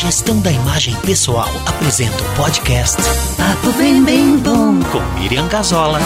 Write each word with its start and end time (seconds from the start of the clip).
Gestão 0.00 0.40
da 0.40 0.50
imagem 0.50 0.96
pessoal 1.02 1.50
apresenta 1.66 2.16
o 2.22 2.34
podcast 2.34 2.96
Papo 3.36 3.70
Bem 3.76 4.02
Bem 4.02 4.38
Bom 4.38 4.80
com 4.84 5.20
Miriam 5.20 5.46
Gazola. 5.46 5.98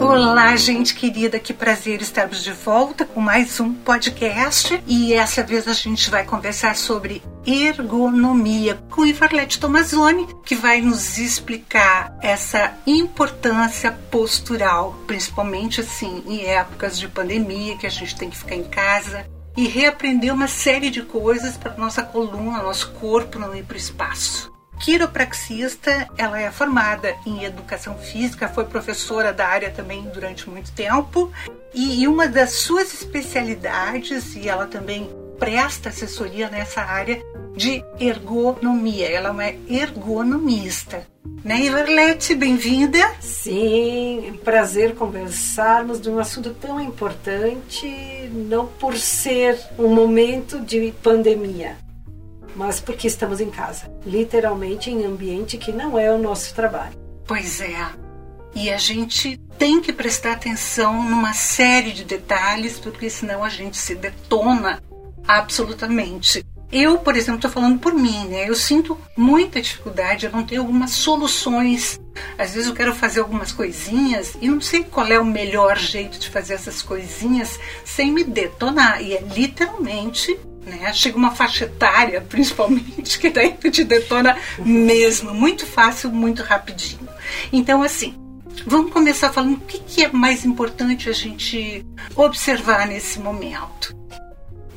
Olá, 0.00 0.56
gente 0.56 0.96
querida, 0.96 1.38
que 1.38 1.54
prazer 1.54 2.02
estarmos 2.02 2.42
de 2.42 2.50
volta 2.50 3.04
com 3.04 3.20
mais 3.20 3.60
um 3.60 3.72
podcast. 3.72 4.82
E 4.84 5.14
essa 5.14 5.44
vez 5.44 5.68
a 5.68 5.72
gente 5.72 6.10
vai 6.10 6.24
conversar 6.24 6.74
sobre 6.74 7.22
ergonomia 7.46 8.78
com 8.90 9.06
Ivarlete 9.06 9.58
Tomazoni, 9.58 10.26
que 10.44 10.54
vai 10.54 10.80
nos 10.80 11.18
explicar 11.18 12.16
essa 12.20 12.74
importância 12.86 13.92
postural, 14.10 14.94
principalmente 15.06 15.80
assim 15.80 16.22
em 16.26 16.44
épocas 16.44 16.98
de 16.98 17.08
pandemia, 17.08 17.76
que 17.76 17.86
a 17.86 17.90
gente 17.90 18.16
tem 18.16 18.30
que 18.30 18.36
ficar 18.36 18.56
em 18.56 18.64
casa 18.64 19.26
e 19.56 19.66
reaprender 19.66 20.32
uma 20.32 20.48
série 20.48 20.90
de 20.90 21.02
coisas 21.02 21.56
para 21.56 21.76
nossa 21.76 22.02
coluna, 22.02 22.62
nosso 22.62 22.92
corpo 22.92 23.38
não 23.38 23.54
ir 23.54 23.64
para 23.64 23.74
o 23.74 23.78
espaço. 23.78 24.50
Quiropraxista, 24.80 26.08
ela 26.16 26.40
é 26.40 26.50
formada 26.50 27.14
em 27.26 27.44
educação 27.44 27.98
física, 27.98 28.48
foi 28.48 28.64
professora 28.64 29.30
da 29.30 29.46
área 29.46 29.70
também 29.70 30.02
durante 30.04 30.48
muito 30.48 30.72
tempo. 30.72 31.30
E 31.74 32.08
uma 32.08 32.26
das 32.26 32.52
suas 32.52 32.94
especialidades, 32.94 34.34
e 34.34 34.48
ela 34.48 34.66
também 34.66 35.10
presta 35.40 35.88
assessoria 35.88 36.50
nessa 36.50 36.82
área 36.82 37.20
de 37.56 37.82
ergonomia. 37.98 39.08
Ela 39.08 39.28
é 39.28 39.32
uma 39.32 39.48
ergonomista. 39.48 41.06
Né, 41.42 41.62
Iverlete, 41.62 42.34
bem-vinda. 42.34 42.98
Sim, 43.20 44.38
prazer 44.44 44.94
conversarmos 44.94 45.98
de 45.98 46.10
um 46.10 46.18
assunto 46.18 46.52
tão 46.54 46.78
importante, 46.78 47.88
não 48.30 48.66
por 48.66 48.96
ser 48.96 49.58
um 49.78 49.88
momento 49.88 50.60
de 50.60 50.92
pandemia, 51.02 51.78
mas 52.54 52.78
porque 52.78 53.06
estamos 53.06 53.40
em 53.40 53.50
casa, 53.50 53.90
literalmente 54.04 54.90
em 54.90 55.06
ambiente 55.06 55.56
que 55.56 55.72
não 55.72 55.98
é 55.98 56.12
o 56.12 56.18
nosso 56.18 56.54
trabalho. 56.54 56.94
Pois 57.26 57.62
é. 57.62 57.74
E 58.54 58.70
a 58.70 58.76
gente 58.76 59.38
tem 59.56 59.80
que 59.80 59.92
prestar 59.92 60.32
atenção 60.32 61.02
numa 61.08 61.32
série 61.32 61.92
de 61.92 62.04
detalhes, 62.04 62.78
porque 62.78 63.08
senão 63.08 63.42
a 63.42 63.48
gente 63.48 63.78
se 63.78 63.94
detona 63.94 64.82
absolutamente. 65.38 66.44
Eu, 66.72 66.98
por 66.98 67.16
exemplo, 67.16 67.36
estou 67.36 67.50
falando 67.50 67.80
por 67.80 67.92
mim, 67.92 68.28
né? 68.28 68.48
Eu 68.48 68.54
sinto 68.54 68.96
muita 69.16 69.60
dificuldade, 69.60 70.26
eu 70.26 70.32
não 70.32 70.44
tenho 70.44 70.60
algumas 70.60 70.92
soluções. 70.92 72.00
Às 72.38 72.54
vezes 72.54 72.68
eu 72.68 72.74
quero 72.74 72.94
fazer 72.94 73.20
algumas 73.20 73.50
coisinhas 73.50 74.36
e 74.40 74.48
não 74.48 74.60
sei 74.60 74.84
qual 74.84 75.06
é 75.08 75.18
o 75.18 75.24
melhor 75.24 75.76
jeito 75.76 76.18
de 76.18 76.30
fazer 76.30 76.54
essas 76.54 76.80
coisinhas 76.80 77.58
sem 77.84 78.12
me 78.12 78.22
detonar. 78.22 79.02
E 79.02 79.14
é 79.14 79.20
literalmente 79.20 80.38
né? 80.64 80.92
Chega 80.92 81.16
uma 81.16 81.30
faixa 81.30 81.64
etária, 81.64 82.20
principalmente, 82.28 83.18
que 83.18 83.30
daí 83.30 83.52
te 83.52 83.82
detona 83.82 84.36
mesmo, 84.58 85.34
muito 85.34 85.66
fácil, 85.66 86.10
muito 86.10 86.42
rapidinho. 86.42 87.08
Então, 87.52 87.82
assim, 87.82 88.14
vamos 88.66 88.92
começar 88.92 89.32
falando 89.32 89.54
o 89.54 89.60
que, 89.60 89.78
que 89.78 90.04
é 90.04 90.12
mais 90.12 90.44
importante 90.44 91.08
a 91.08 91.12
gente 91.12 91.84
observar 92.14 92.86
nesse 92.86 93.18
momento. 93.18 93.98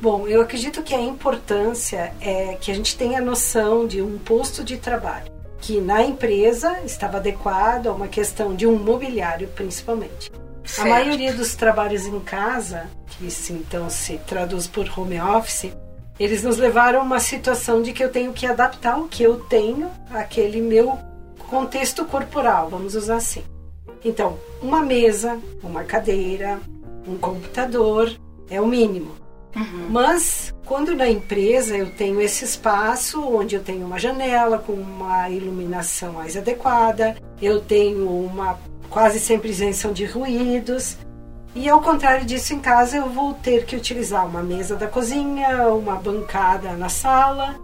Bom, 0.04 0.28
eu 0.28 0.42
acredito 0.42 0.82
que 0.82 0.94
a 0.94 1.00
importância 1.00 2.12
é 2.20 2.58
que 2.60 2.70
a 2.70 2.74
gente 2.74 2.94
tenha 2.94 3.22
noção 3.22 3.86
de 3.86 4.02
um 4.02 4.18
posto 4.18 4.62
de 4.62 4.76
trabalho 4.76 5.32
que 5.62 5.80
na 5.80 6.02
empresa 6.02 6.78
estava 6.84 7.16
adequado 7.16 7.86
a 7.86 7.92
uma 7.92 8.06
questão 8.06 8.54
de 8.54 8.66
um 8.66 8.78
mobiliário, 8.78 9.48
principalmente. 9.48 10.30
Certo. 10.62 10.86
A 10.86 10.90
maioria 10.90 11.32
dos 11.32 11.54
trabalhos 11.54 12.04
em 12.04 12.20
casa, 12.20 12.86
que 13.06 13.26
então 13.50 13.88
se 13.88 14.18
traduz 14.26 14.66
por 14.66 14.86
home 14.94 15.18
office, 15.18 15.72
eles 16.20 16.42
nos 16.42 16.58
levaram 16.58 17.00
a 17.00 17.02
uma 17.02 17.18
situação 17.18 17.80
de 17.80 17.94
que 17.94 18.04
eu 18.04 18.12
tenho 18.12 18.34
que 18.34 18.44
adaptar 18.44 18.98
o 19.00 19.08
que 19.08 19.22
eu 19.22 19.40
tenho 19.40 19.90
àquele 20.10 20.60
meu 20.60 20.98
contexto 21.48 22.04
corporal, 22.04 22.68
vamos 22.68 22.94
usar 22.94 23.16
assim. 23.16 23.42
Então, 24.04 24.38
uma 24.60 24.82
mesa, 24.82 25.40
uma 25.62 25.82
cadeira, 25.82 26.60
um 27.08 27.16
computador 27.16 28.14
é 28.50 28.60
o 28.60 28.66
mínimo. 28.66 29.23
Uhum. 29.54 29.86
Mas 29.90 30.54
quando 30.64 30.94
na 30.94 31.08
empresa 31.08 31.76
eu 31.76 31.90
tenho 31.90 32.20
esse 32.20 32.44
espaço 32.44 33.22
onde 33.22 33.54
eu 33.54 33.62
tenho 33.62 33.86
uma 33.86 33.98
janela 33.98 34.58
com 34.58 34.72
uma 34.72 35.28
iluminação 35.28 36.14
mais 36.14 36.36
adequada, 36.36 37.16
eu 37.40 37.60
tenho 37.60 38.08
uma 38.08 38.58
quase 38.88 39.20
sempre 39.20 39.50
isenção 39.50 39.92
de 39.92 40.04
ruídos. 40.04 40.96
E 41.54 41.68
ao 41.68 41.80
contrário 41.80 42.24
disso, 42.24 42.52
em 42.52 42.58
casa 42.58 42.96
eu 42.96 43.08
vou 43.08 43.34
ter 43.34 43.64
que 43.64 43.76
utilizar 43.76 44.26
uma 44.26 44.42
mesa 44.42 44.74
da 44.74 44.88
cozinha, 44.88 45.68
uma 45.68 45.96
bancada 45.96 46.72
na 46.72 46.88
sala. 46.88 47.56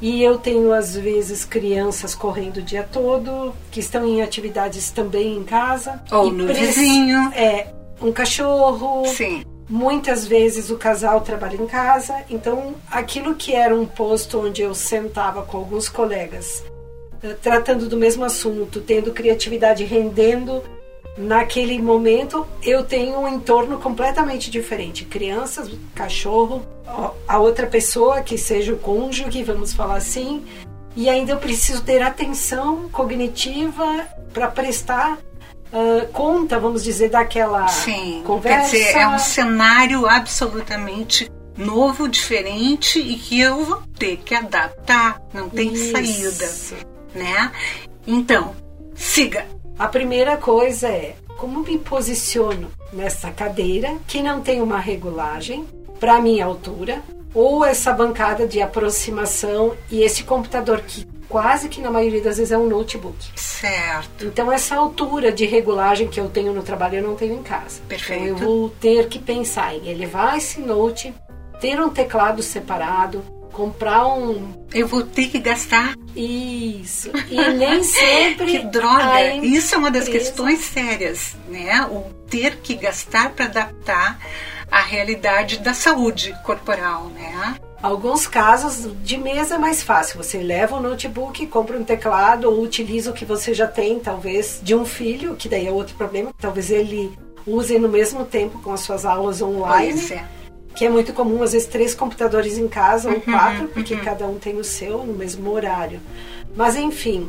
E 0.00 0.22
eu 0.22 0.38
tenho 0.38 0.72
às 0.72 0.96
vezes 0.96 1.44
crianças 1.44 2.14
correndo 2.14 2.58
o 2.58 2.62
dia 2.62 2.82
todo, 2.82 3.54
que 3.70 3.80
estão 3.80 4.06
em 4.06 4.22
atividades 4.22 4.90
também 4.90 5.36
em 5.36 5.44
casa. 5.44 6.02
Ou 6.10 6.30
no 6.30 6.52
vizinho. 6.52 7.32
É, 7.34 7.68
um 8.00 8.12
cachorro. 8.12 9.06
Sim. 9.06 9.44
Muitas 9.74 10.24
vezes 10.24 10.70
o 10.70 10.78
casal 10.78 11.20
trabalha 11.22 11.56
em 11.56 11.66
casa, 11.66 12.14
então 12.30 12.76
aquilo 12.88 13.34
que 13.34 13.52
era 13.52 13.74
um 13.74 13.84
posto 13.84 14.38
onde 14.38 14.62
eu 14.62 14.72
sentava 14.72 15.42
com 15.42 15.56
alguns 15.58 15.88
colegas 15.88 16.62
tratando 17.42 17.88
do 17.88 17.96
mesmo 17.96 18.24
assunto, 18.24 18.80
tendo 18.80 19.10
criatividade, 19.12 19.82
rendendo, 19.82 20.62
naquele 21.16 21.80
momento 21.82 22.46
eu 22.62 22.84
tenho 22.84 23.18
um 23.18 23.26
entorno 23.26 23.78
completamente 23.78 24.48
diferente. 24.48 25.04
Crianças, 25.04 25.68
cachorro, 25.92 26.62
a 27.26 27.38
outra 27.40 27.66
pessoa 27.66 28.20
que 28.20 28.38
seja 28.38 28.74
o 28.74 28.78
cônjuge, 28.78 29.42
vamos 29.42 29.72
falar 29.72 29.96
assim, 29.96 30.44
e 30.94 31.08
ainda 31.08 31.32
eu 31.32 31.38
preciso 31.38 31.82
ter 31.82 32.00
atenção 32.00 32.88
cognitiva 32.90 34.06
para 34.32 34.46
prestar 34.46 35.18
uh, 35.74 36.08
conta, 36.12 36.58
vamos 36.58 36.82
dizer, 36.82 37.10
daquela 37.10 37.66
Sim, 37.68 38.22
conversa. 38.24 38.70
Quer 38.70 38.84
dizer, 38.84 38.98
é 38.98 39.08
um 39.08 39.18
cenário 39.18 40.06
absolutamente 40.06 41.30
novo, 41.56 42.08
diferente 42.08 42.98
e 42.98 43.16
que 43.16 43.40
eu 43.40 43.64
vou 43.64 43.82
ter 43.98 44.16
que 44.18 44.34
adaptar, 44.34 45.20
não 45.32 45.48
tem 45.48 45.72
Isso. 45.72 45.92
saída 45.92 46.84
né? 47.14 47.52
Então, 48.06 48.54
siga. 48.94 49.46
A 49.78 49.88
primeira 49.88 50.36
coisa 50.36 50.88
é 50.88 51.16
como 51.36 51.64
me 51.64 51.78
posiciono 51.78 52.70
nessa 52.92 53.30
cadeira 53.30 53.96
que 54.06 54.22
não 54.22 54.40
tem 54.40 54.62
uma 54.62 54.78
regulagem 54.78 55.64
para 55.98 56.20
minha 56.20 56.44
altura 56.44 57.02
ou 57.34 57.64
essa 57.64 57.92
bancada 57.92 58.46
de 58.46 58.62
aproximação 58.62 59.76
e 59.90 60.02
esse 60.02 60.22
computador 60.22 60.80
que 60.82 61.04
quase 61.28 61.68
que 61.68 61.80
na 61.80 61.90
maioria 61.90 62.22
das 62.22 62.36
vezes 62.36 62.52
é 62.52 62.58
um 62.58 62.68
notebook. 62.68 63.16
Certo. 63.36 64.26
Então 64.26 64.50
essa 64.50 64.76
altura 64.76 65.32
de 65.32 65.46
regulagem 65.46 66.08
que 66.08 66.20
eu 66.20 66.28
tenho 66.28 66.52
no 66.52 66.62
trabalho 66.62 66.96
eu 66.98 67.02
não 67.02 67.16
tenho 67.16 67.34
em 67.34 67.42
casa. 67.42 67.80
Perfeito. 67.88 68.22
Então 68.22 68.36
eu 68.36 68.36
vou 68.36 68.68
ter 68.68 69.08
que 69.08 69.18
pensar 69.18 69.74
em 69.74 69.88
elevar 69.88 70.36
esse 70.36 70.60
note, 70.60 71.14
ter 71.60 71.80
um 71.80 71.88
teclado 71.88 72.42
separado, 72.42 73.24
comprar 73.54 74.06
um. 74.06 74.52
Eu 74.74 74.86
vou 74.86 75.02
ter 75.02 75.28
que 75.28 75.38
gastar. 75.38 75.94
Isso. 76.14 77.10
E 77.30 77.40
nem 77.52 77.82
sempre. 77.84 78.46
que 78.46 78.58
droga! 78.66 79.36
Isso 79.36 79.74
é 79.74 79.78
uma 79.78 79.90
das 79.90 80.08
questões 80.08 80.60
sérias, 80.60 81.36
né? 81.48 81.82
O 81.86 82.02
ter 82.28 82.56
que 82.56 82.74
gastar 82.74 83.30
para 83.30 83.46
adaptar 83.46 84.18
à 84.70 84.80
realidade 84.80 85.58
da 85.58 85.72
saúde 85.72 86.34
corporal, 86.44 87.04
né? 87.14 87.54
Alguns 87.84 88.26
casos 88.26 88.90
de 89.02 89.18
mesa 89.18 89.56
é 89.56 89.58
mais 89.58 89.82
fácil. 89.82 90.16
Você 90.16 90.38
leva 90.38 90.74
o 90.74 90.80
notebook, 90.80 91.46
compra 91.48 91.76
um 91.76 91.84
teclado 91.84 92.50
ou 92.50 92.62
utiliza 92.62 93.10
o 93.10 93.12
que 93.12 93.26
você 93.26 93.52
já 93.52 93.66
tem, 93.66 93.98
talvez, 93.98 94.58
de 94.62 94.74
um 94.74 94.86
filho, 94.86 95.36
que 95.36 95.50
daí 95.50 95.66
é 95.66 95.70
outro 95.70 95.94
problema. 95.94 96.32
Talvez 96.40 96.70
ele 96.70 97.12
use 97.46 97.78
no 97.78 97.90
mesmo 97.90 98.24
tempo 98.24 98.58
com 98.62 98.72
as 98.72 98.80
suas 98.80 99.04
aulas 99.04 99.42
online. 99.42 99.92
Pois 99.92 100.10
é 100.12 100.24
que 100.74 100.86
é 100.86 100.88
muito 100.88 101.12
comum, 101.12 101.40
às 101.42 101.52
vezes, 101.52 101.68
três 101.68 101.94
computadores 101.94 102.58
em 102.58 102.66
casa 102.66 103.08
ou 103.08 103.14
uhum, 103.14 103.20
quatro, 103.20 103.68
porque 103.68 103.94
uhum. 103.94 104.00
cada 104.00 104.26
um 104.26 104.40
tem 104.40 104.56
o 104.56 104.64
seu 104.64 105.04
no 105.04 105.12
mesmo 105.12 105.52
horário. 105.52 106.00
Mas, 106.56 106.74
enfim, 106.74 107.28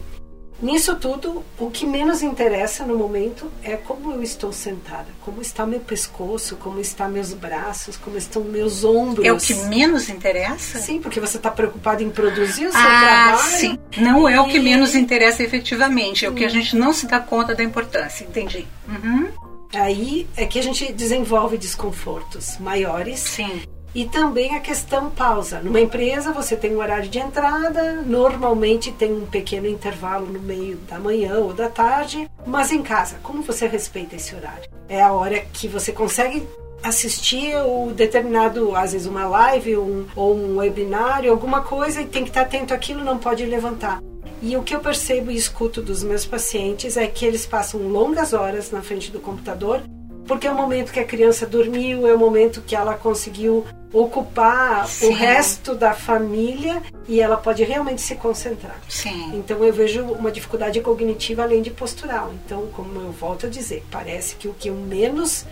nisso 0.62 0.96
tudo, 0.96 1.44
o 1.58 1.70
que 1.70 1.86
menos 1.86 2.22
interessa 2.22 2.86
no 2.86 2.98
momento 2.98 3.52
é 3.64 3.76
como 3.76 4.12
eu 4.14 4.24
estou 4.24 4.52
sentada, 4.52 5.08
como 5.22 5.42
está 5.42 5.66
meu 5.66 5.80
pescoço, 5.80 6.56
como 6.58 6.80
estão 6.80 7.10
meus 7.10 7.34
braços, 7.34 7.98
como 7.98 8.18
estão 8.18 8.44
meus 8.44 8.84
ombros. 8.84 9.26
É 9.26 9.32
o 9.32 9.38
que 9.38 9.54
menos 9.54 10.10
interessa? 10.10 10.80
Sim, 10.80 11.00
porque 11.00 11.20
você 11.20 11.38
está 11.38 11.52
preocupado 11.52 12.04
em 12.04 12.10
produzir 12.10 12.68
o 12.68 12.72
seu 12.72 12.82
ah, 12.82 13.00
trabalho. 13.00 13.58
Sim, 13.58 13.80
não 13.98 14.30
e... 14.30 14.34
é 14.34 14.42
o 14.42 14.48
que 14.48 14.60
menos 14.60 14.96
interessa 14.96 15.44
efetivamente, 15.44 16.26
é 16.26 16.30
o 16.30 16.34
que 16.34 16.46
a 16.46 16.50
gente 16.50 16.76
não 16.76 16.94
se 16.94 17.08
dá 17.08 17.20
conta 17.20 17.54
da 17.54 17.64
importância, 17.64 18.24
entendi. 18.24 18.66
Uhum. 18.88 19.28
Aí 19.74 20.28
é 20.38 20.46
que 20.46 20.58
a 20.58 20.64
gente 20.64 20.92
desenvolve 20.94 21.58
desconfortos 21.58 22.58
maiores. 22.60 23.20
Sim. 23.20 23.62
E 23.96 24.04
também 24.04 24.54
a 24.54 24.60
questão 24.60 25.10
pausa. 25.10 25.62
Numa 25.62 25.80
empresa 25.80 26.34
você 26.34 26.58
tem 26.58 26.76
um 26.76 26.80
horário 26.80 27.08
de 27.08 27.18
entrada, 27.18 28.04
normalmente 28.06 28.92
tem 28.92 29.14
um 29.14 29.26
pequeno 29.26 29.68
intervalo 29.68 30.26
no 30.26 30.42
meio 30.42 30.76
da 30.90 31.00
manhã 31.00 31.36
ou 31.36 31.54
da 31.54 31.70
tarde, 31.70 32.30
mas 32.46 32.74
em 32.74 32.84
casa, 32.84 33.16
como 33.24 33.42
você 33.42 33.68
respeita 33.68 34.18
esse 34.18 34.36
horário? 34.36 34.70
É 34.90 35.02
a 35.02 35.14
hora 35.14 35.40
que 35.54 35.70
você 35.70 35.94
consegue 35.94 36.46
assistir 36.84 37.56
o 37.56 37.94
determinado, 37.94 38.76
às 38.76 38.92
vezes 38.92 39.08
uma 39.08 39.30
live 39.30 39.78
um, 39.78 40.06
ou 40.14 40.36
um 40.36 40.58
webinário, 40.58 41.32
alguma 41.32 41.62
coisa 41.62 42.02
e 42.02 42.06
tem 42.06 42.24
que 42.24 42.32
estar 42.32 42.42
atento 42.42 42.74
àquilo, 42.74 43.02
não 43.02 43.18
pode 43.18 43.46
levantar. 43.46 44.02
E 44.42 44.58
o 44.58 44.62
que 44.62 44.76
eu 44.76 44.82
percebo 44.82 45.32
e 45.32 45.38
escuto 45.38 45.82
dos 45.82 46.04
meus 46.04 46.26
pacientes 46.26 46.98
é 46.98 47.08
que 47.08 47.26
eles 47.26 47.46
passam 47.46 47.88
longas 47.88 48.34
horas 48.34 48.72
na 48.72 48.82
frente 48.82 49.10
do 49.10 49.22
computador, 49.22 49.82
porque 50.28 50.48
é 50.48 50.52
o 50.52 50.56
momento 50.56 50.92
que 50.92 51.00
a 51.00 51.06
criança 51.06 51.46
dormiu, 51.46 52.06
é 52.06 52.14
o 52.14 52.20
momento 52.20 52.62
que 52.62 52.76
ela 52.76 52.96
conseguiu 52.96 53.66
ocupar 53.96 54.86
Sim. 54.88 55.08
o 55.08 55.14
resto 55.14 55.74
da 55.74 55.94
família 55.94 56.82
e 57.08 57.22
ela 57.22 57.38
pode 57.38 57.64
realmente 57.64 58.02
se 58.02 58.16
concentrar. 58.16 58.76
Sim. 58.90 59.32
Então 59.34 59.64
eu 59.64 59.72
vejo 59.72 60.04
uma 60.04 60.32
dificuldade 60.32 60.82
cognitiva 60.82 61.44
além 61.44 61.62
de 61.62 61.72
postural. 61.72 62.34
Então, 62.34 62.68
como 62.74 63.00
eu 63.00 63.12
volto 63.12 63.46
a 63.46 63.50
dizer, 63.50 63.86
parece 63.90 64.36
que 64.36 64.50
o 64.50 64.54
que 64.54 64.70
eu 64.70 64.76
menos 64.76 65.46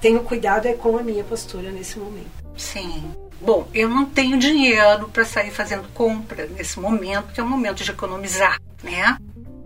tenho 0.00 0.20
cuidado 0.24 0.66
é 0.66 0.72
com 0.72 0.98
a 0.98 1.02
minha 1.02 1.22
postura 1.22 1.70
nesse 1.70 1.98
momento. 1.98 2.30
Sim. 2.56 3.04
Bom, 3.40 3.68
eu 3.72 3.88
não 3.88 4.06
tenho 4.06 4.38
dinheiro 4.38 5.08
para 5.08 5.24
sair 5.24 5.50
fazendo 5.50 5.86
compra 5.94 6.46
nesse 6.46 6.80
momento, 6.80 7.32
que 7.32 7.40
é 7.40 7.42
o 7.42 7.48
momento 7.48 7.84
de 7.84 7.90
economizar, 7.90 8.60
né? 8.82 9.16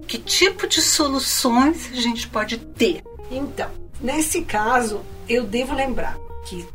Que 0.07 0.19
tipo 0.19 0.67
de 0.67 0.83
soluções 0.83 1.91
a 1.93 1.97
gente 1.97 2.29
pode 2.29 2.59
ter? 2.59 3.03
Então, 3.31 3.71
nesse 4.01 4.43
caso, 4.43 5.01
eu 5.29 5.45
devo 5.45 5.75
lembrar 5.75 6.19
que 6.45 6.67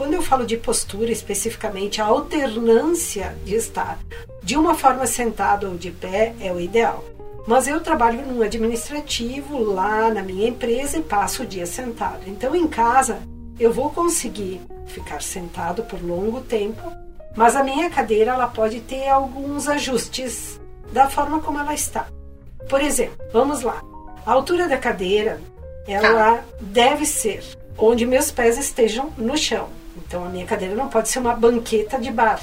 quando 0.00 0.14
eu 0.14 0.22
falo 0.22 0.46
de 0.46 0.56
postura 0.56 1.12
especificamente, 1.12 2.00
a 2.00 2.06
alternância 2.06 3.36
de 3.44 3.54
estar 3.54 3.98
de 4.42 4.56
uma 4.56 4.74
forma 4.74 5.06
sentado 5.06 5.68
ou 5.68 5.76
de 5.76 5.90
pé 5.90 6.34
é 6.40 6.50
o 6.50 6.58
ideal. 6.58 7.04
Mas 7.46 7.68
eu 7.68 7.78
trabalho 7.82 8.24
num 8.26 8.40
administrativo 8.40 9.58
lá 9.58 10.08
na 10.08 10.22
minha 10.22 10.48
empresa 10.48 10.96
e 10.96 11.02
passo 11.02 11.42
o 11.42 11.46
dia 11.46 11.66
sentado. 11.66 12.22
Então 12.26 12.56
em 12.56 12.66
casa 12.66 13.18
eu 13.58 13.70
vou 13.70 13.90
conseguir 13.90 14.62
ficar 14.86 15.20
sentado 15.20 15.82
por 15.82 16.02
longo 16.02 16.40
tempo, 16.40 16.80
mas 17.36 17.54
a 17.54 17.62
minha 17.62 17.90
cadeira 17.90 18.32
ela 18.32 18.46
pode 18.46 18.80
ter 18.80 19.06
alguns 19.06 19.68
ajustes 19.68 20.58
da 20.94 21.10
forma 21.10 21.40
como 21.40 21.58
ela 21.58 21.74
está. 21.74 22.06
Por 22.70 22.80
exemplo, 22.80 23.18
vamos 23.34 23.60
lá. 23.60 23.82
A 24.24 24.32
altura 24.32 24.66
da 24.66 24.78
cadeira 24.78 25.42
ela 25.86 26.36
tá. 26.36 26.44
deve 26.58 27.04
ser 27.04 27.44
onde 27.76 28.06
meus 28.06 28.30
pés 28.30 28.56
estejam 28.56 29.12
no 29.18 29.36
chão. 29.36 29.68
Então 30.10 30.24
a 30.24 30.28
minha 30.28 30.44
cadeira 30.44 30.74
não 30.74 30.88
pode 30.88 31.08
ser 31.08 31.20
uma 31.20 31.34
banqueta 31.34 31.96
de 31.96 32.10
bar. 32.10 32.40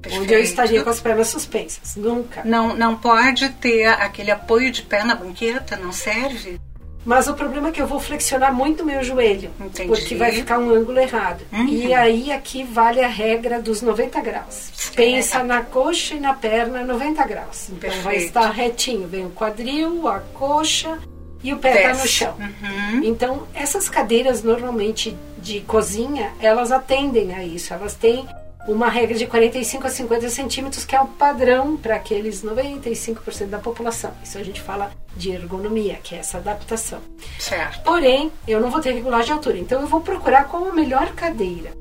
Perfeito. 0.00 0.22
Onde 0.22 0.34
eu 0.34 0.38
estaria 0.38 0.84
com 0.84 0.88
as 0.88 1.00
pernas 1.00 1.26
suspensas. 1.26 1.96
Nunca. 1.96 2.42
Não, 2.44 2.76
não 2.76 2.96
pode 2.96 3.48
ter 3.54 3.86
aquele 3.86 4.30
apoio 4.30 4.70
de 4.70 4.82
pé 4.82 5.02
na 5.02 5.16
banqueta, 5.16 5.76
não 5.76 5.90
serve? 5.90 6.60
Mas 7.04 7.26
o 7.26 7.34
problema 7.34 7.70
é 7.70 7.72
que 7.72 7.82
eu 7.82 7.88
vou 7.88 7.98
flexionar 7.98 8.54
muito 8.54 8.84
meu 8.84 9.02
joelho. 9.02 9.50
Entendi. 9.58 9.88
Porque 9.88 10.14
vai 10.14 10.30
ficar 10.30 10.60
um 10.60 10.70
ângulo 10.70 11.00
errado. 11.00 11.42
Uhum. 11.52 11.66
E 11.66 11.92
aí 11.92 12.30
aqui 12.30 12.62
vale 12.62 13.02
a 13.02 13.08
regra 13.08 13.60
dos 13.60 13.82
90 13.82 14.20
graus. 14.20 14.70
Pensa 14.94 15.42
na 15.42 15.62
coxa 15.62 16.14
e 16.14 16.20
na 16.20 16.34
perna 16.34 16.84
90 16.84 17.26
graus. 17.26 17.64
Então 17.64 17.80
Perfeito. 17.80 18.04
vai 18.04 18.16
estar 18.18 18.48
retinho. 18.50 19.08
Vem 19.08 19.26
o 19.26 19.30
quadril, 19.30 20.06
a 20.06 20.20
coxa 20.20 21.00
e 21.42 21.52
o 21.52 21.58
pé 21.58 21.82
está 21.82 22.00
no 22.00 22.08
chão. 22.08 22.36
Uhum. 22.38 23.02
Então, 23.02 23.48
essas 23.54 23.88
cadeiras 23.88 24.44
normalmente 24.44 25.16
de 25.40 25.60
cozinha, 25.60 26.32
elas 26.40 26.70
atendem 26.70 27.34
a 27.34 27.44
isso. 27.44 27.72
Elas 27.72 27.94
têm 27.94 28.26
uma 28.66 28.88
regra 28.88 29.16
de 29.16 29.26
45 29.26 29.86
a 29.86 29.90
50 29.90 30.28
centímetros, 30.28 30.84
que 30.84 30.94
é 30.94 31.00
o 31.00 31.06
padrão 31.06 31.76
para 31.76 31.96
aqueles 31.96 32.44
95% 32.44 33.46
da 33.46 33.58
população. 33.58 34.12
Isso 34.22 34.36
a 34.36 34.42
gente 34.42 34.60
fala 34.60 34.90
de 35.16 35.30
ergonomia, 35.30 35.98
que 36.02 36.14
é 36.14 36.18
essa 36.18 36.38
adaptação. 36.38 37.00
Certo. 37.38 37.82
Porém, 37.82 38.30
eu 38.46 38.60
não 38.60 38.70
vou 38.70 38.80
ter 38.80 38.92
regulagem 38.92 39.26
de 39.26 39.32
altura, 39.32 39.58
então 39.58 39.80
eu 39.80 39.86
vou 39.86 40.00
procurar 40.00 40.44
qual 40.44 40.68
a 40.68 40.72
melhor 40.72 41.12
cadeira. 41.14 41.72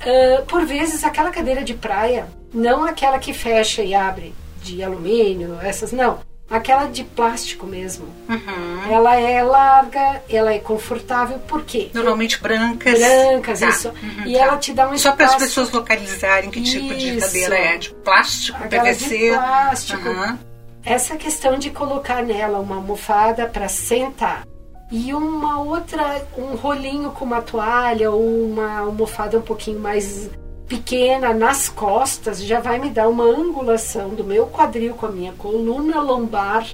Uh, 0.00 0.44
por 0.46 0.64
vezes, 0.64 1.04
aquela 1.04 1.30
cadeira 1.30 1.62
de 1.62 1.74
praia, 1.74 2.26
não 2.52 2.84
aquela 2.84 3.18
que 3.18 3.32
fecha 3.32 3.82
e 3.82 3.94
abre, 3.94 4.34
de 4.62 4.82
alumínio, 4.82 5.58
essas 5.62 5.92
não 5.92 6.29
aquela 6.50 6.86
de 6.86 7.04
plástico 7.04 7.66
mesmo. 7.66 8.06
Uhum. 8.28 8.92
Ela 8.92 9.16
é 9.18 9.42
larga, 9.42 10.22
ela 10.28 10.52
é 10.52 10.58
confortável, 10.58 11.38
por 11.38 11.62
quê? 11.62 11.90
Normalmente 11.94 12.40
brancas. 12.40 12.98
Brancas, 12.98 13.60
tá. 13.60 13.68
isso. 13.68 13.88
Uhum, 13.88 14.26
e 14.26 14.34
tá. 14.34 14.40
ela 14.40 14.56
te 14.56 14.72
dá 14.72 14.88
um 14.88 14.98
Só 14.98 15.12
para 15.12 15.26
as 15.26 15.36
pessoas 15.36 15.70
localizarem 15.70 16.50
que 16.50 16.58
isso. 16.58 16.72
tipo 16.72 16.94
de 16.94 17.16
cadeira 17.18 17.56
é. 17.56 17.76
De 17.78 17.94
plástico, 17.94 18.62
aquela 18.62 18.84
PVC. 18.84 19.18
De 19.18 19.28
plástico. 19.28 20.08
Uhum. 20.08 20.38
Essa 20.84 21.16
questão 21.16 21.58
de 21.58 21.70
colocar 21.70 22.22
nela 22.22 22.58
uma 22.58 22.76
almofada 22.76 23.46
para 23.46 23.68
sentar 23.68 24.46
e 24.90 25.14
uma 25.14 25.60
outra, 25.60 26.26
um 26.36 26.56
rolinho 26.56 27.10
com 27.12 27.24
uma 27.24 27.40
toalha 27.40 28.10
ou 28.10 28.44
uma 28.44 28.80
almofada 28.80 29.38
um 29.38 29.42
pouquinho 29.42 29.78
mais 29.78 30.28
pequena 30.70 31.34
nas 31.34 31.68
costas 31.68 32.40
já 32.40 32.60
vai 32.60 32.78
me 32.78 32.90
dar 32.90 33.08
uma 33.08 33.24
angulação 33.24 34.10
do 34.10 34.22
meu 34.22 34.46
quadril 34.46 34.94
com 34.94 35.06
a 35.06 35.10
minha 35.10 35.32
coluna 35.32 36.00
lombar 36.00 36.64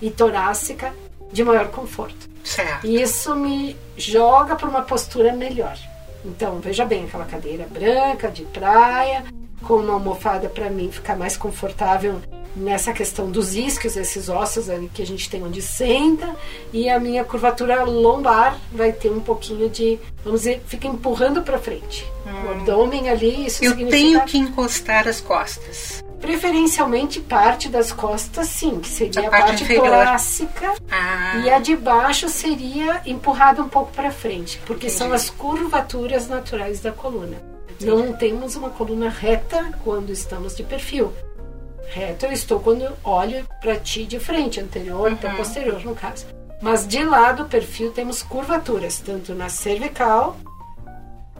e 0.00 0.08
torácica 0.08 0.94
de 1.32 1.42
maior 1.42 1.68
conforto. 1.68 2.30
Certo. 2.44 2.86
E 2.86 3.02
isso 3.02 3.34
me 3.34 3.76
joga 3.96 4.54
para 4.54 4.68
uma 4.68 4.82
postura 4.82 5.32
melhor. 5.32 5.76
Então, 6.24 6.60
veja 6.60 6.84
bem 6.84 7.04
aquela 7.04 7.24
cadeira 7.24 7.66
branca 7.68 8.30
de 8.30 8.44
praia, 8.44 9.24
com 9.62 9.74
uma 9.74 9.94
almofada 9.94 10.48
para 10.48 10.70
mim 10.70 10.90
ficar 10.92 11.16
mais 11.16 11.36
confortável 11.36 12.20
nessa 12.54 12.92
questão 12.92 13.30
dos 13.30 13.54
isquios, 13.54 13.96
esses 13.96 14.28
ossos 14.28 14.68
ali 14.68 14.90
que 14.92 15.02
a 15.02 15.06
gente 15.06 15.28
tem 15.28 15.42
onde 15.42 15.62
senta, 15.62 16.34
e 16.72 16.88
a 16.88 16.98
minha 16.98 17.24
curvatura 17.24 17.84
lombar 17.84 18.58
vai 18.72 18.92
ter 18.92 19.10
um 19.10 19.20
pouquinho 19.20 19.68
de, 19.68 19.98
vamos 20.24 20.40
dizer, 20.40 20.62
fica 20.66 20.86
empurrando 20.86 21.42
para 21.42 21.58
frente. 21.58 22.06
Hum. 22.26 22.46
O 22.46 22.50
abdômen 22.52 23.08
ali, 23.08 23.46
isso 23.46 23.64
Eu 23.64 23.70
significa... 23.70 23.96
tenho 23.96 24.20
que 24.24 24.38
encostar 24.38 25.08
as 25.08 25.20
costas. 25.20 26.02
Preferencialmente 26.20 27.18
parte 27.18 27.68
das 27.68 27.92
costas, 27.92 28.46
sim, 28.48 28.78
que 28.78 28.88
seria 28.88 29.22
a, 29.22 29.26
a 29.28 29.30
parte, 29.30 29.64
parte 29.64 29.74
torácica 29.74 30.74
ah. 30.90 31.40
e 31.42 31.50
a 31.50 31.58
de 31.58 31.74
baixo 31.74 32.28
seria 32.28 33.00
empurrada 33.06 33.62
um 33.62 33.68
pouco 33.68 33.90
para 33.92 34.10
frente, 34.10 34.60
porque 34.66 34.88
Entendi. 34.88 34.98
são 34.98 35.12
as 35.14 35.30
curvaturas 35.30 36.28
naturais 36.28 36.80
da 36.80 36.92
coluna. 36.92 37.42
Entendi. 37.70 37.86
Não 37.90 38.12
temos 38.12 38.54
uma 38.54 38.68
coluna 38.68 39.08
reta 39.08 39.72
quando 39.82 40.10
estamos 40.10 40.54
de 40.54 40.62
perfil 40.62 41.10
reto 41.90 42.26
eu 42.26 42.32
estou 42.32 42.60
quando 42.60 42.88
olho 43.04 43.46
para 43.60 43.76
ti 43.76 44.04
de 44.04 44.18
frente, 44.18 44.60
anterior 44.60 45.10
uhum. 45.10 45.16
para 45.16 45.34
posterior, 45.34 45.84
no 45.84 45.94
caso. 45.94 46.26
Mas 46.62 46.86
de 46.86 47.02
lado, 47.02 47.44
o 47.44 47.48
perfil, 47.48 47.90
temos 47.90 48.22
curvaturas, 48.22 48.98
tanto 48.98 49.34
na 49.34 49.48
cervical, 49.48 50.36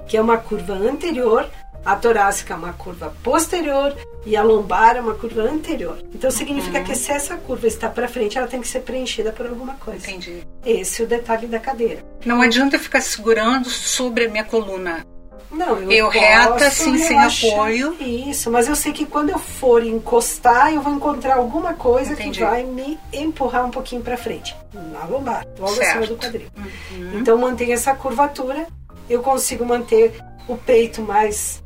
que 0.09 0.17
é 0.17 0.21
uma 0.21 0.39
curva 0.39 0.73
anterior, 0.73 1.49
a 1.85 1.97
torácica 1.97 2.55
é 2.55 2.57
uma 2.57 2.73
curva 2.73 3.15
posterior 3.23 3.97
e 4.27 4.37
a 4.37 4.43
lombar 4.43 4.97
é 4.97 5.01
uma 5.01 5.15
curva 5.15 5.43
anterior. 5.43 5.99
Então 6.15 6.31
significa 6.31 6.79
uhum. 6.79 6.85
que 6.85 6.95
se 6.95 7.13
essa 7.13 7.37
curva 7.37 7.67
está 7.67 7.89
para 7.89 8.09
frente, 8.09 8.37
ela 8.37 8.47
tem 8.47 8.61
que 8.61 8.69
ser 8.69 8.81
preenchida 8.81 9.33
por 9.33 9.47
alguma 9.47 9.75
coisa. 9.75 10.11
Entendi. 10.11 10.43
Esse 10.65 11.03
é 11.03 11.05
o 11.05 11.09
detalhe 11.09 11.47
da 11.47 11.59
cadeira. 11.59 12.05
Não 12.25 12.43
adianta 12.43 12.79
ficar 12.79 13.01
segurando 13.01 13.69
sobre 13.69 14.27
a 14.27 14.29
minha 14.29 14.45
coluna. 14.45 15.05
Não, 15.51 15.79
eu, 15.79 15.91
eu 15.91 16.09
reta, 16.09 16.67
assim, 16.67 16.97
sem 16.99 17.19
apoio. 17.19 17.97
Isso, 18.01 18.51
mas 18.51 18.69
eu 18.69 18.77
sei 18.77 18.93
que 18.93 19.05
quando 19.05 19.31
eu 19.31 19.39
for 19.39 19.85
encostar, 19.85 20.73
eu 20.73 20.81
vou 20.81 20.95
encontrar 20.95 21.37
alguma 21.37 21.75
coisa 21.75 22.13
Entendi. 22.13 22.39
que 22.39 22.45
vai 22.45 22.63
me 22.63 22.99
empurrar 23.13 23.67
um 23.67 23.71
pouquinho 23.71 24.03
para 24.03 24.17
frente, 24.17 24.57
na 24.73 25.05
lombar, 25.05 25.45
logo 25.59 25.75
certo. 25.75 25.99
acima 25.99 26.07
do 26.07 26.17
quadril. 26.17 26.49
Uhum. 26.57 27.19
Então 27.19 27.37
mantém 27.37 27.73
essa 27.73 27.95
curvatura, 27.95 28.67
eu 29.09 29.23
consigo 29.23 29.65
manter 29.65 30.15
o 30.47 30.57
peito 30.57 31.03
mais 31.03 31.63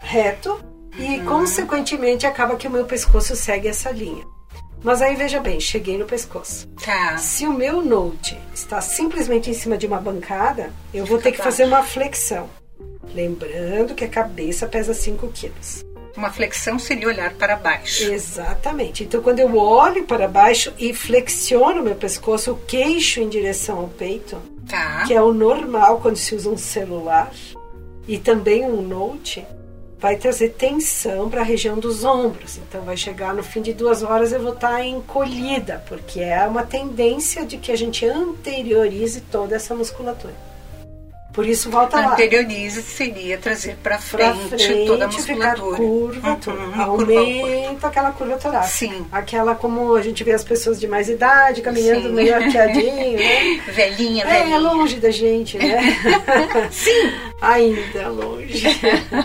reto 0.00 0.58
e, 0.98 1.18
uhum. 1.18 1.26
consequentemente, 1.26 2.26
acaba 2.26 2.56
que 2.56 2.66
o 2.66 2.70
meu 2.70 2.86
pescoço 2.86 3.36
segue 3.36 3.68
essa 3.68 3.90
linha. 3.90 4.24
Mas 4.82 5.02
aí 5.02 5.16
veja 5.16 5.40
bem, 5.40 5.58
cheguei 5.58 5.98
no 5.98 6.06
pescoço. 6.06 6.68
Tá. 6.84 7.18
Se 7.18 7.46
o 7.46 7.52
meu 7.52 7.82
note 7.82 8.38
está 8.54 8.80
simplesmente 8.80 9.50
em 9.50 9.54
cima 9.54 9.76
de 9.76 9.86
uma 9.86 10.00
bancada, 10.00 10.72
eu 10.92 11.04
vou 11.04 11.18
ter 11.18 11.32
que 11.32 11.38
fazer 11.38 11.64
uma 11.64 11.82
flexão. 11.82 12.48
Lembrando 13.16 13.94
que 13.94 14.04
a 14.04 14.08
cabeça 14.08 14.66
pesa 14.66 14.92
5 14.92 15.28
quilos. 15.28 15.82
Uma 16.14 16.30
flexão 16.30 16.78
seria 16.78 17.08
olhar 17.08 17.32
para 17.32 17.56
baixo. 17.56 18.04
Exatamente. 18.12 19.04
Então, 19.04 19.22
quando 19.22 19.40
eu 19.40 19.56
olho 19.56 20.04
para 20.04 20.28
baixo 20.28 20.70
e 20.78 20.92
flexiono 20.92 21.82
meu 21.82 21.94
pescoço, 21.94 22.52
o 22.52 22.58
queixo 22.66 23.20
em 23.20 23.28
direção 23.30 23.78
ao 23.78 23.88
peito, 23.88 24.36
tá. 24.68 25.04
que 25.06 25.14
é 25.14 25.22
o 25.22 25.32
normal 25.32 25.98
quando 26.00 26.16
se 26.16 26.34
usa 26.34 26.50
um 26.50 26.58
celular 26.58 27.32
e 28.06 28.18
também 28.18 28.66
um 28.66 28.82
note, 28.82 29.46
vai 29.98 30.16
trazer 30.16 30.50
tensão 30.50 31.30
para 31.30 31.40
a 31.40 31.44
região 31.44 31.78
dos 31.78 32.04
ombros. 32.04 32.58
Então, 32.58 32.82
vai 32.82 32.98
chegar 32.98 33.32
no 33.32 33.42
fim 33.42 33.62
de 33.62 33.72
duas 33.72 34.02
horas 34.02 34.30
eu 34.30 34.42
vou 34.42 34.52
estar 34.52 34.84
encolhida, 34.84 35.82
porque 35.88 36.20
é 36.20 36.46
uma 36.46 36.64
tendência 36.64 37.46
de 37.46 37.56
que 37.56 37.72
a 37.72 37.76
gente 37.76 38.04
anteriorize 38.04 39.22
toda 39.22 39.56
essa 39.56 39.74
musculatura. 39.74 40.45
Por 41.36 41.46
isso 41.46 41.70
volta 41.70 42.00
lá. 42.00 42.12
Anteriorize 42.14 42.82
seria 42.82 43.36
trazer 43.38 43.76
para 43.82 43.98
frente, 43.98 44.48
frente, 44.48 44.86
toda 44.86 45.04
a 45.04 45.08
musculatura. 45.08 45.76
curva, 45.76 46.28
Uhum, 46.30 46.36
tudo. 46.36 46.56
curva. 46.56 46.82
aumenta 46.82 47.86
aquela 47.88 48.10
curva 48.10 48.36
torácica. 48.38 48.92
Sim. 48.94 49.06
Aquela 49.12 49.54
como 49.54 49.94
a 49.94 50.00
gente 50.00 50.24
vê 50.24 50.32
as 50.32 50.42
pessoas 50.42 50.80
de 50.80 50.88
mais 50.88 51.10
idade 51.10 51.60
caminhando 51.60 52.08
Sim. 52.08 52.14
meio 52.14 52.34
arqueadinho, 52.34 53.18
né? 53.18 53.60
Velhinha, 53.70 54.24
É, 54.24 54.26
velhinha. 54.38 54.56
é 54.56 54.58
longe 54.58 54.96
da 54.96 55.10
gente, 55.10 55.58
né? 55.58 55.78
Sim. 56.72 57.12
Ainda 57.42 57.98
é 58.00 58.08
longe. 58.08 58.66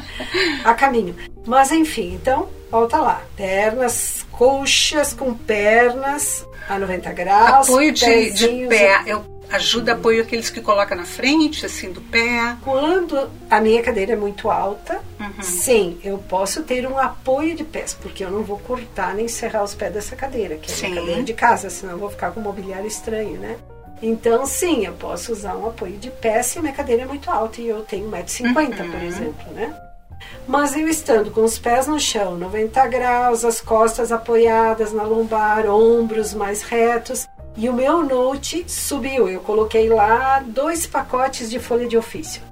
a 0.65 0.73
caminho. 0.73 1.15
Mas 1.47 1.71
enfim, 1.71 2.13
então, 2.21 2.49
volta 2.69 2.97
lá. 2.97 3.21
Pernas, 3.37 4.25
coxas 4.31 5.13
com 5.13 5.33
pernas 5.33 6.45
a 6.67 6.77
90 6.77 7.11
graus. 7.13 7.69
Apoio 7.69 7.91
de, 7.93 8.31
de 8.31 8.67
pé. 8.67 9.01
Eu 9.07 9.23
ajuda 9.51 9.93
apoio 9.93 10.21
aqueles 10.21 10.49
que 10.49 10.61
coloca 10.61 10.95
na 10.95 11.05
frente, 11.05 11.65
assim, 11.65 11.91
do 11.91 12.01
pé. 12.01 12.55
Quando 12.63 13.29
a 13.49 13.59
minha 13.59 13.81
cadeira 13.81 14.13
é 14.13 14.15
muito 14.15 14.49
alta, 14.49 14.99
Uhum. 15.19 15.41
sim, 15.41 15.99
eu 16.03 16.17
posso 16.17 16.63
ter 16.63 16.87
um 16.87 16.97
apoio 16.97 17.55
de 17.55 17.63
pés, 17.63 17.93
porque 17.93 18.23
eu 18.23 18.31
não 18.31 18.43
vou 18.43 18.57
cortar 18.59 19.13
nem 19.13 19.27
serrar 19.27 19.63
os 19.63 19.75
pés 19.75 19.93
dessa 19.93 20.15
cadeira, 20.15 20.55
que 20.55 20.71
é 20.85 20.87
a 20.89 20.95
cadeira 20.95 21.23
de 21.23 21.33
casa, 21.33 21.69
senão 21.69 21.93
eu 21.93 21.99
vou 21.99 22.09
ficar 22.09 22.31
com 22.31 22.39
um 22.39 22.43
mobiliário 22.43 22.87
estranho, 22.87 23.37
né? 23.39 23.57
Então, 24.01 24.45
sim, 24.47 24.83
eu 24.85 24.93
posso 24.93 25.31
usar 25.31 25.55
um 25.55 25.67
apoio 25.67 25.97
de 25.97 26.09
pé 26.09 26.41
se 26.41 26.57
a 26.57 26.61
minha 26.61 26.73
cadeira 26.73 27.03
é 27.03 27.05
muito 27.05 27.29
alta 27.29 27.61
e 27.61 27.67
eu 27.67 27.81
tenho 27.83 28.09
1,50m, 28.09 28.75
por 28.89 28.99
Uhum. 28.99 29.07
exemplo, 29.07 29.53
né? 29.53 29.75
Mas 30.47 30.75
eu 30.75 30.87
estando 30.87 31.29
com 31.31 31.43
os 31.43 31.57
pés 31.59 31.87
no 31.87 31.99
chão, 31.99 32.35
90 32.37 32.87
graus, 32.87 33.43
as 33.45 33.59
costas 33.61 34.11
apoiadas 34.11 34.91
na 34.91 35.03
lombar, 35.03 35.67
ombros 35.67 36.33
mais 36.33 36.61
retos, 36.63 37.27
e 37.55 37.69
o 37.69 37.73
meu 37.73 38.03
note 38.03 38.63
subiu. 38.67 39.29
Eu 39.29 39.39
coloquei 39.41 39.89
lá 39.89 40.39
dois 40.45 40.85
pacotes 40.85 41.49
de 41.49 41.59
folha 41.59 41.87
de 41.87 41.97
ofício. 41.97 42.50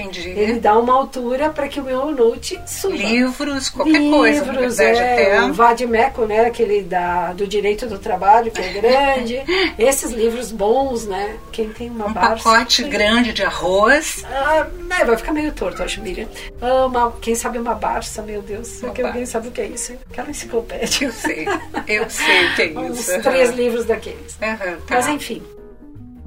Entendi. 0.00 0.28
Ele 0.28 0.60
dá 0.60 0.78
uma 0.78 0.94
altura 0.94 1.50
para 1.50 1.66
que 1.68 1.80
o 1.80 1.82
meu 1.84 2.10
note 2.12 2.58
suba. 2.66 2.94
Livros, 2.96 3.68
qualquer 3.68 3.98
coisa, 4.10 4.44
na 4.44 4.52
Livros, 4.52 4.78
é, 4.78 4.90
até. 4.92 5.42
o 5.42 5.52
Vadimeco, 5.52 6.24
né, 6.24 6.46
aquele 6.46 6.82
da, 6.82 7.32
do 7.32 7.46
direito 7.46 7.86
do 7.86 7.98
trabalho, 7.98 8.50
que 8.50 8.60
é 8.60 8.68
grande. 8.72 9.42
Esses 9.78 10.12
livros 10.12 10.52
bons, 10.52 11.06
né? 11.06 11.36
Quem 11.52 11.70
tem 11.70 11.90
uma 11.90 12.06
Um 12.06 12.12
Barça- 12.12 12.44
pacote 12.44 12.84
grande 12.84 13.32
de 13.32 13.42
arroz. 13.42 14.24
Ah, 14.30 14.66
né, 14.88 15.04
vai 15.04 15.16
ficar 15.16 15.32
meio 15.32 15.52
torto, 15.52 15.82
acho, 15.82 16.00
Miriam. 16.00 16.28
Ah, 16.62 16.86
uma- 16.86 17.12
quem 17.20 17.34
sabe 17.34 17.58
uma 17.58 17.74
Barça, 17.74 18.22
meu 18.22 18.40
Deus. 18.42 18.82
Uma 18.82 18.92
que 18.92 19.02
alguém 19.02 19.26
sabe 19.26 19.48
o 19.48 19.50
que 19.50 19.60
é 19.60 19.66
isso? 19.66 19.94
Aquela 20.10 20.30
enciclopédia. 20.30 21.06
Eu 21.08 21.12
sei, 21.12 21.46
eu 21.88 22.08
sei 22.10 22.46
o 22.46 22.54
que 22.54 22.62
é 22.62 22.68
Uns 22.78 23.00
isso. 23.08 23.20
três 23.22 23.50
livros 23.50 23.84
daqueles. 23.84 24.36
Aham, 24.42 24.76
tá. 24.86 24.94
Mas 24.96 25.08
enfim, 25.08 25.42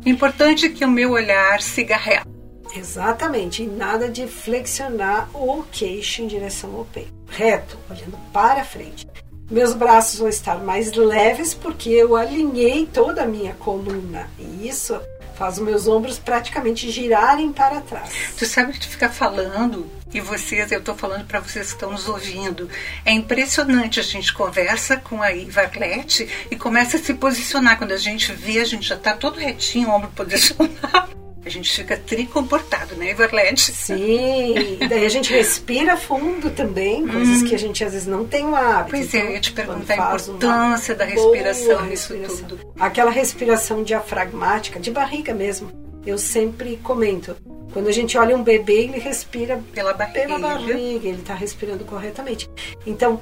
Importante 0.05 0.67
que 0.69 0.83
o 0.83 0.89
meu 0.89 1.11
olhar 1.11 1.61
siga 1.61 1.95
reto. 1.95 2.27
Exatamente, 2.75 3.63
e 3.63 3.67
nada 3.67 4.09
de 4.09 4.27
flexionar 4.27 5.29
o 5.33 5.63
queixo 5.71 6.21
em 6.21 6.27
direção 6.27 6.75
ao 6.75 6.85
peito. 6.85 7.11
Reto, 7.27 7.77
olhando 7.89 8.17
para 8.31 8.63
frente. 8.63 9.07
Meus 9.49 9.73
braços 9.73 10.19
vão 10.19 10.29
estar 10.29 10.55
mais 10.63 10.93
leves 10.93 11.53
porque 11.53 11.89
eu 11.89 12.15
alinhei 12.15 12.85
toda 12.85 13.23
a 13.23 13.27
minha 13.27 13.53
coluna. 13.55 14.29
E 14.39 14.67
isso 14.67 14.97
faz 15.35 15.57
os 15.57 15.63
meus 15.63 15.87
ombros 15.87 16.17
praticamente 16.17 16.89
girarem 16.89 17.51
para 17.51 17.81
trás. 17.81 18.11
Tu 18.37 18.45
sabe 18.45 18.73
que 18.73 18.79
tu 18.79 18.87
fica 18.87 19.09
falando, 19.09 19.89
e 20.13 20.21
vocês, 20.21 20.71
eu 20.71 20.79
estou 20.79 20.95
falando 20.95 21.25
para 21.25 21.39
vocês 21.39 21.67
que 21.67 21.73
estão 21.73 21.91
nos 21.91 22.07
ouvindo, 22.07 22.69
é 23.03 23.11
impressionante. 23.11 23.99
A 23.99 24.03
gente 24.03 24.33
conversa 24.33 24.97
com 24.97 25.21
a 25.21 25.33
Ivarlete 25.33 26.29
e 26.49 26.55
começa 26.55 26.95
a 26.95 26.99
se 26.99 27.13
posicionar. 27.13 27.77
Quando 27.77 27.91
a 27.91 27.97
gente 27.97 28.31
vê, 28.31 28.59
a 28.59 28.65
gente 28.65 28.87
já 28.87 28.95
está 28.95 29.13
todo 29.13 29.39
retinho, 29.39 29.89
ombro 29.89 30.11
posicionado. 30.15 31.20
A 31.43 31.50
gente 31.50 31.71
fica 31.75 31.98
tricomportado, 31.98 32.95
né, 32.95 33.12
Ivarlete? 33.12 33.71
Sim, 33.71 34.77
daí 34.88 35.05
a 35.05 35.10
gente 35.10 35.33
respira 35.33 35.98
fundo 35.98 36.51
também, 36.51 37.07
coisas 37.07 37.41
que 37.43 37.55
a 37.55 37.57
gente 37.57 37.83
às 37.83 37.93
vezes 37.93 38.07
não 38.07 38.25
tem 38.25 38.45
o 38.45 38.55
hábito. 38.55 38.91
Pois 38.91 39.13
é, 39.13 39.17
Então, 39.17 39.29
eu 39.29 39.33
ia 39.36 39.39
te 39.41 39.51
quando 39.51 39.67
perguntar 39.67 39.93
a 39.93 40.15
importância 40.15 40.95
da 40.95 41.05
respiração 41.05 41.86
nisso 41.86 42.13
tudo. 42.48 42.60
Aquela 42.79 43.10
respiração 43.12 43.83
diafragmática, 43.83 44.79
de 44.79 44.91
barriga 44.91 45.33
mesmo. 45.33 45.71
Eu 46.05 46.17
sempre 46.17 46.77
comento. 46.77 47.36
Quando 47.74 47.88
a 47.88 47.91
gente 47.91 48.17
olha 48.17 48.36
um 48.36 48.43
bebê, 48.43 48.83
ele 48.83 49.00
respira 49.00 49.62
Pela 49.74 49.93
barriga. 49.93 50.19
pela 50.19 50.39
barriga, 50.39 51.07
ele 51.07 51.19
está 51.21 51.33
respirando 51.33 51.86
corretamente. 51.86 52.50
Então, 52.86 53.21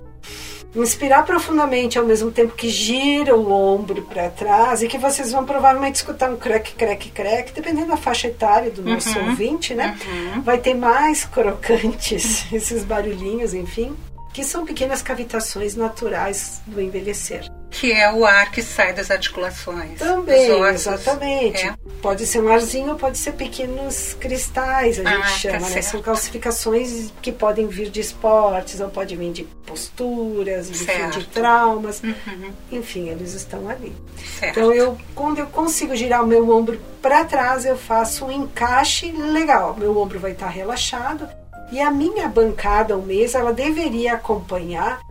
inspirar 0.75 1.23
profundamente 1.25 1.97
ao 1.97 2.05
mesmo 2.05 2.29
tempo 2.31 2.53
que 2.55 2.69
gira 2.69 3.35
o 3.35 3.51
ombro 3.51 4.03
para 4.03 4.29
trás 4.29 4.83
e 4.83 4.87
que 4.87 4.97
vocês 4.97 5.31
vão 5.31 5.43
provavelmente 5.43 5.95
escutar 5.95 6.29
um 6.29 6.35
crack, 6.37 6.73
crack, 6.75 7.09
crack, 7.09 7.51
dependendo 7.53 7.87
da 7.87 7.97
faixa 7.97 8.27
etária 8.27 8.69
do 8.69 8.83
nosso 8.83 9.17
Uhum. 9.17 9.29
ouvinte, 9.29 9.73
né? 9.73 9.97
Uhum. 10.35 10.41
Vai 10.41 10.57
ter 10.59 10.75
mais 10.75 11.25
crocantes, 11.25 12.45
esses 12.53 12.83
barulhinhos, 12.83 13.53
enfim, 13.53 13.95
que 14.33 14.43
são 14.43 14.65
pequenas 14.65 15.01
cavitações 15.01 15.75
naturais 15.75 16.61
do 16.67 16.79
envelhecer. 16.81 17.49
Que 17.71 17.91
é 17.91 18.11
o 18.11 18.25
ar 18.25 18.51
que 18.51 18.63
sai 18.63 18.93
das 18.93 19.11
articulações. 19.11 19.99
Também, 19.99 20.49
exatamente. 20.69 21.67
É. 21.67 21.75
Pode 22.01 22.25
ser 22.25 22.41
um 22.41 22.49
arzinho, 22.51 22.95
pode 22.95 23.17
ser 23.17 23.33
pequenos 23.33 24.15
cristais, 24.19 24.99
a 24.99 25.03
gente 25.03 25.13
Ah, 25.13 25.21
tá 25.21 25.27
chama, 25.27 25.59
né? 25.59 25.67
certo. 25.67 25.85
São 25.91 26.01
calcificações 26.01 27.13
que 27.21 27.31
podem 27.31 27.67
vir 27.67 27.89
de 27.91 27.99
esportes, 28.01 28.79
ou 28.79 28.89
pode 28.89 29.15
vir 29.15 29.31
de 29.31 29.43
posturas, 29.67 30.69
enfim, 30.69 31.09
de 31.11 31.27
traumas. 31.27 32.01
Uhum, 32.01 32.51
Enfim, 32.71 33.09
eles 33.09 33.33
estão 33.33 33.69
ali. 33.69 33.95
certo. 34.39 34.59
Então, 34.59 34.73
eu, 34.73 34.97
quando 35.13 35.37
eu 35.39 35.47
consigo 35.47 35.95
girar 35.95 36.23
o 36.23 36.27
meu 36.27 36.49
ombro 36.49 36.79
para 37.01 37.23
trás, 37.25 37.65
eu 37.65 37.77
faço 37.77 38.25
um 38.25 38.31
encaixe 38.31 39.11
legal. 39.11 39.75
Meu 39.77 39.95
ombro 39.97 40.19
vai 40.19 40.31
estar 40.31 40.47
relaxado 40.49 41.29
e 41.71 41.79
a 41.79 41.91
minha 41.91 42.27
bancada 42.27 42.95
ou 42.95 43.01
mesa, 43.01 43.39
ela 43.39 43.53
deveria 43.53 44.13
acompanhar 44.13 45.01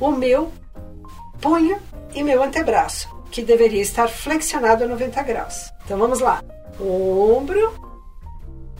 o 0.00 0.10
meu 0.10 0.52
punho 1.40 1.78
e 2.14 2.22
meu 2.22 2.42
antebraço, 2.42 3.08
que 3.30 3.42
deveria 3.42 3.82
estar 3.82 4.08
flexionado 4.08 4.84
a 4.84 4.86
90 4.86 5.22
graus. 5.22 5.70
Então, 5.84 5.98
vamos 5.98 6.20
lá. 6.20 6.42
Ombro, 6.80 7.72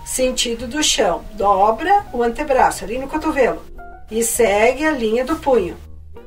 sentido 0.04 0.66
do 0.66 0.82
chão. 0.82 1.24
Dobra 1.34 2.06
o 2.12 2.22
antebraço 2.22 2.84
ali 2.84 2.98
no 2.98 3.08
cotovelo 3.08 3.62
e 4.10 4.22
segue 4.22 4.84
a 4.84 4.90
linha 4.90 5.24
do 5.24 5.36
punho. 5.36 5.76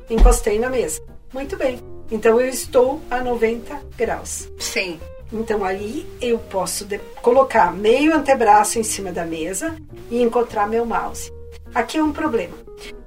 Encostei 0.08 0.58
na 0.58 0.68
mesa. 0.68 1.02
Muito 1.32 1.56
bem. 1.56 1.78
Então 2.10 2.40
eu 2.40 2.48
estou 2.48 3.00
a 3.10 3.20
90 3.20 3.80
graus. 3.96 4.50
Sim. 4.58 5.00
Então 5.32 5.64
ali 5.64 6.06
eu 6.20 6.38
posso 6.38 6.86
colocar 7.22 7.72
meio 7.72 8.14
antebraço 8.14 8.78
em 8.78 8.82
cima 8.82 9.10
da 9.10 9.24
mesa 9.24 9.74
e 10.10 10.20
encontrar 10.20 10.68
meu 10.68 10.84
mouse. 10.84 11.32
Aqui 11.74 11.98
é 11.98 12.02
um 12.02 12.12
problema. 12.12 12.54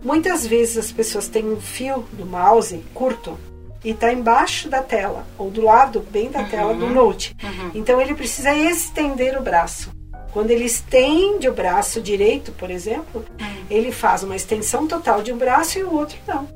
Muitas 0.01 0.45
vezes 0.45 0.77
as 0.77 0.91
pessoas 0.91 1.27
têm 1.27 1.45
um 1.45 1.59
fio 1.59 2.05
do 2.13 2.25
mouse 2.25 2.83
curto 2.93 3.37
e 3.83 3.91
está 3.91 4.11
embaixo 4.11 4.67
da 4.67 4.81
tela 4.81 5.27
ou 5.37 5.51
do 5.51 5.61
lado 5.61 5.99
bem 6.09 6.31
da 6.31 6.43
tela 6.43 6.73
do 6.73 6.87
note. 6.87 7.35
Então 7.73 8.01
ele 8.01 8.15
precisa 8.15 8.53
estender 8.55 9.37
o 9.37 9.43
braço. 9.43 9.91
Quando 10.31 10.49
ele 10.49 10.65
estende 10.65 11.47
o 11.47 11.53
braço 11.53 12.01
direito, 12.01 12.51
por 12.53 12.69
exemplo, 12.69 13.23
ele 13.69 13.91
faz 13.91 14.23
uma 14.23 14.35
extensão 14.35 14.87
total 14.87 15.21
de 15.21 15.31
um 15.31 15.37
braço 15.37 15.79
e 15.79 15.83
o 15.83 15.93
outro 15.93 16.17
não. 16.27 16.47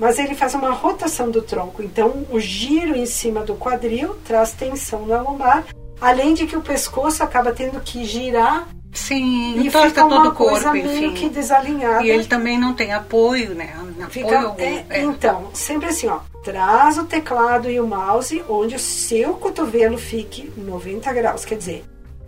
Mas 0.00 0.18
ele 0.18 0.34
faz 0.34 0.54
uma 0.54 0.70
rotação 0.70 1.30
do 1.30 1.42
tronco. 1.42 1.82
Então, 1.82 2.26
o 2.30 2.40
giro 2.40 2.96
em 2.96 3.04
cima 3.04 3.42
do 3.42 3.54
quadril 3.54 4.16
traz 4.24 4.50
tensão 4.52 5.04
na 5.06 5.20
lombar, 5.20 5.64
além 6.00 6.32
de 6.32 6.46
que 6.46 6.56
o 6.56 6.62
pescoço 6.62 7.22
acaba 7.22 7.52
tendo 7.52 7.78
que 7.80 8.02
girar 8.04 8.66
Sim, 8.92 9.60
e 9.60 9.70
fica 9.70 9.90
todo 9.92 10.12
uma 10.14 10.28
o 10.30 10.34
corpo, 10.34 10.52
coisa 10.52 10.72
meio 10.72 10.86
enfim. 10.86 11.14
que 11.14 11.28
desalinhada. 11.28 12.02
E 12.02 12.10
ele 12.10 12.24
também 12.24 12.58
não 12.58 12.72
tem 12.74 12.92
apoio, 12.94 13.54
né? 13.54 13.74
Fica, 14.08 14.26
apoio 14.38 14.48
algum. 14.48 14.62
é, 14.62 14.84
é. 14.88 15.02
Então, 15.02 15.50
sempre 15.52 15.90
assim, 15.90 16.08
ó. 16.08 16.20
Traz 16.42 16.96
o 16.96 17.04
teclado 17.04 17.70
e 17.70 17.78
o 17.78 17.86
mouse 17.86 18.42
onde 18.48 18.74
o 18.76 18.78
seu 18.78 19.34
cotovelo 19.34 19.98
fique 19.98 20.50
90 20.56 21.12
graus. 21.12 21.44
Quer 21.44 21.56
dizer, 21.58 21.84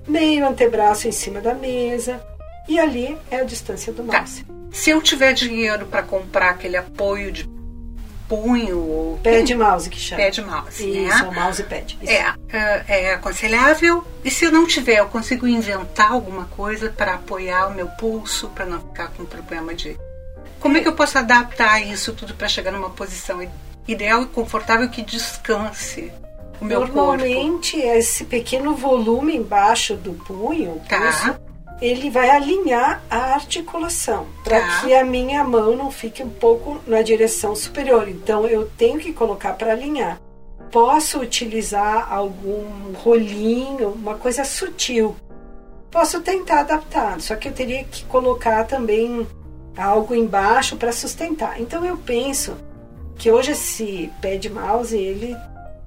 meio 0.07 0.47
antebraço 0.47 1.09
em 1.09 1.13
cima 1.13 1.41
da 1.41 1.55
mesa. 1.55 2.23
E 2.69 2.79
ali 2.79 3.17
é 3.31 3.39
a 3.39 3.45
distância 3.45 3.93
do 3.93 4.05
Tá. 4.05 4.19
mouse. 4.19 4.45
Se 4.71 4.91
eu 4.91 5.01
tiver 5.03 5.33
dinheiro 5.33 5.87
para 5.87 6.03
comprar 6.03 6.51
aquele 6.51 6.77
apoio 6.77 7.33
de 7.33 7.49
punho 8.37 8.79
ou 8.79 9.19
Pé 9.19 9.43
de 9.43 9.55
mouse 9.55 9.91
que 9.91 9.99
chama. 10.01 10.23
pé 10.23 10.31
de 10.31 10.41
mouse, 10.43 10.83
Isso, 10.83 11.23
né? 11.23 11.29
o 11.29 11.35
mouse 11.35 11.63
pad. 11.65 11.99
Isso. 12.01 12.11
É, 12.11 12.35
é, 12.89 13.03
é 13.05 13.15
aconselhável. 13.15 14.03
E 14.25 14.31
se 14.31 14.45
eu 14.47 14.51
não 14.53 14.67
tiver, 14.67 15.01
eu 15.01 15.07
consigo 15.07 15.47
inventar 15.47 16.13
alguma 16.13 16.47
coisa 16.47 16.89
para 16.89 17.15
apoiar 17.15 17.67
o 17.69 17.75
meu 17.75 17.89
pulso, 17.89 18.49
para 18.49 18.65
não 18.65 18.81
ficar 18.81 19.09
com 19.09 19.25
problema 19.27 19.75
de. 19.75 19.99
Como 20.61 20.77
é 20.79 20.81
que 20.81 20.89
eu 20.89 20.95
posso 20.95 21.19
adaptar 21.19 21.81
isso 21.81 22.13
tudo 22.15 22.35
para 22.35 22.49
chegar 22.49 22.71
numa 22.73 22.89
posição 22.91 23.47
ideal 23.87 24.23
e 24.23 24.27
confortável 24.27 24.89
que 24.89 25.03
descanse 25.03 26.11
o 26.61 26.65
meu 26.65 26.81
corpo? 26.81 26.95
Normalmente, 26.95 27.77
esse 27.79 28.25
pequeno 28.25 28.75
volume 28.77 29.37
embaixo 29.37 29.95
do 29.97 30.13
punho, 30.15 30.81
Tá. 30.89 30.99
pulso, 31.01 31.41
ele 31.83 32.09
vai 32.09 32.31
alinhar 32.31 33.03
a 33.11 33.35
articulação 33.35 34.27
para 34.45 34.61
Tá. 34.61 34.81
que 34.81 34.95
a 34.95 35.05
minha 35.05 35.43
mão 35.43 35.77
não 35.77 35.91
fique 35.91 36.23
um 36.23 36.31
pouco 36.31 36.81
na 36.87 37.03
direção 37.03 37.57
superior. 37.57 38.09
Então, 38.09 38.47
eu 38.47 38.71
tenho 38.79 38.99
que 39.01 39.13
colocar 39.13 39.55
para 39.55 39.73
alinhar. 39.73 40.21
Posso 40.71 41.19
utilizar 41.21 42.11
algum 42.11 42.93
rolinho, 42.95 43.89
uma 43.91 44.15
coisa 44.15 44.45
sutil. 44.45 45.17
posso 45.91 46.23
tentar 46.23 46.61
adaptar, 46.61 47.21
só 47.21 47.37
que 47.37 47.49
eu 47.49 47.53
teria 47.53 47.85
que 47.85 48.03
colocar 48.07 48.65
também 48.65 49.27
algo 49.77 50.15
embaixo 50.15 50.75
para 50.77 50.91
sustentar. 50.91 51.61
Então 51.61 51.85
eu 51.85 51.99
penso 51.99 52.57
que 53.19 53.31
hoje 53.31 53.53
esse 53.53 54.11
pé 54.23 54.39
de 54.39 54.49
mouse, 54.49 54.97
ele 54.97 55.37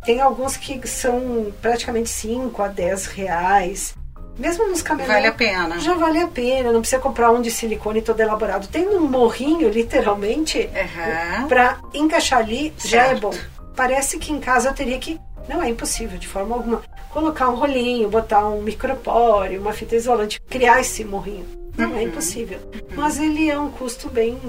tem 0.05 0.21
alguns 0.21 0.57
que 0.57 0.87
são 0.87 1.51
praticamente 1.59 2.09
5 2.09 2.61
a 2.61 2.67
10 2.67 3.07
reais. 3.07 3.95
Mesmo 4.37 4.67
nos 4.67 4.81
camelôs. 4.81 5.11
Vale 5.13 5.27
a 5.27 5.31
pena. 5.31 5.79
Já 5.79 5.93
vale 5.95 6.19
a 6.19 6.27
pena. 6.27 6.71
Não 6.71 6.81
precisa 6.81 7.01
comprar 7.01 7.31
um 7.31 7.41
de 7.41 7.49
silicone 7.51 8.01
todo 8.01 8.19
elaborado. 8.19 8.67
Tem 8.67 8.87
um 8.87 9.01
morrinho, 9.01 9.69
literalmente, 9.69 10.69
Uhum. 10.73 11.47
para 11.47 11.77
encaixar 11.93 12.39
ali 12.39 12.73
já 12.77 13.03
é 13.03 13.07
Certo. 13.09 13.21
bom. 13.21 13.33
Parece 13.75 14.17
que 14.17 14.31
em 14.31 14.39
casa 14.39 14.69
eu 14.69 14.73
teria 14.73 14.97
que. 14.99 15.19
Não 15.47 15.61
é 15.61 15.69
impossível, 15.69 16.17
de 16.17 16.27
forma 16.27 16.55
alguma. 16.55 16.81
Colocar 17.11 17.49
um 17.49 17.55
rolinho, 17.55 18.09
botar 18.09 18.47
um 18.47 18.61
micropore, 18.61 19.57
uma 19.59 19.71
fita 19.71 19.95
isolante, 19.95 20.41
criar 20.49 20.81
esse 20.81 21.03
morrinho. 21.05 21.45
Não 21.77 21.89
Uhum. 21.91 21.97
é 21.97 22.03
impossível. 22.03 22.59
Mas 22.95 23.19
ele 23.19 23.49
é 23.49 23.59
um 23.59 23.69
custo 23.69 24.09
bem 24.09 24.39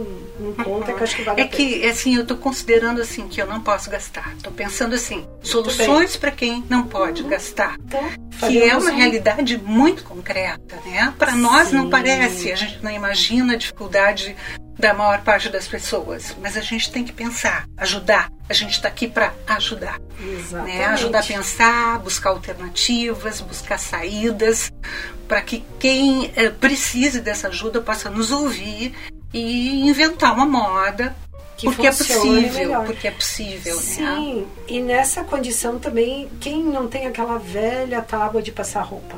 em 0.40 0.52
conta 0.62 0.92
que 0.92 0.99
eu 1.00 1.02
acho 1.02 1.16
que 1.16 1.23
vale 1.23 1.40
É 1.40 1.45
a 1.45 1.49
pena. 1.49 1.56
que, 1.56 1.85
assim, 1.87 2.14
eu 2.14 2.25
tô 2.25 2.37
considerando, 2.37 3.00
assim, 3.00 3.26
que 3.26 3.42
eu 3.42 3.47
não 3.47 3.61
posso 3.61 3.90
gastar. 3.90 4.35
Tô 4.42 4.50
pensando, 4.52 4.95
assim, 4.95 5.26
soluções 5.42 6.16
para 6.16 6.30
quem 6.30 6.64
não 6.71 6.85
pode 6.87 7.25
gastar. 7.25 7.76
Então, 7.85 8.49
Que 8.49 8.62
é 8.62 8.76
uma 8.76 8.90
um- 8.90 8.95
realidade 8.97 9.59
muito 9.59 10.04
concreta, 10.04 10.76
né? 10.87 11.12
Para 11.18 11.35
nós 11.35 11.73
não 11.73 11.90
parece, 11.90 12.52
a 12.52 12.56
gente 12.56 12.83
não 12.83 12.90
imagina 12.92 13.54
a 13.54 13.56
dificuldade 13.56 14.37
da 14.78 14.92
maior 14.92 15.23
parte 15.23 15.49
das 15.49 15.66
pessoas, 15.66 16.37
mas 16.40 16.56
a 16.56 16.61
gente 16.61 16.90
tem 16.90 17.02
que 17.04 17.12
pensar, 17.12 17.66
ajudar. 17.76 18.30
A 18.49 18.52
gente 18.52 18.73
está 18.73 18.88
aqui 18.88 19.09
para 19.09 19.33
ajudar, 19.47 19.99
Exatamente. 20.21 20.76
né? 20.76 20.85
Ajudar 20.87 21.21
a 21.21 21.23
pensar, 21.23 21.99
buscar 21.99 22.30
alternativas, 22.30 23.40
buscar 23.40 23.78
saídas, 23.78 24.71
para 25.26 25.40
que 25.40 25.64
quem 25.78 26.30
eh, 26.37 26.50
precise 26.50 27.21
dessa 27.21 27.49
ajuda 27.49 27.80
possa 27.80 28.11
nos 28.11 28.30
ouvir 28.30 28.95
e 29.33 29.88
inventar 29.88 30.35
uma 30.35 30.47
moda, 30.47 31.16
Que 31.56 31.66
porque 31.66 31.87
é 31.87 31.90
possível, 31.90 32.83
porque 32.85 33.09
é 33.09 33.11
possível, 33.11 33.76
né? 33.76 33.83
Sim, 33.83 34.47
e 34.68 34.80
nessa 34.80 35.25
condição 35.25 35.78
também, 35.78 36.28
quem 36.38 36.62
não 36.62 36.87
tem 36.87 37.06
aquela 37.06 37.38
velha 37.38 38.02
tábua 38.02 38.42
de 38.42 38.52
passar 38.52 38.83
roupa? 38.83 39.16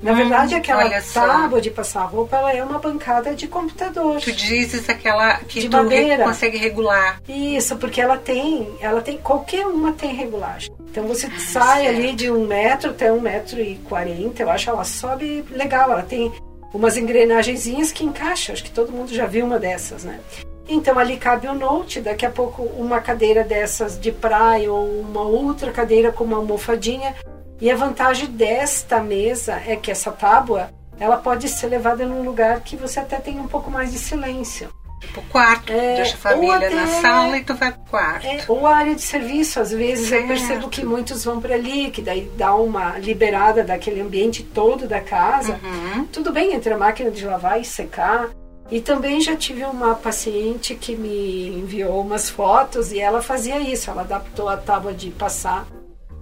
Na 0.00 0.12
verdade, 0.12 0.54
aquela 0.54 0.88
tábua 1.02 1.60
de 1.60 1.70
passar 1.70 2.04
roupa, 2.04 2.36
ela 2.36 2.52
é 2.52 2.62
uma 2.62 2.78
bancada 2.78 3.34
de 3.34 3.48
computador. 3.48 4.20
Tu 4.20 4.30
dizes 4.32 4.88
aquela 4.88 5.38
que 5.38 5.60
De 5.60 5.68
tu 5.68 5.76
madeira. 5.76 6.24
consegue 6.24 6.56
regular. 6.56 7.20
Isso, 7.28 7.76
porque 7.76 8.00
ela 8.00 8.16
tem, 8.16 8.68
ela 8.80 9.00
tem, 9.00 9.18
qualquer 9.18 9.66
uma 9.66 9.92
tem 9.92 10.14
regulagem. 10.14 10.72
Então 10.90 11.06
você 11.06 11.28
sai 11.38 11.86
Ah, 11.86 11.90
certo. 11.90 11.98
ali 11.98 12.12
de 12.14 12.30
um 12.30 12.46
metro 12.46 12.90
até 12.90 13.12
um 13.12 13.20
metro 13.20 13.60
e 13.60 13.76
quarenta, 13.88 14.42
eu 14.42 14.50
acho 14.50 14.70
ela 14.70 14.84
sobe 14.84 15.44
legal, 15.50 15.90
ela 15.92 16.02
tem 16.02 16.32
umas 16.72 16.96
engrenagenzinhas 16.96 17.90
que 17.92 18.04
encaixam, 18.04 18.52
acho 18.54 18.64
que 18.64 18.70
todo 18.70 18.92
mundo 18.92 19.12
já 19.14 19.26
viu 19.26 19.44
uma 19.46 19.58
dessas, 19.58 20.04
né? 20.04 20.20
Então 20.68 20.98
ali 20.98 21.16
cabe 21.16 21.48
o 21.48 21.54
note, 21.54 22.00
daqui 22.00 22.26
a 22.26 22.30
pouco 22.30 22.62
uma 22.62 23.00
cadeira 23.00 23.42
dessas 23.42 23.98
de 23.98 24.12
praia 24.12 24.70
ou 24.70 25.00
uma 25.00 25.22
outra 25.22 25.72
cadeira 25.72 26.12
com 26.12 26.24
uma 26.24 26.36
almofadinha. 26.36 27.14
E 27.60 27.70
a 27.70 27.74
vantagem 27.76 28.26
desta 28.28 29.00
mesa 29.00 29.60
é 29.66 29.74
que 29.76 29.90
essa 29.90 30.12
tábua, 30.12 30.70
ela 31.00 31.16
pode 31.16 31.48
ser 31.48 31.66
levada 31.68 32.04
num 32.06 32.22
lugar 32.22 32.60
que 32.60 32.76
você 32.76 33.00
até 33.00 33.16
tem 33.16 33.40
um 33.40 33.48
pouco 33.48 33.70
mais 33.70 33.92
de 33.92 33.98
silêncio. 33.98 34.68
Tipo, 35.00 35.22
quarto, 35.30 35.72
É, 35.72 35.94
deixa 35.96 36.14
a 36.14 36.18
família 36.18 36.56
até- 36.56 36.70
na 36.74 36.86
sala 36.88 37.36
e 37.38 37.44
tu 37.44 37.54
vai 37.54 37.70
pro 37.72 37.80
quarto. 37.88 38.26
É, 38.26 38.44
ou 38.48 38.66
a 38.66 38.76
área 38.76 38.94
de 38.96 39.00
serviço, 39.00 39.60
às 39.60 39.70
vezes 39.70 40.04
eu 40.10 40.18
Certo. 40.18 40.26
percebo 40.28 40.68
que 40.68 40.84
muitos 40.84 41.24
vão 41.24 41.40
para 41.40 41.54
ali, 41.54 41.90
que 41.92 42.02
daí 42.02 42.28
dá 42.36 42.52
uma 42.56 42.98
liberada 42.98 43.62
daquele 43.62 44.00
ambiente 44.00 44.42
todo 44.42 44.88
da 44.88 45.00
casa. 45.00 45.58
Uhum. 45.62 46.04
Tudo 46.06 46.32
bem 46.32 46.52
entre 46.52 46.72
a 46.72 46.76
máquina 46.76 47.12
de 47.12 47.24
lavar 47.24 47.60
e 47.60 47.64
secar. 47.64 48.28
E 48.70 48.80
também 48.80 49.20
já 49.20 49.34
tive 49.34 49.64
uma 49.64 49.94
paciente 49.94 50.74
que 50.74 50.94
me 50.94 51.48
enviou 51.48 52.02
umas 52.02 52.28
fotos 52.28 52.92
e 52.92 53.00
ela 53.00 53.22
fazia 53.22 53.58
isso, 53.58 53.90
ela 53.90 54.02
adaptou 54.02 54.48
a 54.48 54.56
tábua 54.56 54.92
de 54.92 55.10
passar 55.10 55.66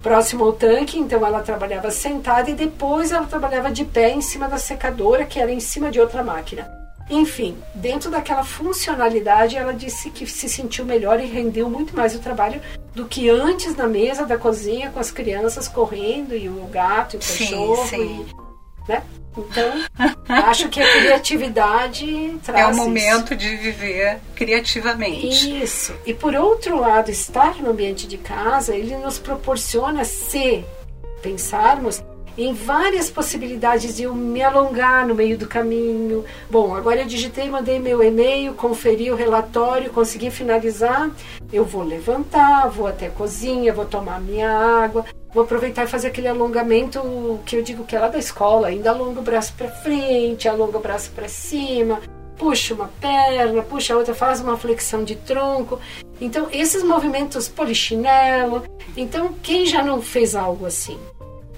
próximo 0.01 0.45
ao 0.45 0.53
tanque, 0.53 0.97
então 0.97 1.25
ela 1.25 1.41
trabalhava 1.41 1.91
sentada 1.91 2.49
e 2.49 2.53
depois 2.53 3.11
ela 3.11 3.25
trabalhava 3.25 3.69
de 3.69 3.83
pé 3.83 4.11
em 4.11 4.21
cima 4.21 4.47
da 4.47 4.57
secadora, 4.57 5.25
que 5.25 5.39
era 5.39 5.51
em 5.51 5.59
cima 5.59 5.91
de 5.91 5.99
outra 5.99 6.23
máquina. 6.23 6.71
Enfim, 7.09 7.57
dentro 7.73 8.11
daquela 8.11 8.43
funcionalidade, 8.43 9.57
ela 9.57 9.73
disse 9.73 10.09
que 10.09 10.25
se 10.27 10.47
sentiu 10.47 10.85
melhor 10.85 11.19
e 11.19 11.25
rendeu 11.25 11.69
muito 11.69 11.95
mais 11.95 12.15
o 12.15 12.19
trabalho 12.19 12.61
do 12.93 13.05
que 13.05 13.29
antes 13.29 13.75
na 13.75 13.87
mesa 13.87 14.25
da 14.25 14.37
cozinha 14.37 14.89
com 14.91 14.99
as 14.99 15.11
crianças 15.11 15.67
correndo 15.67 16.35
e 16.35 16.47
o 16.49 16.67
gato 16.71 17.15
e 17.15 17.19
o 17.19 17.21
Sim, 17.21 17.45
cachorro. 17.45 17.87
sim. 17.87 18.25
E, 18.29 18.46
né? 18.87 19.03
Então, 19.37 19.71
acho 20.27 20.67
que 20.69 20.81
a 20.81 20.91
criatividade 20.99 22.39
traz 22.43 22.59
É 22.59 22.67
o 22.67 22.71
isso. 22.71 22.79
momento 22.79 23.35
de 23.35 23.55
viver 23.55 24.17
criativamente. 24.35 25.61
Isso. 25.61 25.93
E 26.05 26.13
por 26.13 26.33
outro 26.35 26.79
lado, 26.79 27.11
estar 27.11 27.61
no 27.61 27.69
ambiente 27.69 28.07
de 28.07 28.17
casa, 28.17 28.75
ele 28.75 28.95
nos 28.97 29.19
proporciona, 29.19 30.03
se 30.03 30.65
pensarmos, 31.21 32.03
em 32.37 32.53
várias 32.53 33.09
possibilidades 33.09 33.95
de 33.97 34.03
eu 34.03 34.13
me 34.13 34.43
alongar 34.43 35.07
no 35.07 35.15
meio 35.15 35.37
do 35.37 35.47
caminho. 35.47 36.23
Bom, 36.49 36.75
agora 36.75 37.01
eu 37.01 37.05
digitei, 37.05 37.49
mandei 37.49 37.79
meu 37.79 38.03
e-mail, 38.03 38.53
conferi 38.53 39.09
o 39.09 39.15
relatório, 39.15 39.89
consegui 39.89 40.29
finalizar. 40.29 41.09
Eu 41.51 41.65
vou 41.65 41.81
levantar, 41.81 42.67
vou 42.69 42.85
até 42.85 43.07
a 43.07 43.09
cozinha, 43.09 43.73
vou 43.73 43.85
tomar 43.85 44.21
minha 44.21 44.51
água, 44.51 45.03
vou 45.33 45.43
aproveitar 45.43 45.83
e 45.83 45.87
fazer 45.87 46.07
aquele 46.07 46.27
alongamento 46.27 47.39
que 47.45 47.55
eu 47.55 47.63
digo 47.63 47.85
que 47.85 47.95
é 47.95 47.99
lá 47.99 48.07
da 48.07 48.17
escola. 48.17 48.67
Ainda 48.67 48.91
alonga 48.91 49.19
o 49.19 49.23
braço 49.23 49.53
para 49.57 49.69
frente, 49.69 50.47
alonga 50.47 50.77
o 50.77 50.81
braço 50.81 51.11
para 51.11 51.27
cima, 51.27 52.01
puxa 52.37 52.73
uma 52.73 52.89
perna, 52.99 53.61
puxa 53.63 53.93
a 53.93 53.97
outra, 53.97 54.13
faz 54.13 54.39
uma 54.39 54.57
flexão 54.57 55.03
de 55.03 55.15
tronco. 55.15 55.79
Então, 56.19 56.47
esses 56.51 56.83
movimentos 56.83 57.47
polichinelo. 57.47 58.63
Então, 58.95 59.33
quem 59.43 59.65
já 59.65 59.83
não 59.83 60.01
fez 60.01 60.35
algo 60.35 60.65
assim? 60.65 60.97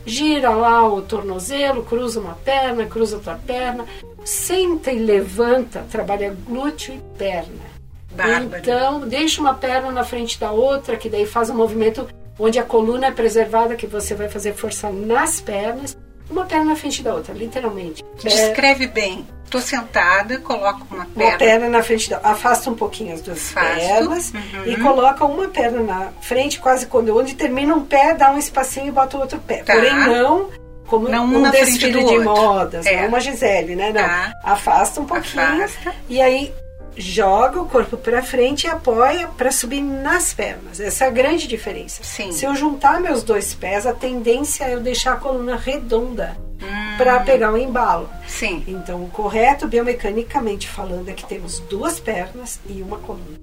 Gira 0.06 0.50
lá 0.50 0.88
o 0.88 1.02
tornozelo, 1.02 1.84
cruza 1.84 2.20
uma 2.20 2.34
perna, 2.34 2.86
cruza 2.86 3.18
outra 3.18 3.40
perna, 3.46 3.86
senta 4.26 4.92
e 4.92 5.00
levanta, 5.00 5.86
trabalha 5.92 6.36
glúteo 6.46 6.96
e 6.96 7.18
perna. 7.18 7.70
Bárbaro. 8.12 8.62
Então, 8.62 9.00
deixa 9.08 9.40
uma 9.40 9.54
perna 9.54 9.92
na 9.92 10.04
frente 10.04 10.40
da 10.40 10.52
outra, 10.52 10.98
que 10.98 11.10
daí 11.10 11.26
faz 11.26 11.50
um 11.50 11.56
movimento 11.56 12.08
onde 12.40 12.58
a 12.58 12.64
coluna 12.64 13.08
é 13.08 13.12
preservada, 13.12 13.76
que 13.76 13.86
você 13.86 14.16
vai 14.16 14.30
fazer 14.30 14.54
força 14.54 14.90
nas 14.90 15.42
pernas, 15.42 15.98
uma 16.30 16.46
perna 16.46 16.66
na 16.66 16.76
frente 16.76 17.02
da 17.04 17.14
outra, 17.14 17.34
literalmente. 17.34 18.04
Descreve 18.24 18.88
bem. 18.88 19.28
Tô 19.50 19.60
sentada, 19.60 20.38
coloco 20.40 20.86
uma 20.92 21.04
uma 21.04 21.06
perna. 21.16 21.38
perna 21.40 21.70
na 21.70 21.82
frente 21.82 22.08
da 22.08 22.18
afasta 22.18 22.70
um 22.70 22.76
pouquinho 22.76 23.16
as 23.16 23.22
duas 23.22 23.40
Afasto. 23.58 23.80
pernas 23.80 24.32
Uhum. 24.32 24.64
e 24.68 24.78
coloca 24.78 25.26
uma 25.26 25.48
perna 25.48 25.82
na 25.82 26.12
frente, 26.22 26.60
quase 26.60 26.86
quando 26.86 27.18
onde 27.18 27.34
termina 27.34 27.74
um 27.74 27.84
pé, 27.84 28.14
dá 28.14 28.32
um 28.32 28.38
espacinho 28.38 28.88
e 28.88 28.92
bota 28.92 29.18
o 29.18 29.22
outro 29.22 29.40
pé. 29.40 29.64
Tá. 29.64 29.74
Porém 29.74 29.92
não 30.08 30.50
como 30.86 31.08
Não 31.10 31.24
um 31.26 31.50
desfile 31.52 32.04
de 32.04 32.20
modas, 32.20 32.86
É. 32.86 33.02
não 33.02 33.08
uma 33.10 33.20
Gisele, 33.20 33.76
né? 33.76 33.88
Não. 33.92 34.02
Tá. 34.02 34.34
Afasta 34.44 35.02
um 35.02 35.06
pouquinho 35.06 35.42
Afasta. 35.64 35.94
e 36.08 36.22
aí 36.22 36.54
joga 37.00 37.62
o 37.62 37.66
corpo 37.66 37.98
para 37.98 38.22
frente 38.22 38.66
e 38.66 38.68
apoia 38.68 39.28
para 39.28 39.52
subir 39.52 39.82
nas 39.82 40.34
pernas. 40.34 40.80
Essa 40.80 41.06
é 41.06 41.08
a 41.08 41.12
grande 41.12 41.48
diferença. 41.48 42.04
Sim. 42.04 42.32
Se 42.32 42.46
eu 42.46 42.54
juntar 42.54 43.00
meus 43.00 43.24
dois 43.24 43.54
pés, 43.54 43.88
a 43.88 43.94
tendência 43.94 44.66
é 44.66 44.76
eu 44.76 44.82
deixar 44.82 45.14
a 45.14 45.18
coluna 45.18 45.56
redonda 45.56 46.38
Hum, 46.62 46.98
para 46.98 47.20
pegar 47.22 47.54
o 47.54 47.58
embalo. 47.58 48.10
Sim. 48.28 48.64
Então, 48.68 49.04
o 49.04 49.10
correto 49.10 49.68
biomecanicamente 49.68 50.68
falando 50.68 51.10
é 51.10 51.14
que 51.14 51.26
temos 51.26 51.60
duas 51.60 52.00
pernas 52.00 52.60
e 52.68 52.82
uma 52.82 52.98
coluna. 52.98 53.40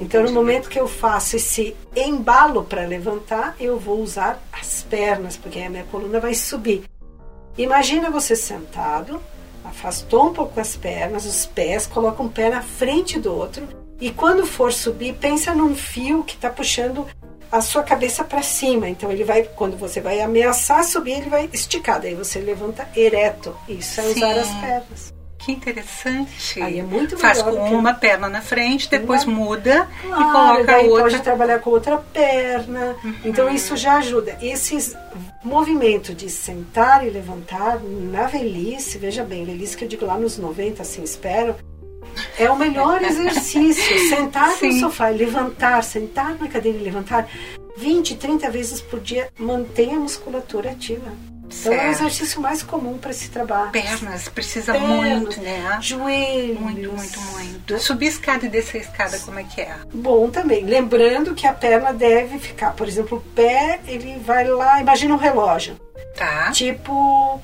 Então, 0.00 0.22
no 0.24 0.32
momento 0.32 0.68
que 0.68 0.80
eu 0.80 0.88
faço 0.88 1.36
esse 1.36 1.76
embalo 1.94 2.64
para 2.64 2.86
levantar, 2.86 3.54
eu 3.60 3.78
vou 3.78 4.00
usar 4.00 4.42
as 4.52 4.82
pernas, 4.82 5.36
porque 5.36 5.60
a 5.60 5.70
minha 5.70 5.84
coluna 5.84 6.18
vai 6.18 6.34
subir. 6.34 6.84
Imagina 7.56 8.10
você 8.10 8.34
sentado, 8.34 9.20
afastou 9.64 10.28
um 10.28 10.32
pouco 10.32 10.60
as 10.60 10.76
pernas, 10.76 11.24
os 11.24 11.46
pés, 11.46 11.86
coloca 11.86 12.22
um 12.22 12.28
pé 12.28 12.50
na 12.50 12.62
frente 12.62 13.18
do 13.18 13.34
outro 13.34 13.66
e 14.00 14.10
quando 14.10 14.46
for 14.46 14.72
subir, 14.72 15.14
pensa 15.14 15.54
num 15.54 15.74
fio 15.74 16.22
que 16.24 16.34
está 16.34 16.50
puxando 16.50 17.06
a 17.50 17.60
sua 17.60 17.82
cabeça 17.82 18.24
para 18.24 18.42
cima. 18.42 18.88
Então 18.88 19.10
ele 19.10 19.24
vai, 19.24 19.44
quando 19.44 19.76
você 19.76 20.00
vai 20.00 20.20
ameaçar 20.20 20.84
subir, 20.84 21.12
ele 21.12 21.30
vai 21.30 21.48
esticar. 21.52 22.00
Daí 22.00 22.14
você 22.14 22.40
levanta 22.40 22.88
ereto. 22.96 23.56
Isso 23.68 24.00
é 24.00 24.04
usar 24.04 24.34
Sim. 24.34 24.40
as 24.40 24.60
pernas. 24.60 25.14
Que 25.44 25.52
interessante. 25.52 26.62
Aí 26.62 26.78
é 26.78 26.82
muito 26.82 27.18
Faz 27.18 27.42
com 27.42 27.50
que- 27.50 27.74
uma 27.74 27.92
perna 27.92 28.28
na 28.28 28.40
frente, 28.40 28.88
depois 28.88 29.24
muda 29.26 29.86
e 30.02 30.08
Claro, 30.08 30.32
coloca 30.32 30.76
a 30.76 30.80
outra. 30.80 31.02
pode 31.02 31.20
trabalhar 31.22 31.58
com 31.58 31.70
outra 31.70 31.98
perna. 31.98 32.96
Uhum. 33.04 33.14
Então 33.24 33.50
isso 33.54 33.76
já 33.76 33.96
ajuda. 33.96 34.38
Esses 34.40 34.96
movimentos 35.44 36.16
de 36.16 36.30
sentar 36.30 37.06
e 37.06 37.10
levantar 37.10 37.78
na 37.82 38.26
velhice, 38.26 38.96
veja 38.96 39.22
bem, 39.22 39.44
velhice 39.44 39.76
que 39.76 39.84
eu 39.84 39.88
digo 39.88 40.06
lá 40.06 40.16
nos 40.16 40.38
90, 40.38 40.80
assim, 40.82 41.02
espero, 41.02 41.54
é 42.38 42.50
o 42.50 42.56
melhor 42.56 43.02
exercício. 43.04 44.08
Sentar 44.08 44.48
no 44.48 44.56
Sim. 44.56 44.80
sofá 44.80 45.12
e 45.12 45.16
levantar, 45.18 45.82
sentar 45.84 46.36
na 46.40 46.48
cadeira 46.48 46.78
e 46.78 46.82
levantar 46.82 47.28
20, 47.76 48.14
30 48.14 48.48
vezes 48.50 48.80
por 48.80 48.98
dia, 49.00 49.28
mantém 49.38 49.94
a 49.94 49.98
musculatura 50.00 50.70
ativa. 50.70 51.12
Então 51.60 51.72
é 51.72 51.76
o 51.76 51.80
Certo. 51.80 51.90
exercício 52.00 52.40
mais 52.40 52.62
comum 52.62 52.98
para 52.98 53.10
esse 53.10 53.28
trabalho. 53.30 53.70
Pernas, 53.70 54.28
precisa 54.28 54.72
Pernas, 54.72 54.90
muito, 55.20 55.40
né? 55.40 55.78
Joelhos. 55.80 56.60
Muito, 56.60 56.92
muito, 56.92 57.20
muito. 57.20 57.78
Subir 57.78 58.06
escada 58.06 58.46
e 58.46 58.48
descer 58.48 58.80
escada, 58.82 59.18
como 59.20 59.38
é 59.38 59.44
que 59.44 59.60
é? 59.60 59.74
Bom 59.92 60.30
também. 60.30 60.64
Lembrando 60.64 61.34
que 61.34 61.46
a 61.46 61.52
perna 61.52 61.92
deve 61.92 62.38
ficar, 62.38 62.72
por 62.72 62.88
exemplo, 62.88 63.18
o 63.18 63.20
pé, 63.34 63.80
ele 63.86 64.18
vai 64.24 64.46
lá, 64.46 64.80
imagina 64.80 65.14
um 65.14 65.18
relógio. 65.18 65.76
Tá, 66.16 66.50
Tipo 66.52 67.40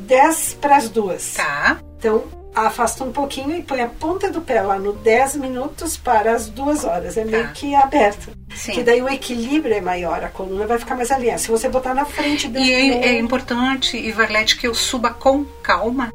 10 0.00 0.54
para 0.60 0.76
as 0.76 0.88
duas. 0.88 1.34
tá. 1.34 1.78
Então, 1.98 2.24
afasta 2.54 3.04
um 3.04 3.12
pouquinho 3.12 3.56
e 3.56 3.62
põe 3.62 3.80
a 3.80 3.86
ponta 3.88 4.30
do 4.30 4.40
pé 4.40 4.60
lá 4.62 4.78
no 4.78 4.92
10 4.92 5.36
minutos 5.36 5.96
para 5.96 6.32
as 6.32 6.48
duas 6.48 6.84
horas. 6.84 7.16
É 7.16 7.24
meio 7.24 7.44
Tá. 7.44 7.52
que 7.52 7.74
aberto. 7.74 8.30
Sim. 8.54 8.72
Que 8.72 8.82
daí 8.82 9.00
o 9.02 9.08
equilíbrio 9.08 9.74
é 9.74 9.80
maior, 9.80 10.24
a 10.24 10.28
coluna 10.28 10.66
vai 10.66 10.78
ficar 10.78 10.96
mais 10.96 11.10
alinhada. 11.10 11.38
Se 11.38 11.48
você 11.50 11.68
botar 11.68 11.94
na 11.94 12.04
frente 12.04 12.48
do 12.48 12.58
E 12.58 12.72
é, 12.72 13.08
é 13.10 13.18
importante, 13.18 13.96
Ivarlete, 13.96 14.56
que 14.56 14.66
eu 14.66 14.74
suba 14.74 15.10
com 15.10 15.44
calma. 15.62 16.12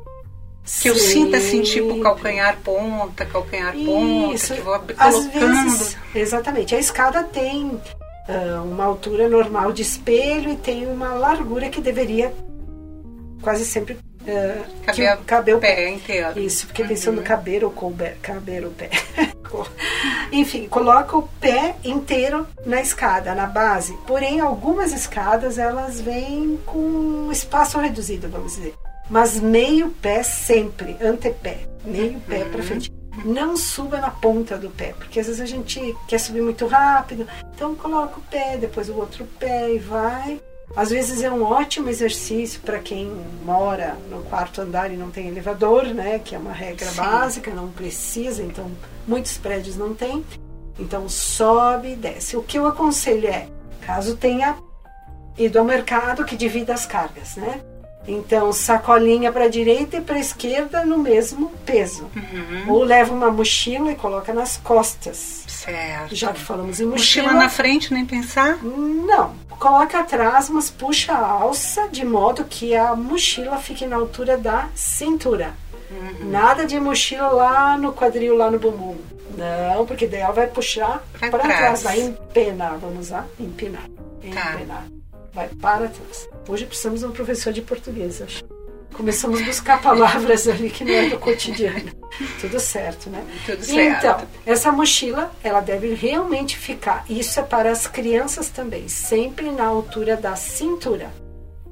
Que 0.81 0.89
eu 0.89 0.95
sinta 0.95 1.37
assim, 1.37 1.61
tipo, 1.61 1.99
calcanhar 2.01 2.57
ponta, 2.63 3.25
calcanhar 3.25 3.73
ponta, 3.73 4.33
Isso. 4.33 4.53
que 4.53 4.61
vou 4.61 4.73
ab- 4.73 4.95
Às 4.97 5.25
vezes, 5.27 5.97
exatamente. 6.15 6.73
A 6.73 6.79
escada 6.79 7.21
tem 7.23 7.79
ah, 8.29 8.61
uma 8.63 8.85
altura 8.85 9.27
normal 9.27 9.73
de 9.73 9.81
espelho 9.81 10.49
e 10.51 10.55
tem 10.55 10.87
uma 10.87 11.09
largura 11.15 11.67
que 11.69 11.81
deveria 11.81 12.33
quase 13.41 13.65
sempre 13.65 13.97
ah, 14.27 14.63
que 14.91 15.01
Caber, 15.03 15.13
o- 15.19 15.23
caber 15.25 15.55
o 15.55 15.59
pé. 15.59 15.75
pé 15.75 15.89
inteiro. 15.89 16.39
Isso, 16.39 16.67
fiquei 16.67 16.85
pensando 16.87 17.17
no 17.17 17.23
caber 17.23 17.63
ou 17.63 17.71
couber, 17.71 18.17
caber 18.21 18.65
o 18.65 18.71
pé. 18.71 18.89
Enfim, 20.31 20.67
coloca 20.67 21.15
o 21.17 21.23
pé 21.39 21.75
inteiro 21.83 22.47
na 22.65 22.81
escada, 22.81 23.35
na 23.35 23.45
base. 23.45 23.95
Porém, 24.07 24.39
algumas 24.39 24.91
escadas 24.91 25.57
elas 25.57 26.01
vêm 26.01 26.59
com 26.65 27.29
espaço 27.31 27.77
reduzido, 27.79 28.27
vamos 28.29 28.55
dizer. 28.55 28.73
Mas 29.09 29.39
meio 29.39 29.89
pé 30.01 30.23
sempre, 30.23 30.97
antepé, 31.01 31.67
meio 31.85 32.19
pé 32.21 32.45
para 32.45 32.63
frente. 32.63 32.91
Não 33.23 33.55
suba 33.55 33.99
na 33.99 34.09
ponta 34.09 34.57
do 34.57 34.71
pé, 34.71 34.93
porque 34.97 35.19
às 35.19 35.27
vezes 35.27 35.39
a 35.41 35.45
gente 35.45 35.79
quer 36.07 36.17
subir 36.19 36.41
muito 36.41 36.65
rápido. 36.65 37.27
Então 37.53 37.75
coloca 37.75 38.17
o 38.17 38.23
pé, 38.23 38.57
depois 38.57 38.89
o 38.89 38.95
outro 38.95 39.23
pé 39.39 39.71
e 39.71 39.77
vai. 39.77 40.41
Às 40.75 40.89
vezes 40.89 41.21
é 41.21 41.29
um 41.29 41.43
ótimo 41.43 41.89
exercício 41.89 42.59
para 42.61 42.79
quem 42.79 43.11
mora 43.45 43.95
no 44.09 44.23
quarto 44.23 44.61
andar 44.61 44.91
e 44.91 44.97
não 44.97 45.11
tem 45.11 45.27
elevador, 45.27 45.85
né? 45.85 46.19
Que 46.19 46.35
é 46.35 46.37
uma 46.37 46.51
regra 46.51 46.87
Sim. 46.87 46.97
básica, 46.97 47.51
não 47.51 47.69
precisa, 47.69 48.41
então 48.41 48.71
muitos 49.07 49.37
prédios 49.37 49.75
não 49.75 49.93
tem. 49.93 50.25
Então 50.79 51.07
sobe 51.07 51.93
e 51.93 51.95
desce. 51.95 52.35
O 52.35 52.43
que 52.43 52.57
eu 52.57 52.65
aconselho 52.65 53.27
é, 53.27 53.47
caso 53.81 54.17
tenha 54.17 54.57
ido 55.37 55.59
ao 55.59 55.65
mercado, 55.65 56.25
que 56.25 56.35
divida 56.35 56.73
as 56.73 56.85
cargas, 56.85 57.35
né? 57.35 57.61
Então, 58.07 58.51
sacolinha 58.51 59.31
para 59.31 59.45
a 59.45 59.49
direita 59.49 59.97
e 59.97 60.01
para 60.01 60.19
esquerda 60.19 60.85
no 60.85 60.97
mesmo 60.97 61.51
peso. 61.65 62.09
Uhum. 62.15 62.73
Ou 62.73 62.83
leva 62.83 63.13
uma 63.13 63.31
mochila 63.31 63.91
e 63.91 63.95
coloca 63.95 64.33
nas 64.33 64.57
costas. 64.57 65.43
Certo. 65.47 66.13
Já 66.13 66.33
que 66.33 66.41
falamos 66.41 66.79
em 66.81 66.85
Mochila 66.85 67.27
mochila, 67.27 67.43
na 67.43 67.49
frente, 67.49 67.93
nem 67.93 68.05
pensar? 68.05 68.57
não. 68.63 69.41
Coloca 69.57 69.99
atrás, 69.99 70.49
mas 70.49 70.69
puxa 70.69 71.13
a 71.13 71.25
alça 71.25 71.87
de 71.89 72.05
modo 72.05 72.43
que 72.43 72.75
a 72.75 72.93
mochila 72.95 73.57
fique 73.57 73.85
na 73.85 73.95
altura 73.95 74.37
da 74.37 74.67
cintura. 74.75 75.53
Uhum. 75.89 76.29
Nada 76.29 76.65
de 76.65 76.77
mochila 76.79 77.29
lá 77.29 77.77
no 77.77 77.93
quadril, 77.93 78.35
lá 78.35 78.51
no 78.51 78.59
bumbum. 78.59 78.97
Não, 79.37 79.85
porque 79.85 80.05
daí 80.05 80.19
ela 80.19 80.33
vai 80.33 80.47
puxar 80.47 81.01
para 81.17 81.29
trás. 81.39 81.57
trás, 81.57 81.83
vai 81.83 82.01
empenar, 82.01 82.77
vamos 82.77 83.07
usar, 83.07 83.25
empinar. 83.39 83.83
Tá. 84.33 84.55
Empenar. 84.55 84.83
Vai 85.33 85.49
para 85.49 85.87
trás. 85.87 86.29
Hoje 86.47 86.65
precisamos 86.65 86.99
de 86.99 87.05
um 87.07 87.11
professor 87.11 87.51
de 87.51 87.61
português, 87.61 88.21
acho. 88.21 88.43
Começamos 88.93 89.41
a 89.41 89.45
buscar 89.45 89.81
palavras 89.81 90.47
ali 90.47 90.69
que 90.69 90.85
não 90.85 90.93
é 90.93 91.09
do 91.09 91.17
cotidiano. 91.17 91.91
Tudo 92.39 92.59
certo, 92.59 93.09
né? 93.09 93.25
Tudo 93.43 93.63
certo. 93.63 93.97
Então, 93.97 94.27
essa 94.45 94.71
mochila, 94.71 95.31
ela 95.43 95.61
deve 95.61 95.95
realmente 95.95 96.55
ficar. 96.55 97.03
Isso 97.09 97.39
é 97.39 97.43
para 97.43 97.71
as 97.71 97.87
crianças 97.87 98.49
também, 98.49 98.87
sempre 98.87 99.49
na 99.49 99.65
altura 99.65 100.15
da 100.15 100.35
cintura. 100.35 101.11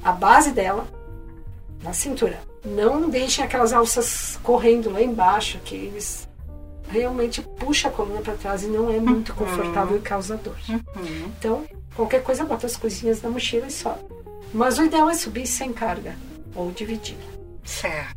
A 0.04 0.12
base 0.12 0.52
dela 0.52 0.88
na 1.84 1.94
cintura. 1.94 2.40
Não 2.66 3.08
deixem 3.08 3.44
aquelas 3.44 3.72
alças 3.72 4.40
correndo 4.42 4.90
lá 4.90 5.02
embaixo, 5.02 5.60
que 5.64 5.76
eles 5.76 6.28
realmente 6.92 7.42
puxa 7.42 7.88
a 7.88 7.92
coluna 7.92 8.22
para 8.22 8.34
trás 8.36 8.64
e 8.64 8.68
não 8.68 8.92
é 8.92 9.00
muito 9.00 9.34
confortável 9.34 9.98
e 9.98 10.02
causa 10.02 10.38
dor. 10.38 10.58
Uhum. 10.70 11.32
Então, 11.38 11.66
qualquer 11.96 12.22
coisa 12.22 12.44
bota 12.44 12.68
as 12.68 12.76
coisinhas 12.76 13.22
na 13.22 13.30
mochila 13.30 13.68
e 13.68 13.72
sobe. 13.72 14.02
Mas 14.54 14.78
o 14.78 14.84
ideal 14.84 15.10
é 15.10 15.14
subir 15.14 15.48
sem 15.48 15.72
carga 15.72 16.16
ou 16.54 16.72
dividir. 16.72 17.18
Certo. 17.64 18.16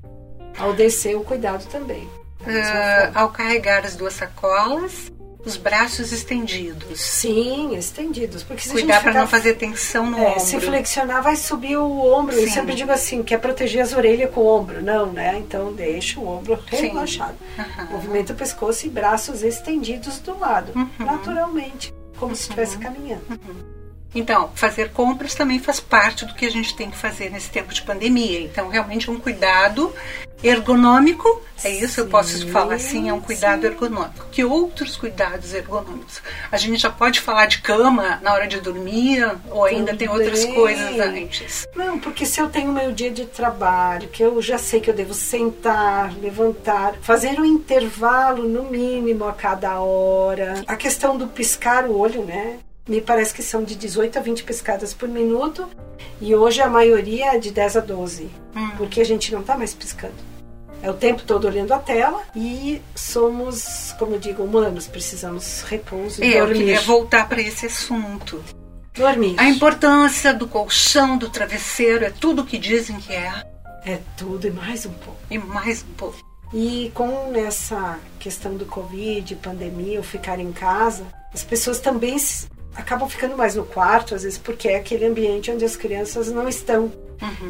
Ao 0.59 0.73
descer, 0.73 1.17
o 1.17 1.25
cuidado 1.25 1.67
também. 1.69 2.09
Forma. 2.39 3.19
ao 3.19 3.31
carregar 3.31 3.87
as 3.87 3.97
duas 3.97 4.15
sacolas, 4.15 5.11
os 5.45 5.57
braços 5.57 6.13
estendidos. 6.13 7.01
Sim, 7.01 7.75
estendidos. 7.77 8.43
Porque 8.43 8.63
se 8.63 8.71
Cuidar 8.71 9.01
para 9.03 9.11
ficar 9.13 9.21
não 9.21 9.27
fazer 9.29 9.55
tensão 9.55 10.11
no 10.11 10.19
É, 10.19 10.29
ombro. 10.31 10.41
se 10.41 10.59
flexionar 10.61 11.23
vai 11.23 11.37
subir 11.37 11.77
o 11.77 12.13
ombro. 12.13 12.35
Eu 12.35 12.45
Sim. 12.49 12.55
sempre 12.55 12.75
digo 12.75 12.91
assim, 12.91 13.23
quer 13.23 13.39
proteger 13.39 13.83
as 13.83 13.93
orelhas 13.93 14.31
com 14.31 14.41
o 14.41 14.47
ombro. 14.47 14.83
Não, 14.83 15.13
né? 15.13 15.37
Então 15.39 15.73
deixa 15.73 16.19
o 16.21 16.27
ombro 16.29 16.59
relaxado. 16.67 17.37
Aham. 17.59 17.89
Movimenta 17.91 18.33
o 18.33 18.37
pescoço 18.37 18.87
e 18.87 18.89
braços 18.91 19.43
estendidos 19.43 20.19
do 20.21 20.39
lado, 20.39 20.73
Uhum. 20.75 20.89
naturalmente, 20.99 21.93
como 22.19 22.35
se 22.35 22.43
estivesse 22.43 22.79
caminhando. 22.79 23.23
Então, 24.15 24.51
fazer 24.55 24.91
compras 24.91 25.35
também 25.35 25.59
faz 25.59 25.81
parte 25.81 26.25
do 26.25 26.35
que 26.35 26.47
a 26.47 26.51
gente 26.51 26.77
tem 26.77 26.91
que 26.91 26.97
fazer 26.97 27.31
nesse 27.31 27.51
tempo 27.51 27.73
de 27.75 27.83
pandemia. 27.83 28.41
Então, 28.41 28.69
realmente, 28.69 29.11
um 29.11 29.19
cuidado 29.19 29.93
ergonômico, 30.43 31.43
é 31.63 31.71
isso? 31.71 32.01
Eu 32.01 32.07
posso 32.07 32.37
Sim, 32.37 32.51
falar 32.51 32.75
assim, 32.75 33.09
é 33.09 33.13
um 33.13 33.21
cuidado 33.21 33.63
sim. 33.63 33.69
ergonômico. 33.69 34.27
Que 34.31 34.45
outros 34.45 34.97
cuidados 34.97 35.55
ergonômicos? 35.55 36.21
A 36.53 36.57
gente 36.59 36.77
já 36.77 36.91
pode 36.91 37.21
falar 37.21 37.47
de 37.47 37.63
cama 37.63 38.21
na 38.23 38.35
hora 38.35 38.47
de 38.47 38.61
dormir, 38.61 39.27
ou 39.51 39.65
ainda 39.65 39.97
tem 39.97 40.09
outras 40.09 40.41
Também. 40.41 40.55
coisas 40.55 41.01
antes? 41.01 41.67
Não, 41.75 41.99
porque 41.99 42.27
se 42.27 42.41
eu 42.41 42.51
tenho 42.51 42.73
meu 42.73 42.93
dia 42.93 43.11
de 43.11 43.25
trabalho, 43.25 44.09
que 44.09 44.23
eu 44.23 44.43
já 44.43 44.59
sei 44.59 44.81
que 44.81 44.91
eu 44.91 44.95
devo 44.95 45.15
sentar, 45.15 46.13
levantar, 46.19 46.95
fazer 47.01 47.41
um 47.41 47.45
intervalo 47.45 48.47
no 48.47 48.65
mínimo 48.65 49.27
a 49.27 49.33
cada 49.33 49.81
hora. 49.81 50.63
A 50.67 50.77
questão 50.77 51.17
do 51.17 51.27
piscar 51.27 51.87
o 51.87 51.99
olho, 51.99 52.23
né? 52.25 52.59
Me 52.89 53.01
parece 53.01 53.33
que 53.33 53.43
são 53.43 53.65
de 53.65 53.75
18 53.75 54.19
a 54.19 54.23
20 54.23 54.45
piscadas 54.45 54.93
por 54.93 55.09
minuto 55.09 55.67
e 56.21 56.35
hoje 56.35 56.61
a 56.61 56.69
maioria 56.69 57.35
é 57.35 57.39
de 57.39 57.51
10 57.51 57.77
a 57.79 57.81
12, 57.81 58.29
Hum. 58.55 58.71
porque 58.77 59.01
a 59.01 59.05
gente 59.05 59.33
não 59.33 59.41
está 59.41 59.57
mais 59.57 59.73
piscando. 59.73 60.15
É 60.83 60.91
o 60.91 60.95
tempo 60.95 61.23
todo 61.23 61.47
olhando 61.47 61.73
a 61.73 61.79
tela 61.79 62.23
e 62.37 62.83
somos, 62.95 63.95
como 63.99 64.17
eu 64.17 64.19
digo, 64.19 64.43
humanos, 64.43 64.87
precisamos 64.87 65.63
repouso 65.63 66.23
e 66.23 66.35
É, 66.35 66.41
eu 66.41 66.47
dormir. 66.47 66.59
queria 66.61 66.81
voltar 66.83 67.27
para 67.27 67.41
esse 67.41 67.65
assunto. 67.67 68.45
Dormir. 68.93 69.35
A 69.39 69.49
importância 69.49 70.35
do 70.35 70.47
colchão, 70.47 71.17
do 71.17 71.31
travesseiro, 71.31 72.05
é 72.05 72.11
tudo 72.11 72.43
o 72.43 72.47
que 72.47 72.59
dizem 72.59 72.97
que 72.99 73.13
é, 73.15 73.33
É 73.87 73.99
tudo 74.17 74.47
e 74.47 74.51
mais 74.51 74.85
um 74.85 74.93
pouco. 74.93 75.19
e 75.31 75.39
mais 75.39 75.83
um 75.83 75.95
pouco. 75.95 76.19
E 76.53 76.93
com 76.95 77.33
essa 77.35 77.99
questão 78.19 78.55
do 78.57 78.67
Covid, 78.67 79.35
pandemia, 79.37 79.99
ou 79.99 80.05
ficar 80.05 80.39
em 80.39 80.53
casa, 80.53 81.05
as 81.33 81.43
pessoas 81.43 81.81
também 81.81 82.17
acabam 82.75 83.09
ficando 83.09 83.37
mais 83.37 83.55
no 83.55 83.65
quarto, 83.65 84.15
às 84.15 84.23
vezes 84.23 84.39
porque 84.39 84.69
é 84.69 84.77
aquele 84.77 85.05
ambiente 85.07 85.51
onde 85.51 85.65
as 85.65 85.77
crianças 85.77 86.31
não 86.31 86.49
estão. 86.49 86.93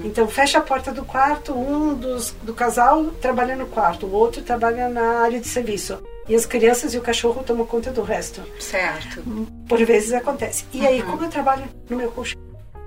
Então 0.04 0.28
fecha 0.28 0.58
a 0.58 0.60
porta 0.60 0.92
do 0.92 1.04
quarto, 1.04 1.52
um 1.52 1.94
dos, 1.94 2.30
do 2.42 2.54
casal 2.54 3.06
trabalha 3.20 3.56
no 3.56 3.66
quarto, 3.66 4.06
o 4.06 4.12
outro 4.12 4.42
trabalha 4.42 4.88
na 4.88 5.22
área 5.22 5.40
de 5.40 5.48
serviço. 5.48 5.98
E 6.28 6.34
as 6.34 6.46
crianças 6.46 6.94
e 6.94 6.98
o 6.98 7.02
cachorro 7.02 7.42
tomam 7.42 7.66
conta 7.66 7.90
do 7.90 8.02
resto. 8.02 8.40
Certo. 8.58 9.22
Por 9.68 9.84
vezes 9.84 10.12
acontece. 10.12 10.64
E 10.72 10.86
aí, 10.86 11.02
como 11.02 11.22
eu 11.22 11.28
trabalho 11.28 11.64
no 11.88 11.96
meu 11.96 12.10
colchão? 12.10 12.40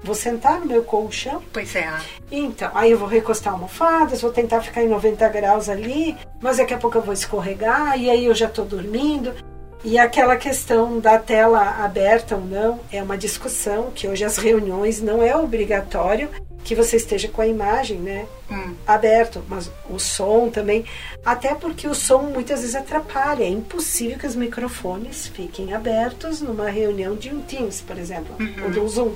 Vou 0.04 0.15
sentar 0.15 0.60
no 0.60 0.67
meu 0.67 0.84
colchão 0.84 1.41
Pois 1.52 1.76
é. 1.76 1.91
então, 2.32 2.69
aí 2.73 2.91
eu 2.91 2.97
vou 3.00 3.08
recostar 3.08 3.54
almofadas, 3.54 4.21
vou 4.21 4.32
tentar 4.32 4.62
ficar 4.62 4.84
em 4.84 4.88
90 4.88 5.28
graus 5.30 5.69
ali, 5.69 6.15
mas 6.39 6.58
daqui 6.58 6.73
a 6.73 6.78
pouco 6.78 7.00
eu 7.00 7.02
vou 7.02 7.13
escorregar 7.13 8.00
e 8.00 8.10
aí 8.10 8.26
eu 8.26 8.36
já 8.36 8.47
tô 8.47 8.63
dormindo. 8.63 9.34
E 9.89 9.97
aquela 9.97 10.36
questão 10.36 11.00
da 11.00 11.17
tela 11.17 11.62
aberta 11.82 12.36
ou 12.36 12.41
não 12.41 12.82
é 12.91 13.02
uma 13.02 13.17
discussão 13.17 13.89
que 13.95 14.06
hoje 14.06 14.26
as 14.26 14.36
reuniões 14.36 15.02
não 15.02 15.23
é 15.23 15.34
obrigatório 15.34 16.30
que 16.62 16.76
você 16.76 16.97
esteja 16.97 17.30
com 17.30 17.41
a 17.41 17.47
imagem, 17.47 17.97
né, 17.97 18.26
Hum. 18.52 18.76
aberto, 18.86 19.41
mas 19.47 19.71
o 19.89 19.97
som 19.97 20.50
também, 20.50 20.84
até 21.23 21.56
porque 21.56 21.88
o 21.88 21.95
som 21.95 22.23
muitas 22.23 22.60
vezes 22.60 22.76
atrapalha. 22.76 23.45
É 23.45 23.47
impossível 23.47 24.19
que 24.19 24.28
os 24.28 24.36
microfones 24.36 25.28
fiquem 25.28 25.73
abertos 25.73 26.41
numa 26.41 26.69
reunião 26.69 27.15
de 27.15 27.34
um 27.34 27.41
Teams, 27.41 27.80
por 27.80 27.97
exemplo, 27.97 28.36
ou 28.65 28.69
de 28.69 28.80
um 28.82 28.88
Zoom. 28.89 29.13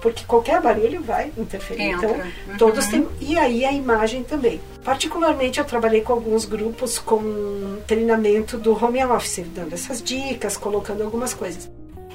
Porque 0.00 0.24
qualquer 0.26 0.60
barulho 0.60 1.02
vai 1.02 1.32
interferir. 1.36 1.82
Entra. 1.90 2.08
Então, 2.08 2.20
Uhum. 2.48 2.56
todos 2.58 2.86
têm. 2.86 3.06
E 3.20 3.36
aí 3.38 3.64
a 3.64 3.72
imagem 3.72 4.22
também. 4.22 4.60
Particularmente, 4.84 5.58
eu 5.58 5.64
trabalhei 5.64 6.00
com 6.02 6.12
alguns 6.12 6.44
grupos 6.44 6.98
com 6.98 7.78
treinamento 7.86 8.56
do 8.56 8.72
home 8.72 9.04
office, 9.04 9.44
dando 9.54 9.74
essas 9.74 10.02
dicas, 10.02 10.56
colocando 10.56 11.02
algumas 11.02 11.34
coisas. 11.34 11.68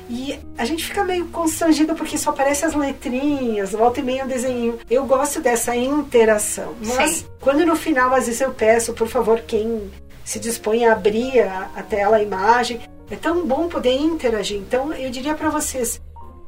E 0.10 0.38
a 0.58 0.65
gente 0.65 0.84
fica 0.86 1.04
meio 1.04 1.28
constrangido 1.28 1.96
porque 1.96 2.17
só 2.17 2.32
aparece 2.32 2.65
as 2.65 2.74
letrinhas, 2.76 3.72
volta 3.72 4.00
e 4.00 4.04
meia 4.04 4.26
um 4.26 4.28
desenho. 4.28 4.78
Eu 4.89 5.06
gosto 5.06 5.39
dessa 5.39 5.76
interação. 5.76 6.74
Mas 6.98 7.12
Sim. 7.12 7.26
quando 7.39 7.65
no 7.65 7.76
final, 7.76 8.13
às 8.13 8.26
vezes 8.26 8.41
eu 8.41 8.52
peço, 8.52 8.93
por 8.93 9.08
favor, 9.08 9.39
quem 9.41 9.89
se 10.26 10.39
dispõe 10.39 10.86
a 10.86 10.93
abrir 10.93 11.41
a, 11.41 11.69
a 11.76 11.84
tela, 11.84 12.17
a 12.17 12.24
imagem, 12.24 12.80
é 13.10 13.15
tão 13.15 13.46
bom 13.46 13.67
poder 13.67 13.93
interagir. 13.96 14.58
Então, 14.58 14.93
eu 14.93 15.10
diria 15.10 15.36
para 15.36 15.50
vocês, 15.50 16.02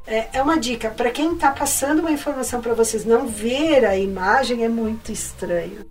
é, 0.07 0.27
é, 0.33 0.41
uma 0.41 0.59
dica 0.59 0.89
para 0.89 1.09
quem 1.09 1.33
está 1.33 1.51
passando 1.51 1.99
uma 1.99 2.11
informação 2.11 2.61
para 2.61 2.73
vocês 2.73 3.05
não 3.05 3.27
ver 3.27 3.85
a 3.85 3.97
imagem 3.97 4.63
é 4.63 4.69
muito 4.69 5.11
estranho. 5.11 5.85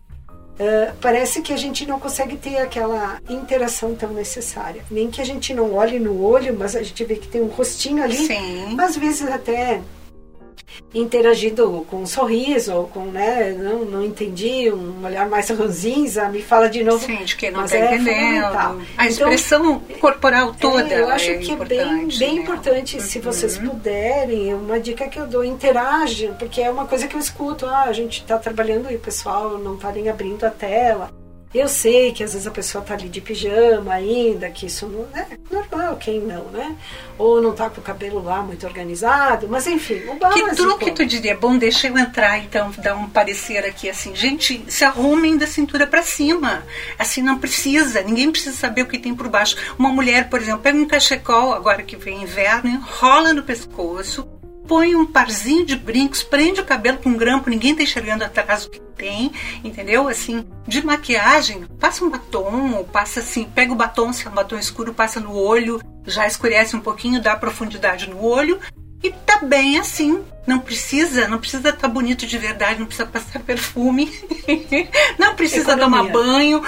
Uh, 0.55 0.95
parece 1.01 1.43
que 1.43 1.53
a 1.53 1.57
gente 1.57 1.85
não 1.85 1.99
consegue 1.99 2.37
ter 2.37 2.59
aquela 2.59 3.21
interação 3.29 3.93
tão 3.97 4.13
necessária. 4.13 4.85
Nem 4.89 5.11
que 5.11 5.21
a 5.21 5.25
gente 5.25 5.53
não 5.53 5.75
olhe 5.75 5.99
no 5.99 6.23
olho, 6.23 6.57
mas 6.57 6.77
a 6.77 6.83
gente 6.83 7.03
vê 7.05 7.17
que 7.17 7.27
tem 7.27 7.43
um 7.43 7.49
rostinho 7.49 8.05
ali. 8.05 8.17
Sim. 8.17 8.81
Às 8.81 8.97
vezes 8.97 9.29
até 9.29 9.83
interagindo 10.95 11.85
com 11.91 12.03
um 12.03 12.07
sorriso 12.07 12.75
ou 12.75 12.87
com, 12.87 13.07
né, 13.07 13.53
não, 13.53 13.85
não 13.85 14.05
entendi, 14.05 14.71
um 14.71 15.05
olhar 15.05 15.29
mais 15.29 15.49
ranzinza, 15.51 16.29
me 16.29 16.41
fala 16.41 16.69
de 16.69 16.85
novo. 16.85 17.05
Sim, 17.05 17.25
de 17.25 17.37
que 17.37 17.51
não 17.51 17.65
está 17.65 17.77
é 17.77 17.95
entendendo. 17.95 18.45
A 18.45 19.07
então, 19.07 19.07
expressão 19.07 19.83
então, 19.85 19.99
corporal 19.99 20.55
toda. 20.55 20.93
É, 20.93 21.01
eu 21.01 21.09
acho 21.09 21.31
é 21.31 21.39
que 21.39 21.53
é 21.53 21.57
bem, 21.57 22.09
bem 22.09 22.35
né? 22.35 22.43
importante, 22.43 22.97
uhum. 22.97 23.03
se 23.03 23.19
vocês 23.19 23.59
puderem, 23.59 24.55
uma 24.55 24.79
dica 24.79 25.09
que 25.09 25.19
eu 25.19 25.27
dou, 25.27 25.45
interage, 25.45 26.33
porque 26.39 26.61
é 26.61 26.71
uma 26.71 26.87
coisa 26.87 27.09
que 27.09 27.17
eu 27.17 27.21
escuto, 27.21 27.67
ah, 27.67 27.85
a 27.85 27.93
gente 27.93 28.21
está 28.21 28.39
trabalhando 28.39 28.91
e 28.91 28.97
o 28.97 29.01
pessoal 29.01 29.59
não 29.59 29.75
está 29.75 29.91
nem 29.91 30.09
abrindo 30.09 30.45
a 30.45 30.51
tela. 30.51 31.11
Eu 31.55 31.69
sei 31.69 32.13
que 32.13 32.25
às 32.25 32.33
vezes 32.33 32.49
a 32.49 32.51
pessoa 32.51 32.83
tá 32.83 32.95
ali 32.95 33.09
de 33.09 33.21
pijama 33.21 33.95
ainda, 33.95 34.51
que 34.51 34.67
isso 34.67 34.89
não 34.89 35.07
é 35.15 35.39
normal, 35.49 35.97
quem 35.97 36.21
não, 36.21 36.47
né? 36.47 36.75
Ou 37.17 37.41
não 37.41 37.53
tá 37.53 37.71
com 37.71 37.81
o 37.81 37.85
cabelo 37.85 38.21
lá 38.21 38.43
muito 38.43 38.67
organizado, 38.67 39.47
mas 39.49 39.65
enfim, 39.69 40.03
o 40.09 40.17
básico. 40.17 40.51
Que 40.51 40.57
truque 40.57 40.91
tu 40.91 41.07
diria? 41.07 41.37
Bom, 41.37 41.57
deixa 41.57 41.87
eu 41.87 41.97
entrar 41.97 42.39
então, 42.39 42.73
dar 42.79 42.97
um 42.97 43.09
parecer 43.09 43.65
aqui 43.65 43.89
assim. 43.89 44.17
Gente, 44.17 44.65
se 44.67 44.85
arrumem 44.85 45.37
da 45.37 45.47
cintura 45.47 45.87
para 45.87 46.03
cima. 46.03 46.65
Assim 46.99 47.23
não 47.23 47.39
precisa, 47.39 48.03
ninguém 48.03 48.33
precisa 48.33 48.57
saber 48.57 48.83
o 48.83 48.87
que 48.87 48.99
tem 48.99 49.15
por 49.15 49.29
baixo. 49.29 49.57
Uma 49.79 49.91
mulher, 49.91 50.29
por 50.29 50.41
exemplo, 50.41 50.61
pega 50.61 50.77
um 50.77 50.89
cachecol, 50.89 51.55
agora 51.55 51.85
que 51.85 51.97
vem 51.97 52.23
inverno, 52.23 52.69
enrola 52.69 53.33
no 53.33 53.45
pescoço, 53.45 54.27
põe 54.67 54.97
um 54.97 55.07
parzinho 55.07 55.65
de 55.65 55.77
brincos, 55.77 56.23
prende 56.23 56.61
o 56.61 56.65
cabelo 56.65 56.99
com 56.99 57.11
um 57.11 57.17
grampo, 57.17 57.49
ninguém 57.49 57.77
tá 57.77 57.83
enxergando 57.83 58.25
atrás 58.25 58.65
o 58.65 58.71
que 58.71 58.81
tem, 58.97 59.31
entendeu? 59.63 60.09
Assim, 60.09 60.45
de 60.67 60.85
maquiagem, 60.85 61.65
passa 61.79 62.05
um 62.05 62.11
batom, 62.11 62.75
ou 62.75 62.85
passa 62.85 63.21
assim, 63.21 63.45
pega 63.45 63.73
o 63.73 63.77
batom, 63.77 64.13
se 64.13 64.27
é 64.27 64.31
um 64.31 64.35
batom 64.35 64.59
escuro, 64.59 64.95
passa 64.95 65.21
no 65.21 65.35
olho, 65.35 65.81
já 66.07 66.27
escurece 66.27 66.75
um 66.75 66.81
pouquinho, 66.81 67.21
dá 67.21 67.37
profundidade 67.37 68.09
no 68.09 68.25
olho, 68.25 68.59
e 69.03 69.11
tá 69.11 69.41
bem 69.43 69.79
assim. 69.79 70.25
Não 70.47 70.59
precisa, 70.59 71.27
não 71.29 71.39
precisa 71.39 71.71
estar 71.71 71.81
tá 71.81 71.89
bonito 71.89 72.27
de 72.27 72.37
verdade, 72.37 72.81
não 72.81 72.87
precisa 72.87 73.07
passar 73.07 73.41
perfume, 73.45 74.11
não 75.19 75.35
precisa 75.35 75.73
Economia. 75.73 76.03
tomar 76.03 76.13
banho, 76.13 76.63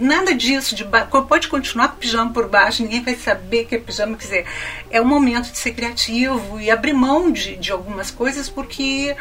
nada 0.00 0.34
disso. 0.34 0.74
De 0.74 0.86
pode 1.28 1.48
continuar 1.48 1.88
com 1.88 1.96
pijama 1.96 2.32
por 2.32 2.48
baixo, 2.48 2.82
ninguém 2.82 3.02
vai 3.02 3.14
saber 3.14 3.64
que 3.64 3.74
é 3.74 3.78
pijama. 3.78 4.16
Quer 4.16 4.24
dizer, 4.24 4.46
é 4.90 5.00
o 5.00 5.04
momento 5.04 5.50
de 5.50 5.58
ser 5.58 5.72
criativo 5.72 6.60
e 6.60 6.70
abrir 6.70 6.92
mão 6.92 7.30
de, 7.30 7.56
de 7.56 7.72
algumas 7.72 8.10
coisas, 8.10 8.48
porque 8.48 9.14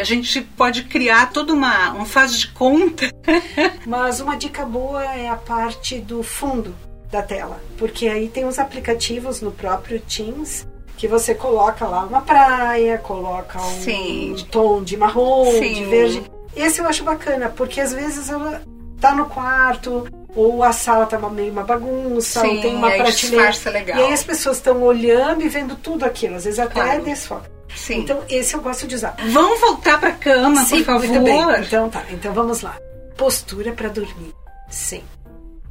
a 0.00 0.04
gente 0.04 0.40
pode 0.40 0.84
criar 0.84 1.30
toda 1.32 1.52
uma 1.52 1.92
um 1.92 2.04
faz 2.04 2.38
de 2.38 2.48
conta. 2.48 3.10
Mas 3.86 4.20
uma 4.20 4.36
dica 4.36 4.64
boa 4.64 5.04
é 5.04 5.28
a 5.28 5.36
parte 5.36 5.98
do 5.98 6.22
fundo 6.22 6.74
da 7.10 7.22
tela, 7.22 7.60
porque 7.78 8.08
aí 8.08 8.28
tem 8.28 8.44
os 8.44 8.58
aplicativos 8.58 9.40
no 9.40 9.52
próprio 9.52 10.00
Teams 10.00 10.66
que 10.96 11.06
você 11.06 11.34
coloca 11.34 11.86
lá 11.86 12.04
uma 12.04 12.22
praia, 12.22 12.98
coloca 12.98 13.60
um 13.60 13.80
Sim. 13.80 14.36
tom 14.50 14.82
de 14.82 14.96
marrom, 14.96 15.52
Sim. 15.52 15.74
de 15.74 15.84
verde. 15.84 16.22
Esse 16.54 16.80
eu 16.80 16.86
acho 16.86 17.04
bacana, 17.04 17.50
porque 17.50 17.80
às 17.80 17.92
vezes 17.92 18.30
ela 18.30 18.62
tá 18.98 19.14
no 19.14 19.26
quarto, 19.26 20.08
ou 20.34 20.62
a 20.62 20.72
sala 20.72 21.06
tá 21.06 21.18
meio 21.28 21.52
uma 21.52 21.64
bagunça, 21.64 22.40
Sim, 22.40 22.56
ou 22.56 22.60
tem 22.62 22.74
uma 22.74 22.90
prateleira. 22.90 23.52
E 23.88 23.92
aí 23.92 24.12
as 24.12 24.24
pessoas 24.24 24.56
estão 24.56 24.82
olhando 24.82 25.42
e 25.42 25.48
vendo 25.48 25.76
tudo 25.76 26.04
aquilo, 26.04 26.36
às 26.36 26.44
vezes 26.44 26.58
até 26.58 26.80
claro. 26.80 27.02
desfoca. 27.02 27.55
Sim. 27.74 28.00
Então, 28.00 28.22
esse 28.28 28.54
eu 28.54 28.60
gosto 28.60 28.86
de 28.86 28.94
usar. 28.94 29.16
Vamos 29.32 29.60
voltar 29.60 29.98
para 29.98 30.12
cama, 30.12 30.64
Sim, 30.64 30.78
por 30.78 30.84
favor. 30.84 31.08
Muito 31.08 31.24
bem. 31.24 31.64
Então 31.64 31.90
tá, 31.90 32.04
então 32.10 32.32
vamos 32.32 32.62
lá. 32.62 32.78
Postura 33.16 33.72
para 33.72 33.88
dormir. 33.88 34.32
Sim. 34.68 35.02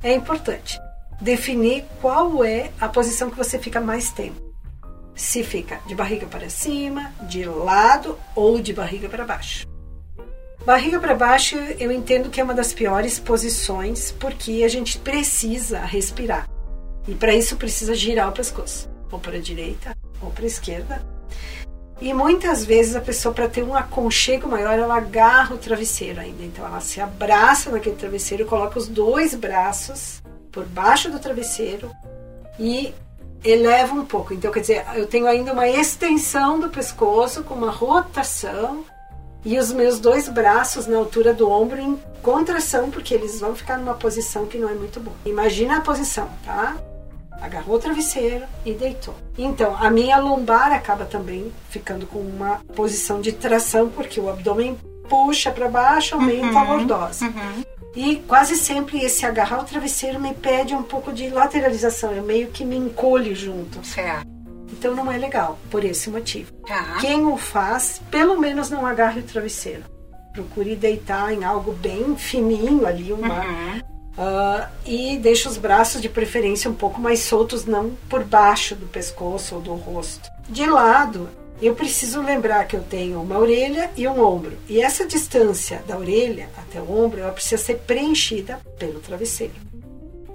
É 0.04 0.14
importante 0.14 0.80
definir 1.22 1.86
qual 2.02 2.44
é 2.44 2.72
a 2.80 2.88
posição 2.88 3.30
que 3.30 3.38
você 3.38 3.58
fica 3.58 3.80
mais 3.80 4.12
tempo 4.12 4.46
se 5.16 5.44
fica 5.44 5.80
de 5.88 5.96
barriga 5.96 6.28
para 6.28 6.50
cima, 6.50 7.14
de 7.22 7.46
lado 7.46 8.20
ou 8.36 8.60
de 8.60 8.74
barriga 8.74 9.08
para 9.08 9.24
baixo. 9.24 9.66
Barriga 10.66 11.00
para 11.00 11.16
baixo 11.16 11.56
eu 11.80 11.92
entendo 11.92 12.30
que 12.30 12.42
é 12.42 12.44
uma 12.44 12.54
das 12.54 12.74
piores 12.74 13.20
posições 13.20 14.12
porque 14.20 14.64
a 14.64 14.68
gente 14.68 14.98
precisa 14.98 15.80
respirar. 15.80 16.50
E 17.08 17.16
para 17.16 17.34
isso 17.34 17.56
precisa 17.56 17.94
girar 17.94 18.30
o 18.30 18.32
pescoço, 18.32 18.90
ou 19.12 19.20
para 19.20 19.38
a 19.38 19.42
direita 19.42 19.96
ou 20.22 20.32
para 20.32 20.44
a 20.44 20.48
esquerda. 20.48 21.15
E 22.02 22.14
muitas 22.14 22.66
vezes 22.66 22.96
a 22.96 23.02
pessoa, 23.02 23.34
para 23.34 23.48
ter 23.48 23.64
um 23.64 23.76
aconchego 23.76 24.50
maior, 24.50 24.78
ela 24.78 24.98
agarra 24.98 25.56
o 25.56 25.58
travesseiro 25.58 26.20
ainda. 26.20 26.44
Então 26.44 26.66
ela 26.66 26.82
se 26.82 27.00
abraça 27.00 27.72
naquele 27.72 27.96
travesseiro, 27.96 28.46
coloca 28.46 28.78
os 28.78 28.88
dois 28.88 29.34
braços 29.34 30.22
por 30.52 30.66
baixo 30.66 31.10
do 31.10 31.20
travesseiro 31.20 31.90
e 32.60 32.94
eleva 33.44 33.94
um 33.94 34.06
pouco. 34.06 34.34
Então, 34.34 34.52
quer 34.52 34.62
dizer, 34.62 34.86
eu 34.96 35.08
tenho 35.08 35.28
ainda 35.28 35.54
uma 35.54 35.68
extensão 35.68 36.60
do 36.60 36.70
pescoço 36.70 37.44
com 37.44 37.54
uma 37.54 37.72
rotação 37.72 38.84
e 39.44 39.60
os 39.60 39.72
meus 39.72 40.00
dois 40.00 40.28
braços 40.28 40.88
na 40.88 40.98
altura 40.98 41.34
do 41.34 41.50
ombro 41.50 41.80
em 41.80 42.00
contração, 42.24 42.90
porque 42.90 43.14
eles 43.14 43.40
vão 43.40 43.56
ficar 43.56 43.78
numa 43.78 43.94
posição 43.94 44.48
que 44.48 44.58
não 44.58 44.68
é 44.68 44.74
muito 44.74 45.00
boa. 45.00 45.16
Imagina 45.24 45.78
a 45.78 45.82
posição, 45.82 46.28
tá? 46.44 46.76
Agarrou 47.42 47.76
o 47.76 47.80
travesseiro 47.80 48.46
e 48.66 48.74
deitou. 48.74 49.16
Então, 49.38 49.76
a 49.76 49.90
minha 49.90 50.18
lombar 50.18 50.72
acaba 50.72 51.06
também 51.06 51.52
ficando 51.70 52.08
com 52.08 52.20
uma 52.20 52.62
posição 52.76 53.22
de 53.22 53.32
tração, 53.32 53.90
porque 53.90 54.20
o 54.20 54.30
abdômen 54.30 54.78
puxa 55.10 55.52
para 55.52 55.68
baixo, 55.68 56.16
aumenta 56.16 56.48
uhum, 56.48 56.58
a 56.58 56.64
lordose. 56.64 57.26
Uhum. 57.26 57.64
E 57.96 58.18
quase 58.28 58.56
sempre 58.56 59.00
esse 59.00 59.26
agarrar 59.26 59.60
o 59.60 59.64
travesseiro 59.64 60.20
me 60.20 60.34
pede 60.34 60.76
um 60.76 60.84
pouco 60.84 61.14
de 61.14 61.30
lateralização, 61.30 62.12
eu 62.12 62.24
meio 62.24 62.48
que 62.50 62.66
me 62.66 62.76
encolho 62.76 63.34
junto. 63.34 63.86
Certo. 63.86 64.28
Então 64.72 64.94
não 64.94 65.10
é 65.10 65.18
legal, 65.18 65.58
por 65.70 65.86
esse 65.86 66.10
motivo. 66.10 66.52
Tá. 66.68 66.98
Quem 67.00 67.26
o 67.26 67.38
faz, 67.38 68.02
pelo 68.12 68.38
menos 68.40 68.70
não 68.70 68.86
agarre 68.86 69.22
o 69.22 69.24
travesseiro. 69.24 69.84
Procure 70.34 70.76
deitar 70.76 71.32
em 71.32 71.46
algo 71.46 71.72
bem 71.72 72.16
fininho 72.18 72.86
ali, 72.86 73.14
uma. 73.14 73.46
Uhum. 73.46 73.95
Uh, 74.18 74.66
e 74.86 75.18
deixe 75.18 75.48
os 75.48 75.58
braços 75.58 76.02
de 76.02 76.08
preferência 76.08 76.70
um 76.70 76.74
pouco 76.74 77.02
mais 77.02 77.20
soltos, 77.20 77.66
não 77.66 77.92
por 78.10 78.24
baixo 78.24 78.76
do 78.76 78.86
pescoço 78.86 79.56
ou 79.56 79.62
do 79.62 79.74
rosto. 79.74 80.30
De 80.48 80.66
lado, 80.66 81.30
eu 81.62 81.76
preciso 81.76 82.22
lembrar 82.22 82.66
que 82.66 82.76
eu 82.76 82.84
tenho 82.84 83.22
uma 83.22 83.38
orelha 83.38 83.90
e 83.96 84.08
um 84.08 84.24
ombro. 84.24 84.58
E 84.70 84.82
essa 84.82 85.06
distância 85.06 85.84
da 85.88 85.98
orelha 85.98 86.50
até 86.58 86.82
o 86.82 86.92
ombro, 86.92 87.22
ela 87.22 87.32
precisa 87.32 87.62
ser 87.62 87.80
preenchida 87.80 88.60
pelo 88.78 89.00
travesseiro. 89.00 89.54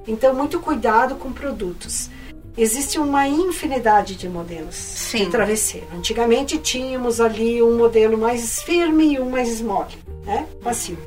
Então, 0.07 0.35
muito 0.35 0.61
cuidado 0.61 1.15
com 1.17 1.33
produtos. 1.33 2.11
Existe 2.57 2.99
uma 2.99 3.29
infinidade 3.29 4.17
de 4.17 4.29
modelos 4.29 4.75
Sim. 4.75 5.25
de 5.25 5.31
travesseiro. 5.31 5.87
Antigamente 5.95 6.59
tínhamos 6.59 7.21
ali 7.21 7.63
um 7.63 7.77
modelo 7.77 8.19
mais 8.19 8.61
firme 8.63 9.15
e 9.15 9.21
um 9.21 9.31
mais 9.31 9.61
mole, 9.61 9.97
né? 10.25 10.47
Macio. 10.63 10.99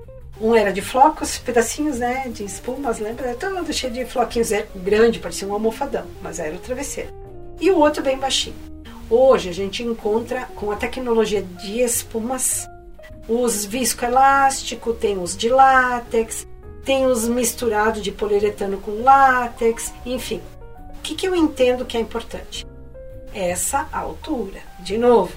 Um 0.43 0.53
era 0.53 0.73
de 0.73 0.81
flocos, 0.81 1.37
pedacinhos, 1.37 1.99
né, 1.99 2.27
de 2.27 2.43
espumas, 2.43 2.99
lembra? 2.99 3.33
Todo 3.33 3.71
cheio 3.71 3.93
de 3.93 4.03
floquinhos, 4.03 4.51
era 4.51 4.67
grande, 4.75 5.17
parecia 5.17 5.47
um 5.47 5.53
almofadão, 5.53 6.05
mas 6.21 6.37
era 6.37 6.53
o 6.53 6.59
travesseiro. 6.59 7.11
E 7.61 7.71
o 7.71 7.77
outro 7.77 8.03
bem 8.03 8.17
baixinho. 8.17 8.57
Hoje 9.09 9.47
a 9.47 9.53
gente 9.53 9.81
encontra 9.83 10.49
com 10.53 10.69
a 10.69 10.75
tecnologia 10.75 11.41
de 11.41 11.79
espumas 11.79 12.67
os 13.25 13.63
viscoelástico, 13.63 14.93
tem 14.93 15.17
os 15.17 15.37
de 15.37 15.47
látex, 15.47 16.45
tem 16.83 17.05
os 17.05 17.25
misturados 17.25 18.01
de 18.01 18.11
poliuretano 18.11 18.79
com 18.79 19.01
látex, 19.01 19.93
enfim. 20.05 20.41
O 20.99 21.01
que, 21.01 21.15
que 21.15 21.25
eu 21.25 21.33
entendo 21.33 21.85
que 21.85 21.95
é 21.95 22.01
importante? 22.01 22.67
Essa 23.33 23.87
altura. 23.93 24.59
De 24.81 24.97
novo, 24.97 25.31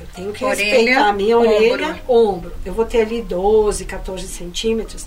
eu 0.00 0.06
tenho 0.14 0.32
que 0.32 0.44
orelha, 0.44 0.64
respeitar 0.64 1.08
a 1.08 1.12
minha 1.12 1.38
orelha, 1.38 2.00
ombro. 2.08 2.28
ombro. 2.28 2.52
Eu 2.64 2.74
vou 2.74 2.84
ter 2.84 3.02
ali 3.02 3.22
12, 3.22 3.84
14 3.84 4.26
centímetros. 4.26 5.06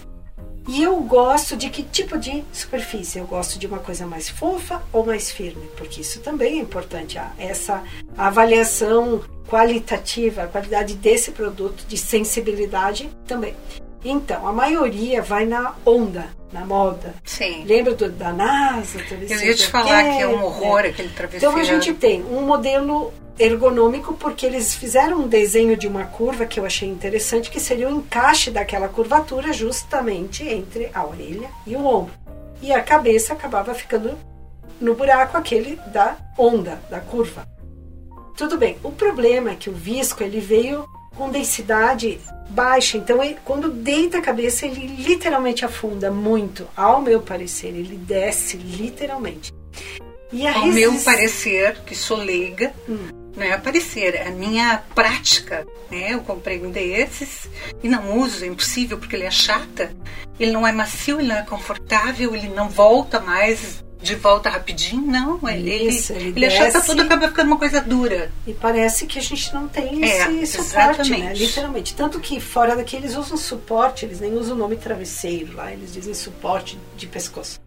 E 0.68 0.84
eu 0.84 0.98
gosto 0.98 1.56
de 1.56 1.70
que 1.70 1.82
tipo 1.82 2.18
de 2.18 2.44
superfície? 2.52 3.20
Eu 3.20 3.26
gosto 3.26 3.58
de 3.58 3.66
uma 3.66 3.80
coisa 3.80 4.06
mais 4.06 4.28
fofa 4.28 4.82
ou 4.92 5.06
mais 5.06 5.32
firme? 5.32 5.66
Porque 5.78 6.02
isso 6.02 6.20
também 6.20 6.60
é 6.60 6.62
importante. 6.62 7.18
Essa 7.38 7.84
avaliação 8.18 9.22
qualitativa, 9.48 10.44
a 10.44 10.48
qualidade 10.48 10.96
desse 10.96 11.32
produto, 11.32 11.86
de 11.88 11.98
sensibilidade 11.98 13.10
também. 13.26 13.56
Então, 14.04 14.46
a 14.46 14.52
maioria 14.52 15.22
vai 15.22 15.46
na 15.46 15.74
onda, 15.86 16.28
na 16.52 16.66
moda. 16.66 17.16
Sim. 17.24 17.64
Lembra 17.66 17.94
do, 17.96 18.10
da 18.10 18.34
NASA? 18.34 19.00
Eu 19.10 19.40
ia 19.40 19.56
te 19.56 19.68
falar 19.68 20.04
que 20.04 20.22
é 20.22 20.28
um 20.28 20.44
horror 20.44 20.84
né? 20.84 20.90
aquele 20.90 21.10
travesseiro. 21.10 21.54
Então 21.54 21.62
a 21.62 21.64
gente 21.64 21.94
tem 21.94 22.24
um 22.24 22.42
modelo 22.42 23.14
ergonômico 23.40 24.14
porque 24.14 24.46
eles 24.46 24.76
fizeram 24.76 25.22
um 25.22 25.28
desenho 25.28 25.78
de 25.78 25.88
uma 25.88 26.06
curva 26.06 26.46
que 26.46 26.60
eu 26.60 26.66
achei 26.66 26.90
interessante, 26.90 27.52
que 27.52 27.60
seria 27.60 27.88
o 27.88 27.92
encaixe 27.92 28.50
daquela 28.50 28.88
curvatura 28.88 29.54
justamente 29.54 30.44
entre 30.48 30.90
a 30.94 31.06
orelha 31.06 31.50
e 31.66 31.76
o 31.76 31.86
ombro. 31.86 32.14
E 32.62 32.72
a 32.72 32.82
cabeça 32.82 33.34
acabava 33.34 33.74
ficando 33.74 34.18
no 34.82 34.96
buraco 34.96 35.38
aquele 35.38 35.76
da 35.88 36.18
onda, 36.38 36.82
da 36.90 37.00
curva. 37.00 37.48
Tudo 38.36 38.58
bem. 38.58 38.78
O 38.84 38.92
problema 38.92 39.52
é 39.52 39.56
que 39.56 39.70
o 39.70 39.74
visco 39.74 40.24
ele 40.24 40.40
veio 40.40 40.86
com 41.16 41.30
densidade 41.30 42.20
baixa, 42.50 42.98
então 42.98 43.24
ele, 43.24 43.38
quando 43.44 43.70
deita 43.70 44.20
a 44.20 44.22
cabeça 44.22 44.66
ele 44.66 44.88
literalmente 45.02 45.66
afunda 45.66 46.12
muito, 46.12 46.68
ao 46.78 47.02
meu 47.02 47.22
parecer, 47.22 47.70
ele 47.70 47.98
desce 47.98 48.56
literalmente. 48.58 49.52
E 50.32 50.46
a 50.46 50.54
ao 50.54 50.66
resist... 50.66 50.80
meu 50.80 51.04
parecer, 51.04 51.82
que 51.86 51.96
sou 51.96 52.18
leiga, 52.18 52.72
hum. 52.88 53.27
Não 53.38 53.46
é 53.46 53.58
parecer, 53.58 54.16
é 54.16 54.28
a 54.28 54.32
minha 54.32 54.84
prática, 54.96 55.66
né? 55.92 56.14
Eu 56.14 56.22
comprei 56.22 56.60
um 56.66 56.72
desses 56.72 57.48
e 57.84 57.88
não 57.88 58.18
uso, 58.18 58.44
é 58.44 58.48
impossível 58.48 58.98
porque 58.98 59.16
ele 59.16 59.26
é 59.26 59.32
chata, 59.32 59.92
ele 60.40 60.52
não 60.52 60.66
é 60.66 60.72
macio, 60.72 61.20
ele 61.20 61.30
não 61.30 61.38
é 61.38 61.44
confortável, 61.44 62.36
ele 62.36 62.50
não 62.50 62.68
volta 62.68 63.20
mais 63.20 63.86
de 64.02 64.16
volta 64.16 64.50
rapidinho, 64.50 65.02
não. 65.02 65.40
Ele, 65.50 65.90
Isso, 65.90 66.14
ele, 66.14 66.30
ele, 66.30 66.34
ele 66.38 66.46
achata 66.46 66.82
tudo 66.82 67.02
acaba 67.02 67.28
ficando 67.28 67.48
uma 67.48 67.58
coisa 67.58 67.82
dura. 67.82 68.32
E 68.46 68.54
parece 68.54 69.06
que 69.06 69.20
a 69.20 69.22
gente 69.22 69.54
não 69.54 69.68
tem 69.68 70.04
é, 70.04 70.32
esse 70.42 70.64
suporte, 70.64 71.10
né? 71.12 71.34
Literalmente. 71.34 71.96
Tanto 71.96 72.20
que 72.20 72.40
fora 72.40 72.76
daqui 72.76 72.96
eles 72.96 73.16
usam 73.16 73.38
suporte, 73.38 74.06
eles 74.06 74.20
nem 74.20 74.34
usam 74.34 74.56
o 74.56 74.60
nome 74.60 74.76
travesseiro 74.76 75.56
lá, 75.56 75.72
eles 75.72 75.94
dizem 75.94 76.14
suporte 76.14 76.78
de 76.96 77.08
pescoço. 77.08 77.60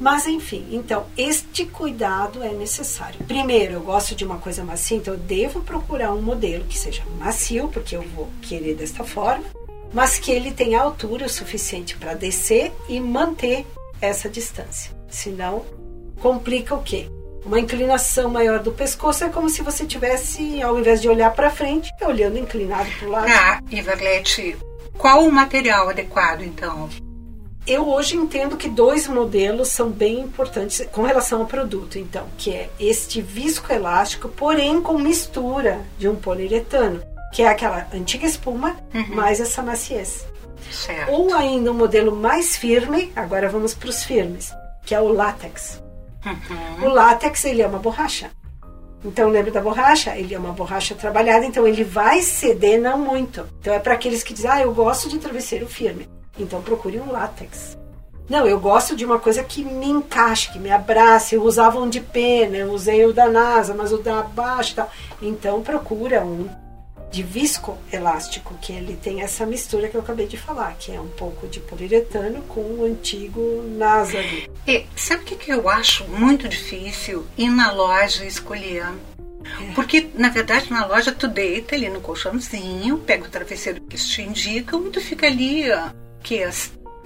Mas 0.00 0.26
enfim, 0.26 0.66
então 0.70 1.06
este 1.16 1.64
cuidado 1.64 2.42
é 2.42 2.52
necessário. 2.52 3.24
Primeiro, 3.26 3.74
eu 3.74 3.80
gosto 3.80 4.14
de 4.14 4.24
uma 4.24 4.38
coisa 4.38 4.64
macia, 4.64 4.96
então 4.96 5.14
eu 5.14 5.20
devo 5.20 5.60
procurar 5.62 6.12
um 6.12 6.22
modelo 6.22 6.64
que 6.64 6.78
seja 6.78 7.02
macio, 7.18 7.68
porque 7.68 7.96
eu 7.96 8.02
vou 8.02 8.28
querer 8.42 8.74
desta 8.74 9.02
forma, 9.02 9.44
mas 9.92 10.18
que 10.18 10.30
ele 10.30 10.52
tenha 10.52 10.80
altura 10.80 11.26
o 11.26 11.28
suficiente 11.28 11.96
para 11.96 12.14
descer 12.14 12.72
e 12.88 13.00
manter 13.00 13.66
essa 14.00 14.28
distância. 14.28 14.92
Senão, 15.08 15.64
complica 16.20 16.74
o 16.74 16.82
quê? 16.82 17.08
Uma 17.44 17.58
inclinação 17.58 18.30
maior 18.30 18.60
do 18.60 18.72
pescoço 18.72 19.24
é 19.24 19.28
como 19.28 19.48
se 19.48 19.62
você 19.62 19.86
tivesse, 19.86 20.60
ao 20.62 20.78
invés 20.78 21.00
de 21.00 21.08
olhar 21.08 21.32
para 21.32 21.50
frente, 21.50 21.90
olhando 22.02 22.38
inclinado 22.38 22.88
para 22.98 23.08
o 23.08 23.10
lado. 23.10 23.28
Ah, 23.30 23.60
Ivalete, 23.70 24.56
qual 24.96 25.24
o 25.24 25.32
material 25.32 25.88
adequado 25.88 26.42
então? 26.42 26.88
Eu 27.68 27.86
hoje 27.86 28.16
entendo 28.16 28.56
que 28.56 28.66
dois 28.66 29.06
modelos 29.06 29.68
são 29.68 29.90
bem 29.90 30.20
importantes 30.20 30.88
com 30.90 31.02
relação 31.02 31.40
ao 31.40 31.46
produto, 31.46 31.98
então, 31.98 32.26
que 32.38 32.50
é 32.50 32.70
este 32.80 33.20
viscoelástico, 33.20 34.26
porém 34.30 34.80
com 34.80 34.96
mistura 34.98 35.84
de 35.98 36.08
um 36.08 36.16
poliuretano, 36.16 37.02
que 37.30 37.42
é 37.42 37.48
aquela 37.48 37.86
antiga 37.92 38.26
espuma 38.26 38.74
uhum. 38.94 39.14
mais 39.14 39.38
essa 39.38 39.62
maciez. 39.62 40.24
Certo. 40.70 41.12
Ou 41.12 41.34
ainda 41.34 41.70
um 41.70 41.74
modelo 41.74 42.16
mais 42.16 42.56
firme, 42.56 43.12
agora 43.14 43.50
vamos 43.50 43.74
para 43.74 43.90
os 43.90 44.02
firmes, 44.02 44.50
que 44.86 44.94
é 44.94 45.00
o 45.00 45.12
látex. 45.12 45.82
Uhum. 46.24 46.86
O 46.86 46.88
látex 46.88 47.44
ele 47.44 47.60
é 47.60 47.66
uma 47.66 47.78
borracha. 47.78 48.30
Então 49.04 49.28
lembra 49.28 49.52
da 49.52 49.60
borracha? 49.60 50.16
Ele 50.16 50.34
é 50.34 50.38
uma 50.38 50.52
borracha 50.52 50.94
trabalhada, 50.94 51.44
então 51.44 51.66
ele 51.66 51.84
vai 51.84 52.22
ceder 52.22 52.80
não 52.80 52.96
muito. 52.96 53.46
Então 53.60 53.74
é 53.74 53.78
para 53.78 53.92
aqueles 53.92 54.22
que 54.22 54.32
dizem, 54.32 54.50
ah, 54.50 54.62
eu 54.62 54.72
gosto 54.72 55.06
de 55.10 55.18
travesseiro 55.18 55.66
firme. 55.66 56.08
Então 56.38 56.62
procure 56.62 57.00
um 57.00 57.10
látex. 57.10 57.76
Não, 58.28 58.46
eu 58.46 58.60
gosto 58.60 58.94
de 58.94 59.06
uma 59.06 59.18
coisa 59.18 59.42
que 59.42 59.64
me 59.64 59.86
encaixe, 59.86 60.52
que 60.52 60.58
me 60.58 60.70
abrace. 60.70 61.34
Eu 61.34 61.42
usava 61.42 61.80
um 61.80 61.88
de 61.88 62.00
pena, 62.00 62.58
eu 62.58 62.70
usei 62.72 63.06
o 63.06 63.12
da 63.12 63.26
NASA, 63.26 63.74
mas 63.74 63.90
o 63.90 63.98
da 63.98 64.22
baixo 64.22 64.72
e 64.72 64.74
tal. 64.74 64.90
Então 65.22 65.62
procura 65.62 66.22
um 66.22 66.48
de 67.10 67.22
visco 67.22 67.78
elástico, 67.90 68.54
que 68.60 68.72
ele 68.72 68.94
tem 68.96 69.22
essa 69.22 69.46
mistura 69.46 69.88
que 69.88 69.96
eu 69.96 70.00
acabei 70.00 70.26
de 70.26 70.36
falar, 70.36 70.76
que 70.78 70.92
é 70.92 71.00
um 71.00 71.08
pouco 71.08 71.46
de 71.48 71.58
poliuretano 71.58 72.42
com 72.42 72.60
o 72.60 72.84
antigo 72.84 73.62
NASA. 73.76 74.18
E 74.66 74.84
sabe 74.94 75.22
o 75.22 75.24
que, 75.24 75.36
que 75.36 75.50
eu 75.50 75.68
acho 75.68 76.04
muito 76.04 76.46
difícil? 76.48 77.26
Ir 77.36 77.48
na 77.48 77.72
loja 77.72 78.26
escolher. 78.26 78.84
É. 79.42 79.72
Porque, 79.74 80.10
na 80.14 80.28
verdade, 80.28 80.70
na 80.70 80.84
loja 80.84 81.10
tu 81.10 81.26
deita 81.26 81.74
ali 81.74 81.88
no 81.88 82.00
colchãozinho, 82.00 82.98
pega 82.98 83.24
o 83.24 83.30
travesseiro 83.30 83.80
que 83.80 83.96
eles 83.96 84.06
te 84.06 84.20
indicam 84.20 84.86
e 84.86 84.90
tu 84.90 85.00
fica 85.00 85.26
ali, 85.26 85.64
que 86.28 86.46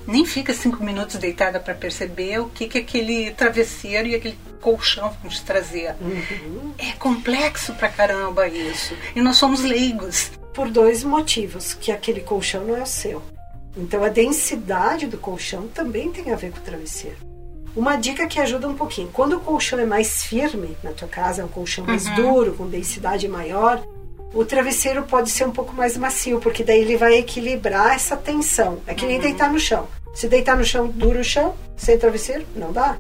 nem 0.05 0.27
fica 0.27 0.53
cinco 0.53 0.83
minutos 0.83 1.15
deitada 1.17 1.61
para 1.61 1.75
perceber 1.75 2.41
o 2.41 2.49
que, 2.49 2.67
que 2.67 2.79
aquele 2.79 3.31
travesseiro 3.31 4.09
e 4.09 4.17
aquele 4.17 4.37
colchão 4.61 5.17
vão 5.23 5.31
te 5.31 5.45
trazer. 5.45 5.95
Uhum. 6.01 6.75
É 6.77 6.91
complexo 6.99 7.73
pra 7.75 7.89
caramba 7.89 8.49
isso. 8.49 8.97
E 9.15 9.21
nós 9.21 9.37
somos 9.37 9.63
leigos. 9.63 10.33
Por 10.53 10.69
dois 10.69 11.05
motivos, 11.05 11.73
que 11.73 11.93
aquele 11.93 12.21
colchão 12.21 12.65
não 12.65 12.77
é 12.77 12.83
o 12.83 12.87
seu. 12.87 13.23
Então 13.77 14.03
a 14.03 14.09
densidade 14.09 15.07
do 15.07 15.17
colchão 15.17 15.69
também 15.69 16.11
tem 16.11 16.33
a 16.33 16.37
ver 16.37 16.51
com 16.51 16.59
o 16.59 16.63
travesseiro. 16.63 17.17
Uma 17.75 17.97
dica 17.97 18.27
que 18.27 18.39
ajuda 18.41 18.69
um 18.69 18.75
pouquinho. 18.75 19.09
Quando 19.13 19.37
o 19.37 19.41
colchão 19.41 19.79
é 19.79 19.87
mais 19.87 20.25
firme 20.25 20.77
na 20.83 20.91
tua 20.91 21.09
casa, 21.09 21.41
é 21.41 21.45
um 21.45 21.49
colchão 21.49 21.87
mais 21.87 22.07
uhum. 22.07 22.15
duro, 22.17 22.55
com 22.55 22.69
densidade 22.69 23.27
maior, 23.29 23.83
o 24.35 24.45
travesseiro 24.45 25.03
pode 25.03 25.31
ser 25.31 25.47
um 25.47 25.51
pouco 25.51 25.75
mais 25.75 25.97
macio, 25.97 26.41
porque 26.41 26.65
daí 26.65 26.81
ele 26.81 26.97
vai 26.97 27.15
equilibrar 27.19 27.95
essa 27.95 28.17
tensão. 28.17 28.81
É 28.87 28.95
que 28.95 29.07
nem 29.07 29.17
uhum. 29.17 29.23
deitar 29.23 29.53
no 29.53 29.59
chão. 29.59 29.89
Se 30.15 30.29
deitar 30.29 30.57
no 30.57 30.65
chão, 30.65 30.89
duro 30.89 31.21
o 31.21 31.25
chão, 31.25 31.55
sem 31.77 31.99
travesseiro, 31.99 32.47
não 32.55 32.73
dá. 32.73 32.99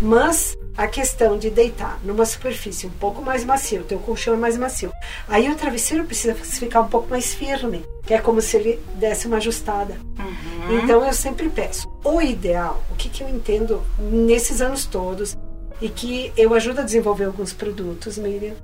Mas 0.00 0.56
a 0.76 0.86
questão 0.88 1.38
de 1.38 1.50
deitar 1.50 2.00
numa 2.04 2.26
superfície 2.26 2.86
um 2.86 2.90
pouco 2.90 3.22
mais 3.22 3.44
macia, 3.44 3.80
o 3.80 3.84
teu 3.84 3.98
colchão 3.98 4.34
é 4.34 4.36
mais 4.36 4.56
macio. 4.56 4.92
Aí 5.28 5.48
o 5.48 5.54
travesseiro 5.54 6.04
precisa 6.04 6.34
ficar 6.34 6.80
um 6.80 6.88
pouco 6.88 7.08
mais 7.08 7.32
firme, 7.32 7.84
que 8.04 8.12
é 8.12 8.18
como 8.18 8.40
se 8.40 8.56
ele 8.56 8.80
desse 8.96 9.26
uma 9.26 9.36
ajustada. 9.36 9.96
Uhum. 10.18 10.78
Então 10.78 11.04
eu 11.04 11.12
sempre 11.12 11.48
peço, 11.48 11.88
o 12.02 12.20
ideal, 12.20 12.82
o 12.90 12.96
que, 12.96 13.08
que 13.08 13.22
eu 13.22 13.28
entendo 13.28 13.82
nesses 13.98 14.60
anos 14.60 14.84
todos, 14.84 15.36
e 15.80 15.88
que 15.88 16.32
eu 16.36 16.54
ajudo 16.54 16.80
a 16.80 16.84
desenvolver 16.84 17.24
alguns 17.24 17.52
produtos, 17.52 18.18
Miriam. 18.18 18.54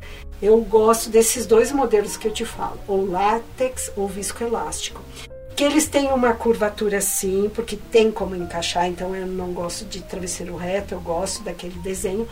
Eu 0.40 0.58
gosto 0.62 1.10
desses 1.10 1.44
dois 1.44 1.70
modelos 1.70 2.16
que 2.16 2.26
eu 2.26 2.32
te 2.32 2.44
falo, 2.44 2.78
o 2.88 3.04
látex 3.10 3.92
ou 3.96 4.08
viscoelástico. 4.08 5.02
Que 5.54 5.64
eles 5.64 5.86
têm 5.86 6.08
uma 6.12 6.32
curvatura 6.32 7.00
sim, 7.00 7.50
porque 7.54 7.76
tem 7.76 8.10
como 8.10 8.34
encaixar, 8.34 8.86
então 8.86 9.14
eu 9.14 9.26
não 9.26 9.52
gosto 9.52 9.84
de 9.84 10.00
travesseiro 10.00 10.56
reto, 10.56 10.94
eu 10.94 11.00
gosto 11.00 11.42
daquele 11.42 11.78
desenho. 11.80 12.26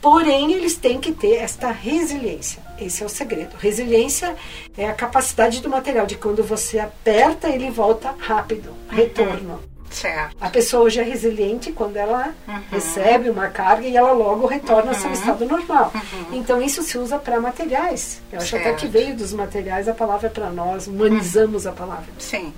Porém, 0.00 0.54
eles 0.54 0.76
têm 0.76 0.98
que 0.98 1.12
ter 1.12 1.34
esta 1.34 1.70
resiliência. 1.70 2.62
Esse 2.80 3.02
é 3.02 3.06
o 3.06 3.08
segredo. 3.10 3.54
Resiliência 3.58 4.34
é 4.76 4.88
a 4.88 4.94
capacidade 4.94 5.60
do 5.60 5.68
material 5.68 6.06
de 6.06 6.16
quando 6.16 6.42
você 6.42 6.78
aperta, 6.78 7.50
ele 7.50 7.70
volta 7.70 8.14
rápido, 8.18 8.72
retorno. 8.88 9.60
Certo. 9.90 10.36
A 10.40 10.48
pessoa 10.48 10.84
hoje 10.84 11.00
é 11.00 11.02
resiliente 11.02 11.72
quando 11.72 11.96
ela 11.96 12.32
uhum. 12.46 12.62
recebe 12.70 13.28
uma 13.28 13.48
carga 13.48 13.86
e 13.86 13.96
ela 13.96 14.12
logo 14.12 14.46
retorna 14.46 14.84
uhum. 14.84 14.88
ao 14.88 14.94
seu 14.94 15.06
uhum. 15.08 15.12
estado 15.12 15.44
normal. 15.44 15.92
Uhum. 15.94 16.38
Então 16.38 16.62
isso 16.62 16.82
se 16.82 16.96
usa 16.96 17.18
para 17.18 17.40
materiais. 17.40 18.22
Eu 18.32 18.38
acho 18.38 18.50
certo. 18.50 18.68
até 18.68 18.76
que 18.76 18.86
veio 18.86 19.16
dos 19.16 19.32
materiais 19.32 19.88
a 19.88 19.94
palavra 19.94 20.28
é 20.28 20.30
para 20.30 20.50
nós, 20.50 20.86
humanizamos 20.86 21.66
a 21.66 21.72
palavra. 21.72 22.06
Sim. 22.18 22.52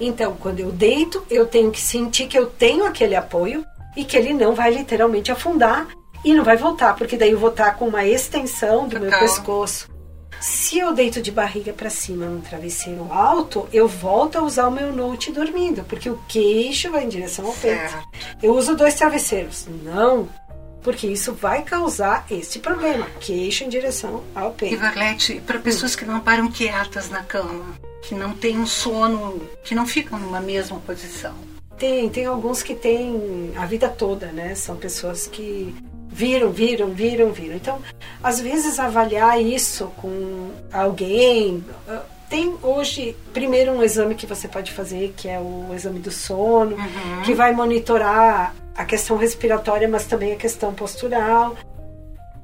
Então, 0.00 0.34
quando 0.40 0.60
eu 0.60 0.72
deito, 0.72 1.22
eu 1.28 1.46
tenho 1.46 1.70
que 1.70 1.80
sentir 1.80 2.26
que 2.26 2.38
eu 2.38 2.46
tenho 2.46 2.86
aquele 2.86 3.14
apoio 3.14 3.66
e 3.94 4.02
que 4.02 4.16
ele 4.16 4.32
não 4.32 4.54
vai 4.54 4.70
literalmente 4.70 5.30
afundar 5.30 5.88
e 6.24 6.32
não 6.32 6.42
vai 6.42 6.56
voltar, 6.56 6.94
porque 6.94 7.16
daí 7.16 7.32
eu 7.32 7.38
vou 7.38 7.50
estar 7.50 7.76
com 7.76 7.88
uma 7.88 8.04
extensão 8.04 8.88
do 8.88 8.98
Total. 8.98 9.10
meu 9.10 9.18
pescoço. 9.18 9.89
Se 10.40 10.78
eu 10.78 10.94
deito 10.94 11.20
de 11.20 11.30
barriga 11.30 11.70
para 11.70 11.90
cima 11.90 12.24
num 12.24 12.40
travesseiro 12.40 13.12
alto, 13.12 13.68
eu 13.72 13.86
volto 13.86 14.36
a 14.36 14.42
usar 14.42 14.68
o 14.68 14.70
meu 14.70 14.90
note 14.90 15.30
dormindo, 15.30 15.84
porque 15.84 16.08
o 16.08 16.18
queixo 16.26 16.90
vai 16.90 17.04
em 17.04 17.08
direção 17.08 17.46
ao 17.46 17.52
peito. 17.52 17.94
Eu 18.42 18.54
uso 18.54 18.74
dois 18.74 18.94
travesseiros. 18.94 19.66
Não, 19.84 20.26
porque 20.82 21.06
isso 21.06 21.34
vai 21.34 21.62
causar 21.62 22.24
este 22.30 22.58
problema, 22.58 23.06
queixo 23.20 23.64
em 23.64 23.68
direção 23.68 24.24
ao 24.34 24.52
peito. 24.52 24.74
E 24.74 24.78
Varlete, 24.78 25.42
para 25.46 25.58
pessoas 25.58 25.94
que 25.94 26.06
não 26.06 26.20
param 26.20 26.50
quietas 26.50 27.10
na 27.10 27.22
cama, 27.22 27.78
que 28.02 28.14
não 28.14 28.32
têm 28.32 28.58
um 28.58 28.66
sono, 28.66 29.46
que 29.62 29.74
não 29.74 29.86
ficam 29.86 30.18
numa 30.18 30.40
mesma 30.40 30.78
posição. 30.80 31.34
Tem, 31.76 32.08
tem 32.08 32.24
alguns 32.24 32.62
que 32.62 32.74
têm 32.74 33.52
a 33.56 33.66
vida 33.66 33.88
toda, 33.88 34.26
né? 34.32 34.54
São 34.54 34.76
pessoas 34.76 35.26
que 35.26 35.74
viram, 36.10 36.50
viram, 36.50 36.90
viram, 36.90 37.32
viram. 37.32 37.56
Então, 37.56 37.78
às 38.22 38.40
vezes 38.40 38.78
avaliar 38.78 39.40
isso 39.40 39.92
com 39.96 40.50
alguém. 40.72 41.64
Ah, 41.88 42.02
tem 42.28 42.56
hoje, 42.62 43.16
primeiro, 43.32 43.72
um 43.72 43.82
exame 43.82 44.14
que 44.14 44.26
você 44.26 44.46
pode 44.46 44.72
fazer, 44.72 45.14
que 45.16 45.28
é 45.28 45.38
o 45.38 45.72
exame 45.74 45.98
do 45.98 46.10
sono, 46.10 46.76
uhum. 46.76 47.22
que 47.24 47.34
vai 47.34 47.52
monitorar 47.52 48.54
a 48.76 48.84
questão 48.84 49.16
respiratória, 49.16 49.88
mas 49.88 50.06
também 50.06 50.32
a 50.32 50.36
questão 50.36 50.72
postural. 50.72 51.56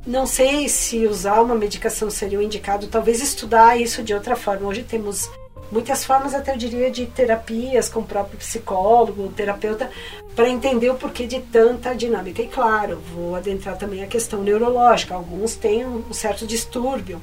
Não 0.06 0.26
sei 0.26 0.68
se 0.68 1.06
usar 1.06 1.40
uma 1.40 1.54
medicação 1.54 2.10
seria 2.10 2.38
o 2.38 2.42
indicado, 2.42 2.86
talvez 2.86 3.20
estudar 3.20 3.80
isso 3.80 4.02
de 4.02 4.14
outra 4.14 4.36
forma. 4.36 4.68
Hoje 4.68 4.82
temos 4.82 5.28
muitas 5.70 6.04
formas 6.04 6.34
até 6.34 6.52
eu 6.52 6.56
diria 6.56 6.90
de 6.90 7.06
terapias 7.06 7.88
com 7.88 8.00
o 8.00 8.04
próprio 8.04 8.38
psicólogo, 8.38 9.28
terapeuta, 9.28 9.90
para 10.34 10.48
entender 10.48 10.90
o 10.90 10.94
porquê 10.94 11.26
de 11.26 11.40
tanta 11.40 11.94
dinâmica. 11.94 12.42
E 12.42 12.48
claro, 12.48 13.00
vou 13.14 13.34
adentrar 13.34 13.76
também 13.76 14.02
a 14.02 14.06
questão 14.06 14.42
neurológica. 14.42 15.14
Alguns 15.14 15.56
têm 15.56 15.86
um 15.86 16.12
certo 16.12 16.46
distúrbio, 16.46 17.20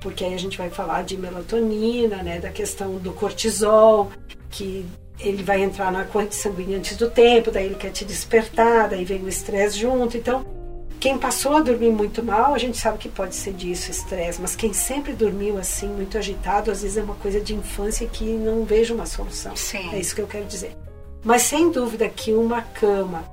porque 0.00 0.24
aí 0.24 0.34
a 0.34 0.38
gente 0.38 0.58
vai 0.58 0.70
falar 0.70 1.02
de 1.02 1.16
melatonina, 1.16 2.22
né, 2.22 2.38
da 2.38 2.50
questão 2.50 2.96
do 2.96 3.12
cortisol, 3.12 4.10
que 4.50 4.86
ele 5.18 5.42
vai 5.42 5.62
entrar 5.62 5.92
na 5.92 6.04
corrente 6.04 6.34
sanguínea 6.34 6.78
antes 6.78 6.96
do 6.96 7.08
tempo, 7.10 7.50
daí 7.50 7.66
ele 7.66 7.74
quer 7.76 7.90
te 7.90 8.04
despertar, 8.04 8.88
daí 8.88 9.04
vem 9.04 9.22
o 9.22 9.28
estresse 9.28 9.78
junto. 9.78 10.16
Então, 10.16 10.44
quem 11.02 11.18
passou 11.18 11.56
a 11.56 11.60
dormir 11.60 11.90
muito 11.90 12.22
mal, 12.22 12.54
a 12.54 12.58
gente 12.58 12.78
sabe 12.78 12.96
que 12.96 13.08
pode 13.08 13.34
ser 13.34 13.52
disso, 13.54 13.90
estresse, 13.90 14.40
mas 14.40 14.54
quem 14.54 14.72
sempre 14.72 15.12
dormiu 15.12 15.58
assim, 15.58 15.88
muito 15.88 16.16
agitado, 16.16 16.70
às 16.70 16.82
vezes 16.82 16.96
é 16.96 17.02
uma 17.02 17.16
coisa 17.16 17.40
de 17.40 17.56
infância 17.56 18.06
que 18.06 18.22
não 18.22 18.64
vejo 18.64 18.94
uma 18.94 19.04
solução. 19.04 19.56
Sim. 19.56 19.90
É 19.92 19.98
isso 19.98 20.14
que 20.14 20.20
eu 20.20 20.28
quero 20.28 20.44
dizer. 20.44 20.76
Mas 21.24 21.42
sem 21.42 21.72
dúvida 21.72 22.08
que 22.08 22.32
uma 22.32 22.62
cama 22.62 23.24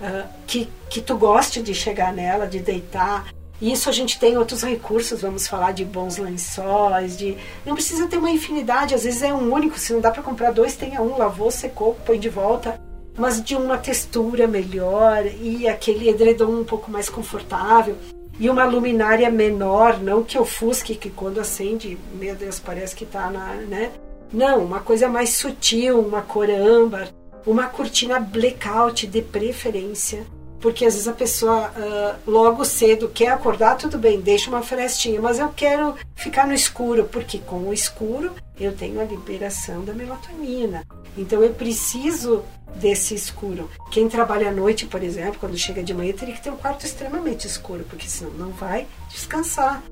uh, 0.00 0.28
que, 0.46 0.68
que 0.88 1.00
tu 1.00 1.16
goste 1.16 1.60
de 1.60 1.74
chegar 1.74 2.12
nela, 2.12 2.46
de 2.46 2.60
deitar, 2.60 3.26
isso 3.60 3.88
a 3.88 3.92
gente 3.92 4.20
tem 4.20 4.38
outros 4.38 4.62
recursos, 4.62 5.20
vamos 5.20 5.48
falar 5.48 5.72
de 5.72 5.84
bons 5.84 6.18
lençóis, 6.18 7.16
de 7.16 7.36
não 7.64 7.74
precisa 7.74 8.06
ter 8.06 8.18
uma 8.18 8.30
infinidade, 8.30 8.94
às 8.94 9.02
vezes 9.02 9.22
é 9.22 9.34
um 9.34 9.52
único, 9.52 9.80
se 9.80 9.92
não 9.92 10.00
dá 10.00 10.12
para 10.12 10.22
comprar 10.22 10.52
dois, 10.52 10.76
tenha 10.76 11.02
um, 11.02 11.18
lavou, 11.18 11.50
secou, 11.50 11.96
põe 12.06 12.20
de 12.20 12.28
volta, 12.28 12.80
mas 13.16 13.42
de 13.42 13.56
uma 13.56 13.78
textura 13.78 14.46
melhor 14.46 15.24
e 15.40 15.66
aquele 15.66 16.08
edredom 16.08 16.60
um 16.60 16.64
pouco 16.64 16.90
mais 16.90 17.08
confortável 17.08 17.96
e 18.38 18.50
uma 18.50 18.64
luminária 18.64 19.30
menor, 19.30 19.98
não 19.98 20.22
que 20.22 20.38
ofusque 20.38 20.94
que 20.94 21.08
quando 21.08 21.40
acende, 21.40 21.96
meu 22.14 22.34
Deus, 22.34 22.58
parece 22.58 22.94
que 22.94 23.06
tá 23.06 23.30
na, 23.30 23.54
né? 23.54 23.90
Não, 24.32 24.64
uma 24.64 24.80
coisa 24.80 25.08
mais 25.08 25.30
sutil, 25.30 25.98
uma 26.00 26.20
cor 26.20 26.50
âmbar, 26.50 27.08
uma 27.46 27.66
cortina 27.66 28.20
blackout 28.20 29.06
de 29.06 29.22
preferência 29.22 30.26
porque 30.60 30.84
às 30.84 30.94
vezes 30.94 31.08
a 31.08 31.12
pessoa 31.12 31.70
uh, 31.70 32.30
logo 32.30 32.64
cedo 32.64 33.08
quer 33.08 33.28
acordar, 33.28 33.76
tudo 33.76 33.98
bem, 33.98 34.20
deixa 34.20 34.50
uma 34.50 34.62
frestinha, 34.62 35.20
mas 35.20 35.38
eu 35.38 35.48
quero 35.50 35.94
ficar 36.14 36.46
no 36.46 36.54
escuro, 36.54 37.04
porque 37.04 37.38
com 37.38 37.68
o 37.68 37.74
escuro 37.74 38.32
eu 38.58 38.74
tenho 38.74 39.00
a 39.00 39.04
liberação 39.04 39.84
da 39.84 39.92
melatonina. 39.92 40.84
Então 41.16 41.42
eu 41.42 41.52
preciso 41.54 42.42
desse 42.76 43.14
escuro. 43.14 43.70
Quem 43.90 44.08
trabalha 44.08 44.48
à 44.48 44.52
noite, 44.52 44.86
por 44.86 45.02
exemplo, 45.02 45.38
quando 45.40 45.56
chega 45.56 45.82
de 45.82 45.94
manhã, 45.94 46.12
teria 46.12 46.34
que 46.34 46.42
ter 46.42 46.50
um 46.50 46.56
quarto 46.56 46.84
extremamente 46.84 47.46
escuro, 47.46 47.84
porque 47.88 48.08
senão 48.08 48.32
não 48.32 48.50
vai 48.50 48.86
descansar. 49.08 49.82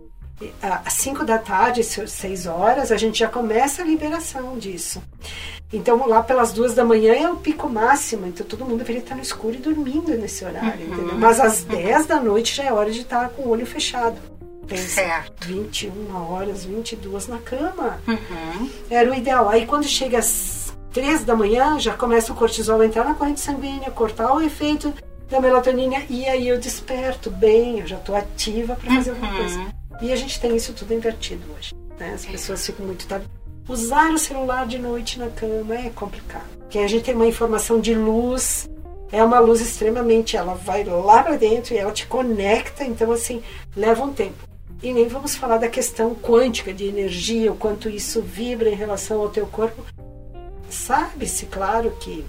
Às 0.62 0.94
5 0.94 1.24
da 1.24 1.38
tarde, 1.38 1.82
6 1.82 2.46
horas, 2.46 2.90
a 2.92 2.96
gente 2.96 3.18
já 3.18 3.28
começa 3.28 3.82
a 3.82 3.84
liberação 3.84 4.58
disso. 4.58 5.02
Então, 5.72 6.06
lá 6.06 6.22
pelas 6.22 6.52
duas 6.52 6.74
da 6.74 6.84
manhã 6.84 7.14
é 7.14 7.28
o 7.28 7.36
pico 7.36 7.68
máximo, 7.68 8.26
então 8.26 8.46
todo 8.46 8.64
mundo 8.64 8.78
deveria 8.78 9.02
estar 9.02 9.14
no 9.14 9.22
escuro 9.22 9.54
e 9.54 9.58
dormindo 9.58 10.16
nesse 10.16 10.44
horário, 10.44 10.86
uhum. 10.86 10.94
entendeu? 10.94 11.18
Mas 11.18 11.40
às 11.40 11.64
10 11.64 12.06
da 12.06 12.20
noite 12.20 12.54
já 12.54 12.64
é 12.64 12.72
hora 12.72 12.90
de 12.90 13.00
estar 13.00 13.28
com 13.30 13.42
o 13.42 13.48
olho 13.48 13.66
fechado. 13.66 14.16
Pensa, 14.66 15.02
certo. 15.02 15.46
21 15.46 16.16
horas, 16.16 16.64
22 16.64 17.26
na 17.26 17.38
cama. 17.38 17.98
Uhum. 18.06 18.70
Era 18.88 19.10
o 19.10 19.14
ideal. 19.14 19.48
Aí 19.48 19.66
quando 19.66 19.84
chega 19.84 20.18
às 20.18 20.72
3 20.92 21.24
da 21.24 21.34
manhã, 21.34 21.78
já 21.78 21.94
começa 21.94 22.32
o 22.32 22.36
cortisol 22.36 22.80
a 22.80 22.86
entrar 22.86 23.04
na 23.04 23.14
corrente 23.14 23.40
sanguínea, 23.40 23.90
cortar 23.90 24.32
o 24.32 24.40
efeito 24.40 24.94
da 25.28 25.40
melatonina 25.40 26.02
e 26.08 26.26
aí 26.26 26.48
eu 26.48 26.58
desperto 26.58 27.30
bem, 27.30 27.80
eu 27.80 27.86
já 27.86 27.96
estou 27.96 28.14
ativa 28.14 28.76
para 28.76 28.94
fazer 28.94 29.10
uhum. 29.10 29.16
alguma 29.16 29.36
coisa. 29.36 29.66
E 30.02 30.12
a 30.12 30.16
gente 30.16 30.40
tem 30.40 30.54
isso 30.56 30.72
tudo 30.72 30.94
invertido 30.94 31.42
hoje. 31.56 31.74
Né? 31.98 32.12
As 32.14 32.24
pessoas 32.24 32.64
ficam 32.64 32.86
muito 32.86 33.06
tarde 33.06 33.26
Usar 33.66 34.12
o 34.12 34.18
celular 34.18 34.66
de 34.66 34.78
noite 34.78 35.18
na 35.18 35.28
cama 35.28 35.74
é 35.74 35.88
complicado. 35.88 36.44
Porque 36.58 36.78
a 36.78 36.86
gente 36.86 37.04
tem 37.04 37.14
uma 37.14 37.26
informação 37.26 37.80
de 37.80 37.94
luz, 37.94 38.68
é 39.10 39.24
uma 39.24 39.38
luz 39.38 39.62
extremamente, 39.62 40.36
ela 40.36 40.54
vai 40.54 40.84
lá 40.84 41.22
para 41.22 41.36
dentro 41.36 41.72
e 41.72 41.78
ela 41.78 41.90
te 41.90 42.06
conecta, 42.06 42.84
então 42.84 43.10
assim, 43.10 43.42
leva 43.74 44.04
um 44.04 44.12
tempo. 44.12 44.46
E 44.82 44.92
nem 44.92 45.08
vamos 45.08 45.34
falar 45.34 45.56
da 45.56 45.68
questão 45.68 46.14
quântica 46.14 46.74
de 46.74 46.84
energia, 46.84 47.50
o 47.50 47.56
quanto 47.56 47.88
isso 47.88 48.20
vibra 48.20 48.68
em 48.68 48.74
relação 48.74 49.22
ao 49.22 49.30
teu 49.30 49.46
corpo. 49.46 49.82
Sabe-se, 50.68 51.46
claro, 51.46 51.90
que 51.98 52.22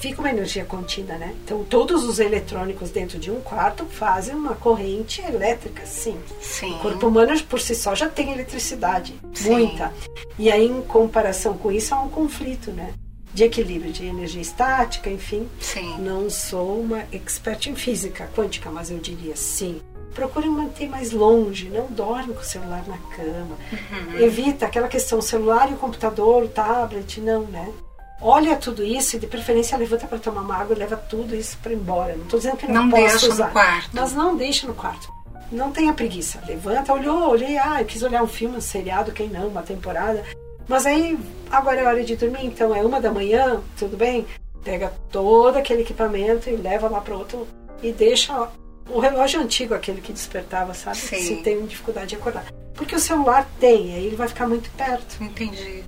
fica 0.00 0.20
uma 0.20 0.30
energia 0.30 0.64
contida, 0.64 1.16
né? 1.18 1.34
Então, 1.44 1.62
todos 1.62 2.04
os 2.04 2.18
eletrônicos 2.18 2.90
dentro 2.90 3.18
de 3.18 3.30
um 3.30 3.40
quarto 3.40 3.84
fazem 3.84 4.34
uma 4.34 4.54
corrente 4.54 5.20
elétrica, 5.20 5.84
sim. 5.84 6.18
Sim. 6.40 6.72
O 6.74 6.78
corpo 6.78 7.06
humano, 7.06 7.38
por 7.44 7.60
si 7.60 7.74
só, 7.74 7.94
já 7.94 8.08
tem 8.08 8.32
eletricidade, 8.32 9.14
sim. 9.34 9.50
muita. 9.50 9.92
E 10.38 10.50
aí, 10.50 10.66
em 10.66 10.80
comparação 10.82 11.56
com 11.56 11.70
isso, 11.70 11.94
há 11.94 12.00
um 12.00 12.08
conflito, 12.08 12.70
né? 12.72 12.94
De 13.32 13.44
equilíbrio 13.44 13.92
de 13.92 14.06
energia 14.06 14.40
estática, 14.40 15.10
enfim. 15.10 15.46
Sim. 15.60 15.98
Não 16.00 16.30
sou 16.30 16.80
uma 16.80 17.04
expert 17.12 17.66
em 17.66 17.76
física 17.76 18.28
quântica, 18.34 18.70
mas 18.70 18.90
eu 18.90 18.98
diria 18.98 19.36
sim. 19.36 19.80
Procure 20.14 20.48
manter 20.48 20.88
mais 20.88 21.12
longe, 21.12 21.68
não 21.68 21.86
dorme 21.86 22.34
com 22.34 22.40
o 22.40 22.44
celular 22.44 22.84
na 22.88 22.98
cama. 23.14 23.56
Uhum. 23.70 24.18
Evita 24.18 24.66
aquela 24.66 24.88
questão 24.88 25.20
celular 25.20 25.70
e 25.70 25.74
o 25.74 25.76
computador, 25.76 26.42
o 26.42 26.48
tablet, 26.48 27.20
não, 27.20 27.42
né? 27.42 27.72
Olha 28.20 28.56
tudo 28.56 28.84
isso 28.84 29.16
e 29.16 29.18
de 29.18 29.26
preferência 29.26 29.76
levanta 29.78 30.06
para 30.06 30.18
tomar 30.18 30.42
uma 30.42 30.56
água 30.56 30.74
e 30.74 30.78
leva 30.78 30.96
tudo 30.96 31.34
isso 31.34 31.56
para 31.62 31.72
embora. 31.72 32.14
Não 32.16 32.24
estou 32.24 32.38
dizendo 32.38 32.56
que 32.56 32.66
não, 32.66 32.84
não 32.84 32.90
posso 32.90 33.02
deixa 33.02 33.28
usar, 33.28 33.46
no 33.46 33.52
quarto. 33.52 33.90
mas 33.92 34.12
não 34.12 34.36
deixa 34.36 34.66
no 34.66 34.74
quarto. 34.74 35.12
Não 35.50 35.72
tenha 35.72 35.92
preguiça. 35.92 36.40
Levanta, 36.46 36.92
olhou, 36.92 37.30
olhei, 37.30 37.58
ah, 37.58 37.80
eu 37.80 37.86
quis 37.86 38.02
olhar 38.02 38.22
um 38.22 38.28
filme, 38.28 38.56
um 38.56 38.60
seriado, 38.60 39.12
quem 39.12 39.28
não, 39.28 39.48
uma 39.48 39.62
temporada. 39.62 40.24
Mas 40.68 40.86
aí, 40.86 41.18
agora 41.50 41.80
é 41.80 41.84
hora 41.84 42.04
de 42.04 42.14
dormir, 42.14 42.46
então 42.46 42.74
é 42.74 42.82
uma 42.82 43.00
da 43.00 43.10
manhã, 43.10 43.60
tudo 43.76 43.96
bem? 43.96 44.24
Pega 44.62 44.92
todo 45.10 45.56
aquele 45.56 45.82
equipamento 45.82 46.48
e 46.48 46.54
leva 46.54 46.88
lá 46.88 47.00
para 47.00 47.16
outro 47.16 47.48
e 47.82 47.90
deixa 47.92 48.48
o 48.88 49.00
relógio 49.00 49.40
antigo, 49.40 49.74
aquele 49.74 50.00
que 50.00 50.12
despertava, 50.12 50.74
sabe? 50.74 50.98
Sim. 50.98 51.20
Se 51.20 51.36
tem 51.36 51.64
dificuldade 51.66 52.08
de 52.08 52.16
acordar. 52.16 52.44
Porque 52.74 52.94
o 52.94 53.00
celular 53.00 53.48
tem, 53.58 53.94
aí 53.94 54.06
ele 54.06 54.16
vai 54.16 54.28
ficar 54.28 54.46
muito 54.46 54.70
perto. 54.70 55.22
Entendi. 55.22 55.84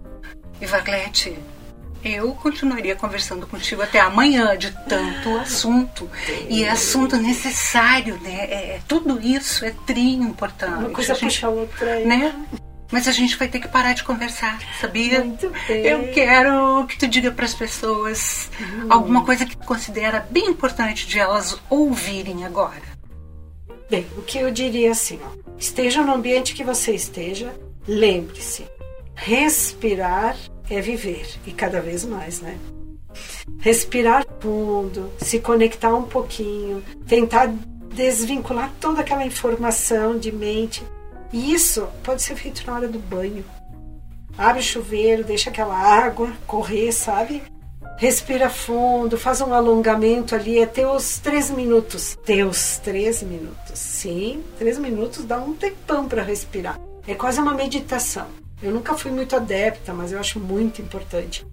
E 0.60 0.66
Vaglete, 0.66 1.38
eu 2.05 2.32
continuaria 2.34 2.94
conversando 2.96 3.46
contigo 3.46 3.82
até 3.82 4.00
amanhã 4.00 4.57
de 4.57 4.70
tanto 4.88 5.36
assunto. 5.38 6.11
E 6.48 6.64
é 6.64 6.70
assunto 6.70 7.16
necessário, 7.16 8.18
né? 8.20 8.44
É, 8.44 8.80
tudo 8.86 9.20
isso 9.20 9.64
é 9.64 9.74
trinho 9.86 10.28
importante. 10.28 10.84
Uma 10.84 10.90
coisa 10.90 11.12
a 11.12 11.16
gente, 11.16 11.24
puxa 11.24 11.46
a 11.46 11.50
outra. 11.50 12.00
Né? 12.00 12.34
Mas 12.90 13.09
a 13.09 13.12
gente 13.12 13.36
vai 13.36 13.48
ter 13.48 13.59
que 13.59 13.68
parar 13.68 13.94
de 13.94 14.05
conversar, 14.05 14.59
sabia? 14.78 15.24
Muito 15.24 15.50
bem. 15.66 15.86
Eu 15.86 16.12
quero 16.12 16.86
que 16.86 16.98
tu 16.98 17.09
diga 17.09 17.30
para 17.30 17.46
as 17.46 17.55
pessoas 17.55 18.50
Hum. 18.61 18.86
alguma 18.90 19.24
coisa 19.24 19.46
que 19.46 19.57
tu 19.57 19.64
considera 19.64 20.26
bem 20.30 20.46
importante 20.48 21.07
de 21.07 21.18
elas 21.18 21.59
ouvirem 21.70 22.44
agora. 22.44 22.92
Bem, 23.88 24.07
o 24.16 24.22
que 24.22 24.38
eu 24.38 24.50
diria 24.50 24.90
assim, 24.90 25.18
ó, 25.24 25.28
esteja 25.59 26.03
no 26.03 26.12
ambiente 26.12 26.55
que 26.55 26.64
você 26.64 26.94
esteja, 26.94 27.55
lembre-se, 27.86 28.66
respirar 29.14 30.36
é 30.74 30.80
viver 30.80 31.26
e 31.46 31.52
cada 31.52 31.80
vez 31.80 32.04
mais, 32.04 32.40
né? 32.40 32.58
Respirar 33.58 34.24
fundo, 34.40 35.10
se 35.18 35.38
conectar 35.38 35.94
um 35.94 36.04
pouquinho, 36.04 36.82
tentar 37.06 37.52
desvincular 37.94 38.72
toda 38.80 39.00
aquela 39.00 39.24
informação 39.24 40.18
de 40.18 40.32
mente. 40.32 40.82
E 41.32 41.52
isso 41.52 41.86
pode 42.02 42.22
ser 42.22 42.36
feito 42.36 42.66
na 42.66 42.74
hora 42.74 42.88
do 42.88 42.98
banho. 42.98 43.44
Abre 44.36 44.60
o 44.60 44.64
chuveiro, 44.64 45.24
deixa 45.24 45.50
aquela 45.50 45.76
água 45.76 46.32
correr, 46.46 46.92
sabe? 46.92 47.42
Respira 47.98 48.48
fundo, 48.48 49.16
faz 49.18 49.40
um 49.40 49.52
alongamento 49.54 50.34
ali 50.34 50.62
até 50.62 50.86
os 50.86 51.18
três 51.18 51.50
minutos. 51.50 52.18
Teus 52.24 52.78
três 52.78 53.22
minutos. 53.22 53.78
Sim, 53.78 54.42
três 54.58 54.78
minutos 54.78 55.24
dá 55.24 55.38
um 55.38 55.54
tempão 55.54 56.08
para 56.08 56.22
respirar. 56.22 56.80
É 57.06 57.14
quase 57.14 57.40
uma 57.40 57.54
meditação. 57.54 58.41
Eu 58.62 58.70
nunca 58.70 58.94
fui 58.94 59.10
muito 59.10 59.34
adepta, 59.34 59.92
mas 59.92 60.12
eu 60.12 60.20
acho 60.20 60.38
muito 60.38 60.80
importante. 60.80 61.44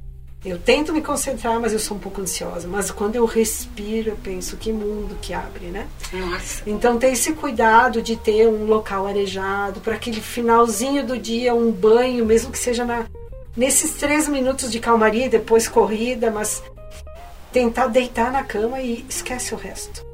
Eu 0.45 0.57
tento 0.57 0.93
me 0.93 1.01
concentrar, 1.01 1.60
mas 1.60 1.74
eu 1.74 1.80
sou 1.80 1.97
um 1.97 1.99
pouco 1.99 2.22
ansiosa. 2.22 2.66
Mas 2.66 2.91
quando 2.91 3.18
eu 3.18 3.26
respiro, 3.26 4.12
eu 4.12 4.18
penso 4.24 4.55
que 4.55 4.72
mundo 4.72 5.18
que 5.22 5.34
abre, 5.34 5.66
né? 5.66 5.88
Nossa. 6.14 6.64
Então 6.66 6.97
ter 6.97 7.12
esse 7.12 7.34
cuidado 7.34 8.01
de 8.01 8.16
ter 8.16 8.47
um 8.47 8.66
local 8.66 9.05
arejado 9.05 9.82
para 9.82 9.95
aquele 9.95 10.22
finalzinho 10.22 11.05
do 11.05 11.18
dia, 11.18 11.53
um 11.53 11.72
banho, 11.72 12.26
mesmo 12.26 12.51
que 12.51 12.60
seja 12.60 12.86
na, 12.86 13.05
nesses 13.55 13.95
três 13.95 14.30
minutos 14.30 14.72
de 14.72 14.80
calmaria, 14.80 15.28
depois 15.28 15.68
corrida, 15.68 16.32
mas 16.32 16.64
tentar 17.51 17.88
deitar 17.88 18.32
na 18.32 18.43
cama 18.43 18.80
e 18.80 19.05
esquece 19.10 19.53
o 19.53 19.57
resto. 19.57 20.07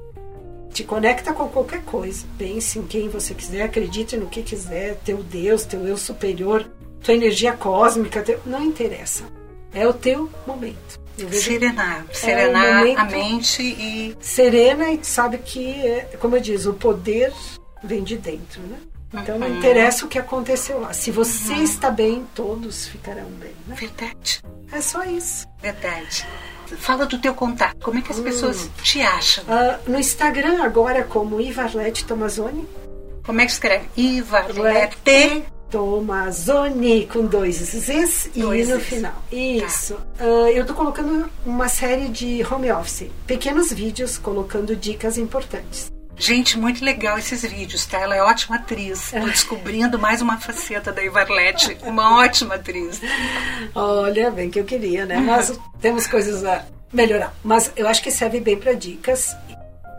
Te 0.74 0.84
conecta 0.84 1.34
com 1.34 1.48
qualquer 1.48 1.84
coisa. 1.84 2.26
Pense 2.36 2.80
em 2.80 2.84
quem 2.84 3.10
você 3.10 3.36
quiser, 3.36 3.62
acredite 3.62 4.18
no 4.18 4.26
que 4.26 4.42
quiser, 4.42 4.96
teu 5.06 5.22
Deus, 5.22 5.66
teu 5.66 5.86
eu 5.88 5.98
superior, 5.98 6.68
tua 7.06 7.14
energia 7.14 7.54
cósmica, 7.54 8.22
teu... 8.22 8.40
não 8.46 8.64
interessa. 8.64 9.24
É 9.74 9.88
o 9.88 9.94
teu 9.94 10.30
momento. 10.48 11.00
Serenar. 11.32 12.06
É 12.10 12.14
Serenar 12.14 12.80
momento- 12.80 13.00
a 13.00 13.06
mente 13.06 13.62
e. 13.62 14.16
serena 14.20 14.90
e 14.92 15.00
sabe 15.04 15.38
que, 15.38 15.66
é, 15.86 16.10
como 16.20 16.36
eu 16.36 16.42
diz, 16.42 16.66
o 16.66 16.74
poder 16.74 17.32
vem 17.84 18.04
de 18.04 18.18
dentro, 18.18 18.62
né? 18.64 18.78
Então 19.14 19.40
não 19.40 19.48
interessa 19.48 20.06
o 20.06 20.10
que 20.10 20.20
aconteceu 20.20 20.82
lá. 20.82 20.92
Se 20.92 21.10
você 21.12 21.54
está 21.54 21.90
bem, 21.90 22.28
todos 22.36 22.88
ficarão 22.88 23.30
bem. 23.40 23.52
Né? 23.66 23.76
Verdade, 23.80 24.42
É 24.74 24.82
só 24.82 25.06
isso. 25.06 25.46
verdade. 25.62 26.28
Fala 26.80 27.06
do 27.06 27.18
teu 27.20 27.34
contato. 27.34 27.78
Como 27.82 28.00
é 28.00 28.02
que 28.02 28.12
as 28.12 28.20
pessoas 28.20 28.70
te 28.84 29.00
acham? 29.02 29.44
Ah, 29.48 29.80
no 29.88 29.98
Instagram 30.00 30.64
agora 30.64 31.04
como 31.04 31.40
Ivarlete 31.40 32.04
Tomazoni. 32.04 32.68
Como 33.26 33.40
é 33.40 33.46
que 33.46 33.52
escreve? 33.52 33.86
Ivarlete. 33.96 35.46
Tomazoni 35.76 37.06
com 37.06 37.26
dois 37.26 37.58
Z's 37.58 38.30
e 38.34 38.40
Dois 38.40 38.70
no 38.70 38.80
final. 38.80 39.12
Isso. 39.30 39.98
Ah, 40.18 40.50
eu 40.50 40.66
tô 40.66 40.74
colocando 40.74 41.30
uma 41.46 41.68
série 41.68 42.08
de 42.08 42.42
home 42.50 42.72
office, 42.72 43.12
pequenos 43.28 43.74
vídeos 43.74 44.18
colocando 44.18 44.74
dicas 44.74 45.18
importantes. 45.18 45.92
Gente, 46.16 46.58
muito 46.58 46.82
legal 46.82 47.20
esses 47.20 47.42
vídeos, 47.42 47.86
tá? 47.86 48.00
Ela 48.00 48.16
é 48.16 48.24
ótima 48.24 48.56
atriz. 48.56 49.12
Tô 49.12 49.20
descobrindo 49.26 50.00
mais 50.00 50.22
uma 50.22 50.38
faceta 50.38 50.94
da 50.94 51.04
Ivarlete. 51.04 51.78
Uma 51.84 52.20
ótima 52.22 52.56
atriz. 52.56 53.02
Olha, 53.76 54.32
bem 54.32 54.50
que 54.50 54.62
eu 54.62 54.64
queria, 54.64 55.06
né? 55.06 55.18
Mas 55.18 55.60
temos 55.82 56.08
coisas 56.08 56.46
a 56.46 56.66
melhorar. 56.94 57.36
Mas 57.44 57.70
eu 57.76 57.86
acho 57.86 58.02
que 58.02 58.12
serve 58.12 58.40
bem 58.40 58.56
para 58.56 58.72
dicas. 58.72 59.36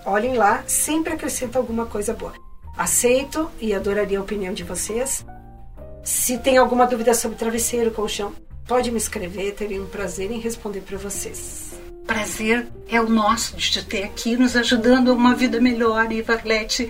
Olhem 0.07 0.39
lá, 0.39 0.64
sempre 0.66 1.12
acrescenta 1.12 1.59
alguma 1.59 1.85
coisa 1.85 2.14
boa. 2.14 2.33
Aceito 2.79 3.51
e 3.61 3.74
adoraria 3.74 4.18
a 4.18 4.22
opinião 4.22 4.55
de 4.55 4.64
vocês. 4.64 5.22
Se 6.07 6.38
tem 6.38 6.57
alguma 6.57 6.86
dúvida 6.86 7.12
sobre 7.14 7.36
travesseiro, 7.36 7.90
colchão, 7.90 8.32
pode 8.64 8.92
me 8.92 8.96
escrever, 8.96 9.54
terei 9.54 9.80
um 9.80 9.86
prazer 9.86 10.30
em 10.30 10.38
responder 10.38 10.82
para 10.82 10.96
vocês. 10.96 11.72
Prazer 12.07 12.68
é 12.88 13.00
o 13.00 13.09
nosso 13.09 13.57
de 13.57 13.72
te 13.72 13.84
ter 13.84 14.04
aqui 14.04 14.36
nos 14.36 14.54
ajudando 14.54 15.11
a 15.11 15.14
uma 15.14 15.34
vida 15.34 15.61
melhor, 15.61 16.12
Ivarlete. 16.12 16.88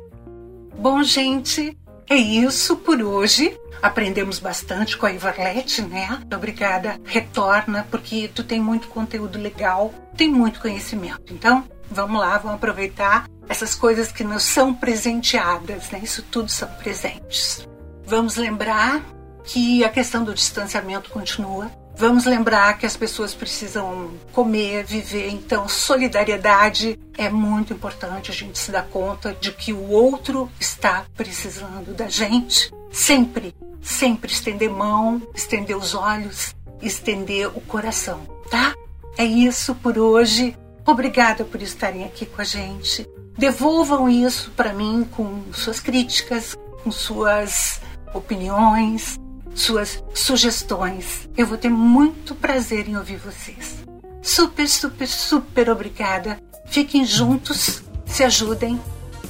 Bom, 0.78 1.02
gente, 1.02 1.74
é 2.10 2.14
isso 2.14 2.76
por 2.76 3.00
hoje. 3.00 3.58
Aprendemos 3.80 4.38
bastante 4.38 4.98
com 4.98 5.06
a 5.06 5.12
Ivarlete, 5.14 5.80
né? 5.80 6.20
Obrigada. 6.34 7.00
Retorna, 7.02 7.86
porque 7.90 8.28
tu 8.34 8.44
tem 8.44 8.60
muito 8.60 8.88
conteúdo 8.88 9.38
legal, 9.38 9.94
tem 10.14 10.28
muito 10.28 10.60
conhecimento. 10.60 11.32
Então, 11.32 11.64
vamos 11.90 12.20
lá, 12.20 12.36
vamos 12.36 12.56
aproveitar 12.56 13.26
essas 13.48 13.74
coisas 13.74 14.12
que 14.12 14.22
nos 14.22 14.42
são 14.42 14.74
presenteadas, 14.74 15.90
né? 15.90 16.00
Isso 16.02 16.22
tudo 16.30 16.50
são 16.50 16.68
presentes. 16.74 17.66
Vamos 18.06 18.36
lembrar 18.36 19.02
que 19.42 19.82
a 19.82 19.88
questão 19.88 20.22
do 20.22 20.32
distanciamento 20.32 21.10
continua. 21.10 21.70
Vamos 21.96 22.24
lembrar 22.24 22.78
que 22.78 22.86
as 22.86 22.96
pessoas 22.96 23.34
precisam 23.34 24.12
comer, 24.32 24.84
viver, 24.84 25.30
então 25.30 25.68
solidariedade 25.68 27.00
é 27.18 27.28
muito 27.28 27.72
importante 27.72 28.30
a 28.30 28.34
gente 28.34 28.58
se 28.58 28.70
dar 28.70 28.86
conta 28.86 29.34
de 29.40 29.50
que 29.50 29.72
o 29.72 29.90
outro 29.90 30.48
está 30.60 31.04
precisando 31.16 31.94
da 31.94 32.06
gente. 32.08 32.70
Sempre, 32.92 33.54
sempre 33.82 34.30
estender 34.30 34.70
mão, 34.70 35.20
estender 35.34 35.76
os 35.76 35.94
olhos, 35.94 36.54
estender 36.80 37.48
o 37.48 37.60
coração, 37.62 38.20
tá? 38.50 38.72
É 39.18 39.24
isso 39.24 39.74
por 39.74 39.98
hoje. 39.98 40.56
Obrigada 40.86 41.44
por 41.44 41.60
estarem 41.60 42.04
aqui 42.04 42.24
com 42.24 42.40
a 42.40 42.44
gente. 42.44 43.08
Devolvam 43.36 44.08
isso 44.08 44.52
para 44.52 44.72
mim 44.72 45.08
com 45.10 45.42
suas 45.52 45.80
críticas, 45.80 46.54
com 46.84 46.92
suas 46.92 47.80
opiniões, 48.16 49.18
suas 49.54 50.02
sugestões. 50.14 51.28
Eu 51.36 51.46
vou 51.46 51.58
ter 51.58 51.68
muito 51.68 52.34
prazer 52.34 52.88
em 52.88 52.96
ouvir 52.96 53.16
vocês. 53.16 53.84
Super, 54.22 54.68
super, 54.68 55.06
super 55.06 55.70
obrigada. 55.70 56.38
Fiquem 56.66 57.04
juntos, 57.04 57.82
se 58.04 58.24
ajudem 58.24 58.80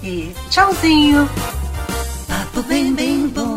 e 0.02 0.32
tchauzinho. 0.50 1.28
Papo 2.28 2.62
bem, 2.62 2.94
bem 2.94 3.28
bom. 3.28 3.55